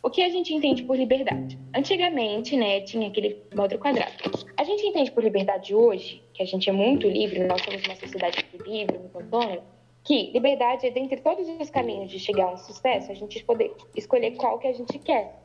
[0.01, 1.59] O que a gente entende por liberdade?
[1.75, 4.13] Antigamente, né, tinha aquele modo quadrado.
[4.55, 7.95] A gente entende por liberdade hoje, que a gente é muito livre, nós somos uma
[7.95, 9.61] sociedade livre, muito autônoma,
[10.03, 13.75] que liberdade é dentre todos os caminhos de chegar a um sucesso, a gente poder
[13.93, 15.43] escolher qual que a gente quer.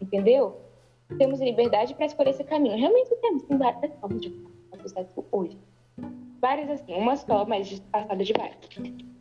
[0.00, 0.56] Entendeu?
[1.16, 2.76] Temos liberdade para escolher esse caminho.
[2.76, 4.32] Realmente temos, tem várias formas de
[4.82, 5.56] sucesso hoje.
[6.42, 8.58] Várias assim, uma só, mas disfarçada de várias.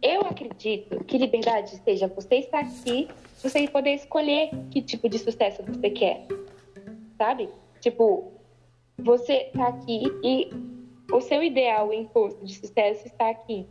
[0.01, 3.07] Eu acredito que liberdade seja você estar aqui,
[3.37, 6.25] você poder escolher que tipo de sucesso você quer.
[7.19, 7.47] Sabe?
[7.79, 8.31] Tipo,
[8.97, 10.49] você tá aqui e
[11.13, 13.67] o seu ideal imposto de sucesso está aqui.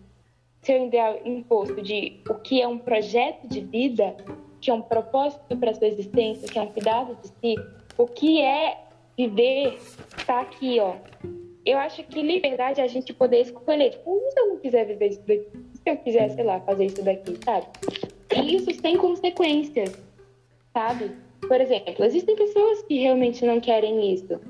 [0.63, 4.17] Seu ideal imposto de o que é um projeto de vida,
[4.61, 7.57] que é um propósito para sua existência, que é um cuidado de si,
[7.99, 8.85] o que é
[9.17, 9.77] viver,
[10.17, 10.95] está aqui, ó
[11.65, 13.91] eu acho que liberdade é a gente poder escolher.
[13.91, 15.51] Tipo, se eu não quiser viver isso daqui?
[15.75, 17.67] Se eu quiser, sei lá, fazer isso daqui, sabe?
[18.35, 20.01] E isso sem consequências,
[20.73, 21.11] sabe?
[21.41, 24.41] Por exemplo, existem pessoas que realmente não querem isso.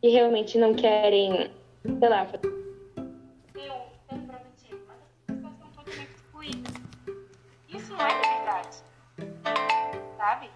[0.00, 1.50] Que realmente não querem,
[1.98, 2.58] sei lá, fazer
[7.68, 8.82] Isso não é liberdade.
[10.16, 10.50] Sabe?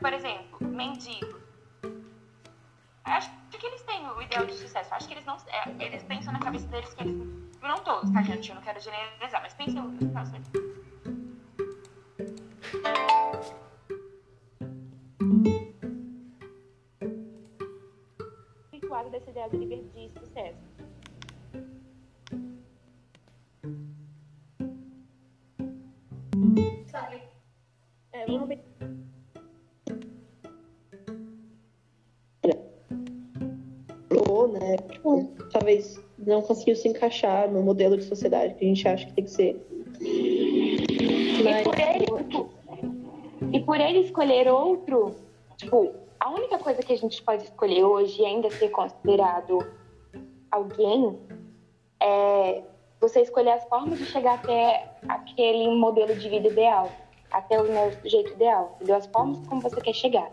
[0.00, 1.40] Por exemplo, mendigo.
[3.04, 3.30] Acho
[4.02, 4.94] o ideal de sucesso.
[4.94, 5.36] Acho que eles não.
[5.48, 7.16] É, eles pensam na cabeça deles que eles.
[7.60, 8.48] Não todos, tá, gente?
[8.48, 10.32] Eu não quero generalizar, mas pensem no caso
[18.70, 20.72] Situado desse ideal de liberdade e sucesso.
[28.12, 28.71] É, vamos ver.
[34.48, 34.76] Né?
[34.90, 39.12] Tipo, talvez não conseguiu se encaixar no modelo de sociedade que a gente acha que
[39.12, 39.66] tem que ser.
[41.44, 41.60] Mas...
[41.60, 42.06] E, por ele,
[43.52, 45.14] e por ele escolher outro,
[45.56, 49.58] tipo, a única coisa que a gente pode escolher hoje e ainda ser considerado
[50.50, 51.18] alguém
[52.00, 52.62] é
[53.00, 56.88] você escolher as formas de chegar até aquele modelo de vida ideal,
[57.32, 57.66] até o
[58.04, 58.96] jeito ideal, entendeu?
[58.96, 60.30] As formas como você quer chegar.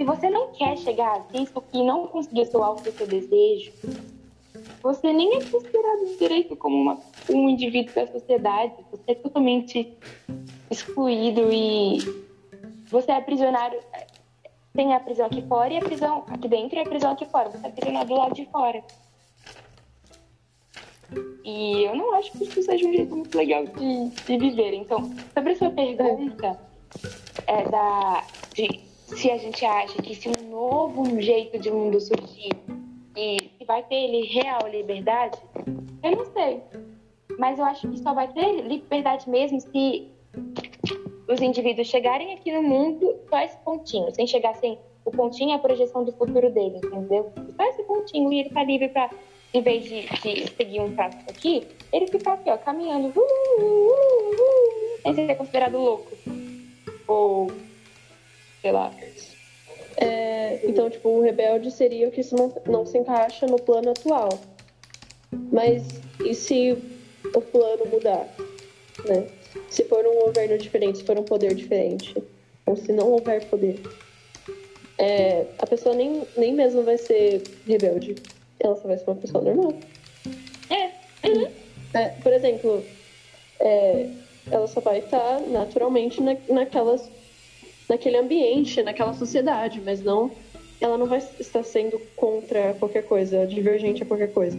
[0.00, 3.70] Se você não quer chegar a isso e não conseguir seu alto seu desejo,
[4.82, 6.98] você nem é considerado direito como uma,
[7.28, 8.72] um indivíduo da sociedade.
[8.90, 9.94] Você é totalmente
[10.70, 11.98] excluído e
[12.90, 13.78] você é prisionário.
[14.72, 17.50] Tem a prisão aqui fora e a prisão aqui dentro e a prisão aqui fora.
[17.50, 18.82] Você é prisionário do lado de fora.
[21.44, 24.72] E eu não acho que isso seja um jeito muito legal de, de viver.
[24.72, 26.58] Então, sobre a sua pergunta
[27.46, 28.24] é, da,
[28.54, 32.50] de se a gente acha que se um novo jeito de mundo surgir
[33.16, 35.38] e se vai ter ele real liberdade,
[36.02, 36.60] eu não sei.
[37.38, 40.08] Mas eu acho que só vai ter liberdade mesmo se
[41.28, 45.54] os indivíduos chegarem aqui no mundo só esse pontinho, sem chegar sem o pontinho é
[45.54, 47.32] a projeção do futuro dele, entendeu?
[47.56, 49.10] Só esse pontinho e ele tá livre para
[49.52, 53.64] em vez de, de, seguir um traço aqui, ele ficar aqui, ó, caminhando, uh, uh,
[53.64, 56.06] uh, uh, sem ser considerado louco.
[57.08, 57.50] Ou,
[58.60, 58.92] sei lá.
[59.96, 64.30] É, então, tipo, o rebelde seria o que não, não se encaixa no plano atual.
[65.52, 65.84] Mas
[66.24, 66.76] e se
[67.34, 68.26] o plano mudar?
[69.06, 69.26] Né?
[69.68, 72.14] Se for um governo diferente, se for um poder diferente,
[72.66, 73.80] ou se não houver poder,
[74.98, 78.14] é, a pessoa nem, nem mesmo vai ser rebelde
[78.60, 79.74] ela só vai ser uma pessoa normal.
[80.68, 81.28] É.
[81.28, 81.48] Uhum.
[81.94, 82.84] é por exemplo,
[83.58, 84.08] é,
[84.50, 87.10] ela só vai estar naturalmente na, naquelas,
[87.90, 90.30] naquele ambiente, naquela sociedade, mas não.
[90.80, 94.56] Ela não vai estar sendo contra qualquer coisa, divergente a qualquer coisa.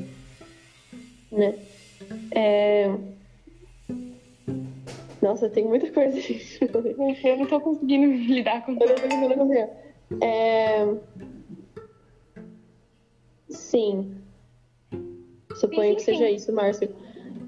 [1.31, 1.57] Né?
[2.31, 2.93] É...
[5.21, 6.17] Nossa, tem muita coisa.
[7.23, 8.93] Eu não tô conseguindo lidar com tudo.
[10.21, 10.93] É...
[13.49, 14.17] Sim.
[15.55, 16.35] Suponho sim, que seja sim.
[16.35, 16.93] isso, Márcio.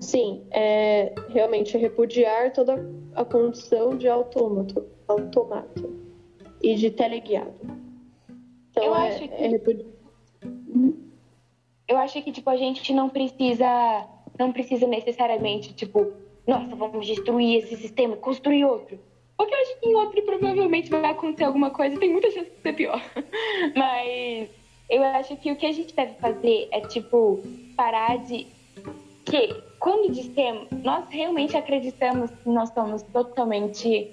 [0.03, 2.85] Sim, é realmente repudiar toda
[3.15, 5.97] a condição de autômato, automato
[6.61, 7.53] e de teleguiado.
[8.69, 9.33] Então, eu é, acho que...
[9.33, 9.85] É repudi...
[11.87, 14.07] Eu acho que, tipo, a gente não precisa,
[14.37, 16.11] não precisa necessariamente, tipo,
[16.45, 18.99] nossa, vamos destruir esse sistema, construir outro.
[19.37, 22.61] Porque eu acho que em outro provavelmente vai acontecer alguma coisa, tem muita chance de
[22.61, 23.01] ser pior.
[23.75, 24.49] Mas
[24.89, 27.41] eu acho que o que a gente deve fazer é, tipo,
[27.77, 28.47] parar de.
[29.25, 34.11] Que quando dizemos, nós realmente acreditamos que nós somos totalmente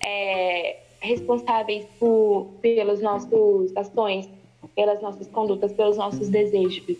[0.00, 4.28] é, responsáveis por, pelas nossas ações,
[4.76, 6.96] pelas nossas condutas, pelos nossos desejos.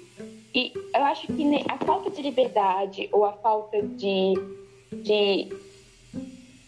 [0.52, 4.34] E eu acho que a falta de liberdade ou a falta de,
[4.92, 5.56] de,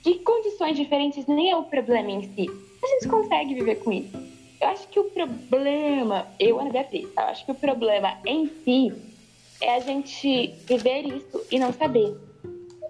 [0.05, 2.49] de condições diferentes nem é o problema em si.
[2.81, 4.17] A gente consegue viver com isso.
[4.61, 9.10] Eu acho que o problema, eu, Ana Beatriz, eu acho que o problema em si
[9.61, 12.17] é a gente viver isso e não saber.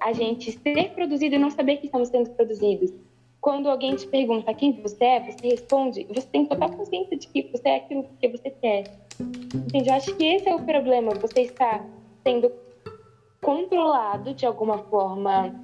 [0.00, 2.92] A gente ser produzido e não saber que estamos sendo produzidos.
[3.40, 7.42] Quando alguém te pergunta quem você é, você responde, você tem total consciência de que
[7.50, 8.84] você é aquilo que você quer.
[9.54, 9.88] Entende?
[9.88, 11.12] Eu acho que esse é o problema.
[11.14, 11.84] Você está
[12.22, 12.52] sendo
[13.40, 15.54] controlado de alguma forma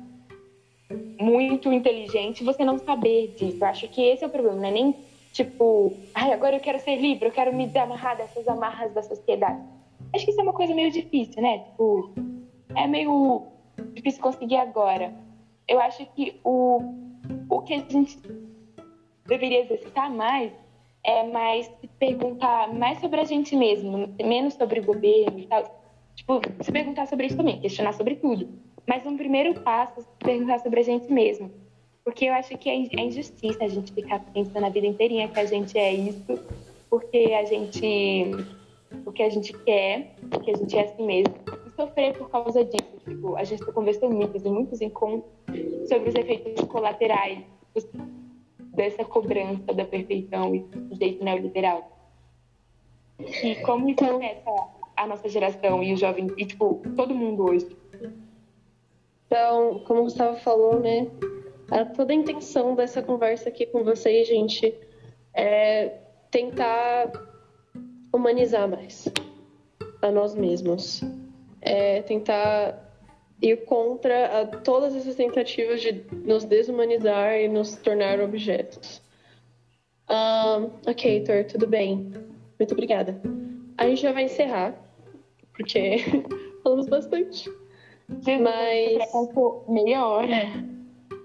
[1.20, 3.58] muito inteligente, você não saber disso.
[3.60, 4.94] Eu acho que esse é o problema, não é nem
[5.36, 9.60] Tipo, ai, agora eu quero ser livre, eu quero me desamarrar dessas amarras da sociedade.
[10.14, 11.58] Acho que isso é uma coisa meio difícil, né?
[11.58, 12.10] Tipo,
[12.74, 13.46] é meio
[13.92, 15.14] difícil conseguir agora.
[15.68, 16.80] Eu acho que o,
[17.48, 18.18] o que a gente
[19.26, 20.52] deveria exercitar mais
[21.04, 25.64] é mais perguntar mais sobre a gente mesmo, menos sobre o governo e tal.
[26.14, 28.48] Tipo, se perguntar sobre isso também, questionar sobre tudo.
[28.86, 31.50] Mas um primeiro passo é perguntar sobre a gente mesmo
[32.06, 35.40] porque eu acho que é, é injustiça a gente ficar pensando a vida inteirinha que
[35.40, 36.38] a gente é isso,
[36.88, 38.30] porque a gente,
[39.04, 41.34] porque a gente quer, porque a gente é assim mesmo,
[41.66, 42.96] e sofrer por causa disso.
[43.04, 45.30] Tipo, a gente conversou muitos e muitos encontros
[45.88, 47.44] sobre os efeitos colaterais
[48.74, 51.90] dessa cobrança da perfeição e do jeito neoliberal.
[53.18, 54.50] E como isso afeta
[54.96, 57.76] a nossa geração e os jovens, e tipo, todo mundo hoje.
[59.26, 61.08] Então, como o Gustavo falou, né,
[61.70, 64.74] a, toda a intenção dessa conversa aqui com vocês, gente,
[65.34, 65.98] é
[66.30, 67.10] tentar
[68.16, 69.08] humanizar mais
[70.02, 71.02] a nós mesmos.
[71.60, 72.82] É tentar
[73.40, 79.02] ir contra a, todas essas tentativas de nos desumanizar e nos tornar objetos.
[80.08, 82.12] Um, ok, Heitor, tudo bem.
[82.58, 83.20] Muito obrigada.
[83.76, 84.74] A gente já vai encerrar,
[85.52, 85.98] porque
[86.62, 87.50] falamos bastante.
[88.08, 89.12] Mas.
[89.68, 90.34] Meia hora.
[90.34, 90.75] É.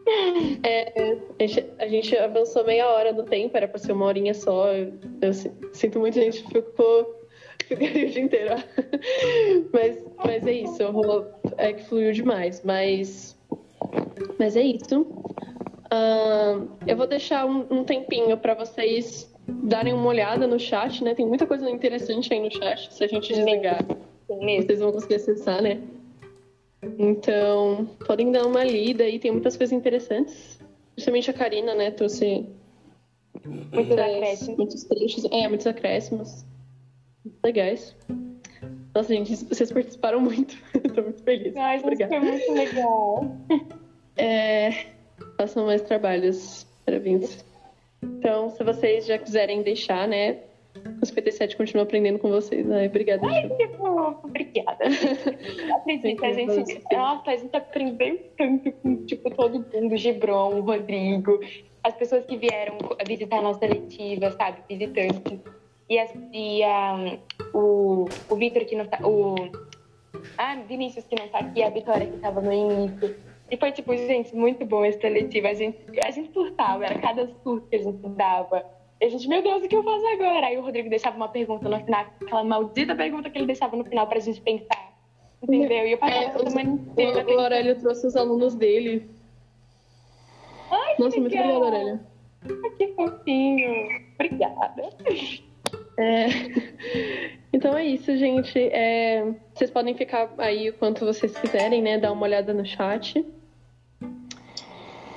[0.64, 4.34] É, a, gente, a, gente, avançou meia hora do tempo, era para ser uma horinha
[4.34, 4.72] só.
[4.73, 5.34] Eu, eu
[5.73, 7.28] sinto muito, a gente ficou,
[7.68, 8.56] ficaria o dia inteiro.
[9.73, 12.61] mas, mas é isso, rolou, é que fluiu demais.
[12.64, 13.38] Mas,
[14.38, 15.02] mas é isso.
[15.02, 21.14] Uh, eu vou deixar um, um tempinho para vocês darem uma olhada no chat, né?
[21.14, 22.94] Tem muita coisa interessante aí no chat.
[22.94, 23.86] Se a gente desligar,
[24.28, 25.82] vocês vão conseguir acessar, né?
[26.97, 30.59] Então, podem dar uma lida aí, tem muitas coisas interessantes.
[30.95, 32.45] Principalmente a Karina, né, trouxe
[33.45, 34.57] Muitos acréscimos.
[34.57, 35.25] Muitos trechos.
[35.31, 36.45] É, muitos acréscimos.
[37.43, 37.95] Legais.
[38.93, 40.55] Nossa, gente, vocês participaram muito.
[40.93, 41.55] Tô muito feliz.
[41.55, 42.19] Ai, Obrigada.
[42.19, 43.37] foi muito legal.
[44.17, 44.87] É,
[45.37, 46.67] façam mais trabalhos.
[46.85, 47.45] Parabéns.
[48.03, 50.39] Então, se vocês já quiserem deixar, né?
[51.02, 52.69] O 57 continua aprendendo com vocês.
[52.72, 53.27] Ai, obrigada.
[53.77, 54.85] Fofo, Obrigada.
[55.76, 56.81] Acredita, a gente.
[56.91, 61.39] Nossa, a gente aprendeu tanto com tipo, todo mundo, Gibron, o Rodrigo,
[61.84, 64.60] as pessoas que vieram visitar a nossa letiva, sabe?
[64.69, 65.39] Visitantes.
[65.89, 67.18] E, as, e a,
[67.53, 68.99] o, o Vitor que não tá.
[69.06, 69.35] O,
[70.38, 73.15] ah, Vinícius que não tá aqui, a Vitória que tava no início.
[73.49, 75.49] E foi, tipo, gente, muito bom essa letiva.
[75.49, 78.65] A gente, a gente surtava, era cada surto que a gente dava.
[79.02, 80.45] E a gente, meu Deus, o que eu faço agora?
[80.45, 83.84] Aí o Rodrigo deixava uma pergunta no final, aquela maldita pergunta que ele deixava no
[83.84, 84.91] final pra gente pensar.
[85.41, 85.88] Entendeu?
[85.88, 87.40] E eu passava É, a semana inteira O, o.
[87.40, 89.10] Aurélio trouxe os alunos dele.
[90.69, 91.99] Ai, que Nossa, muito obrigada, Aurélio.
[92.44, 93.88] Ai, Que fofinho.
[94.14, 94.90] Obrigada.
[95.98, 96.28] É,
[97.52, 98.60] Então é isso, gente.
[98.60, 99.26] É,
[99.56, 101.98] Vocês podem ficar aí o quanto vocês quiserem, né?
[101.98, 103.26] Dar uma olhada no chat.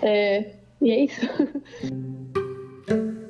[0.02, 1.20] É, E é isso.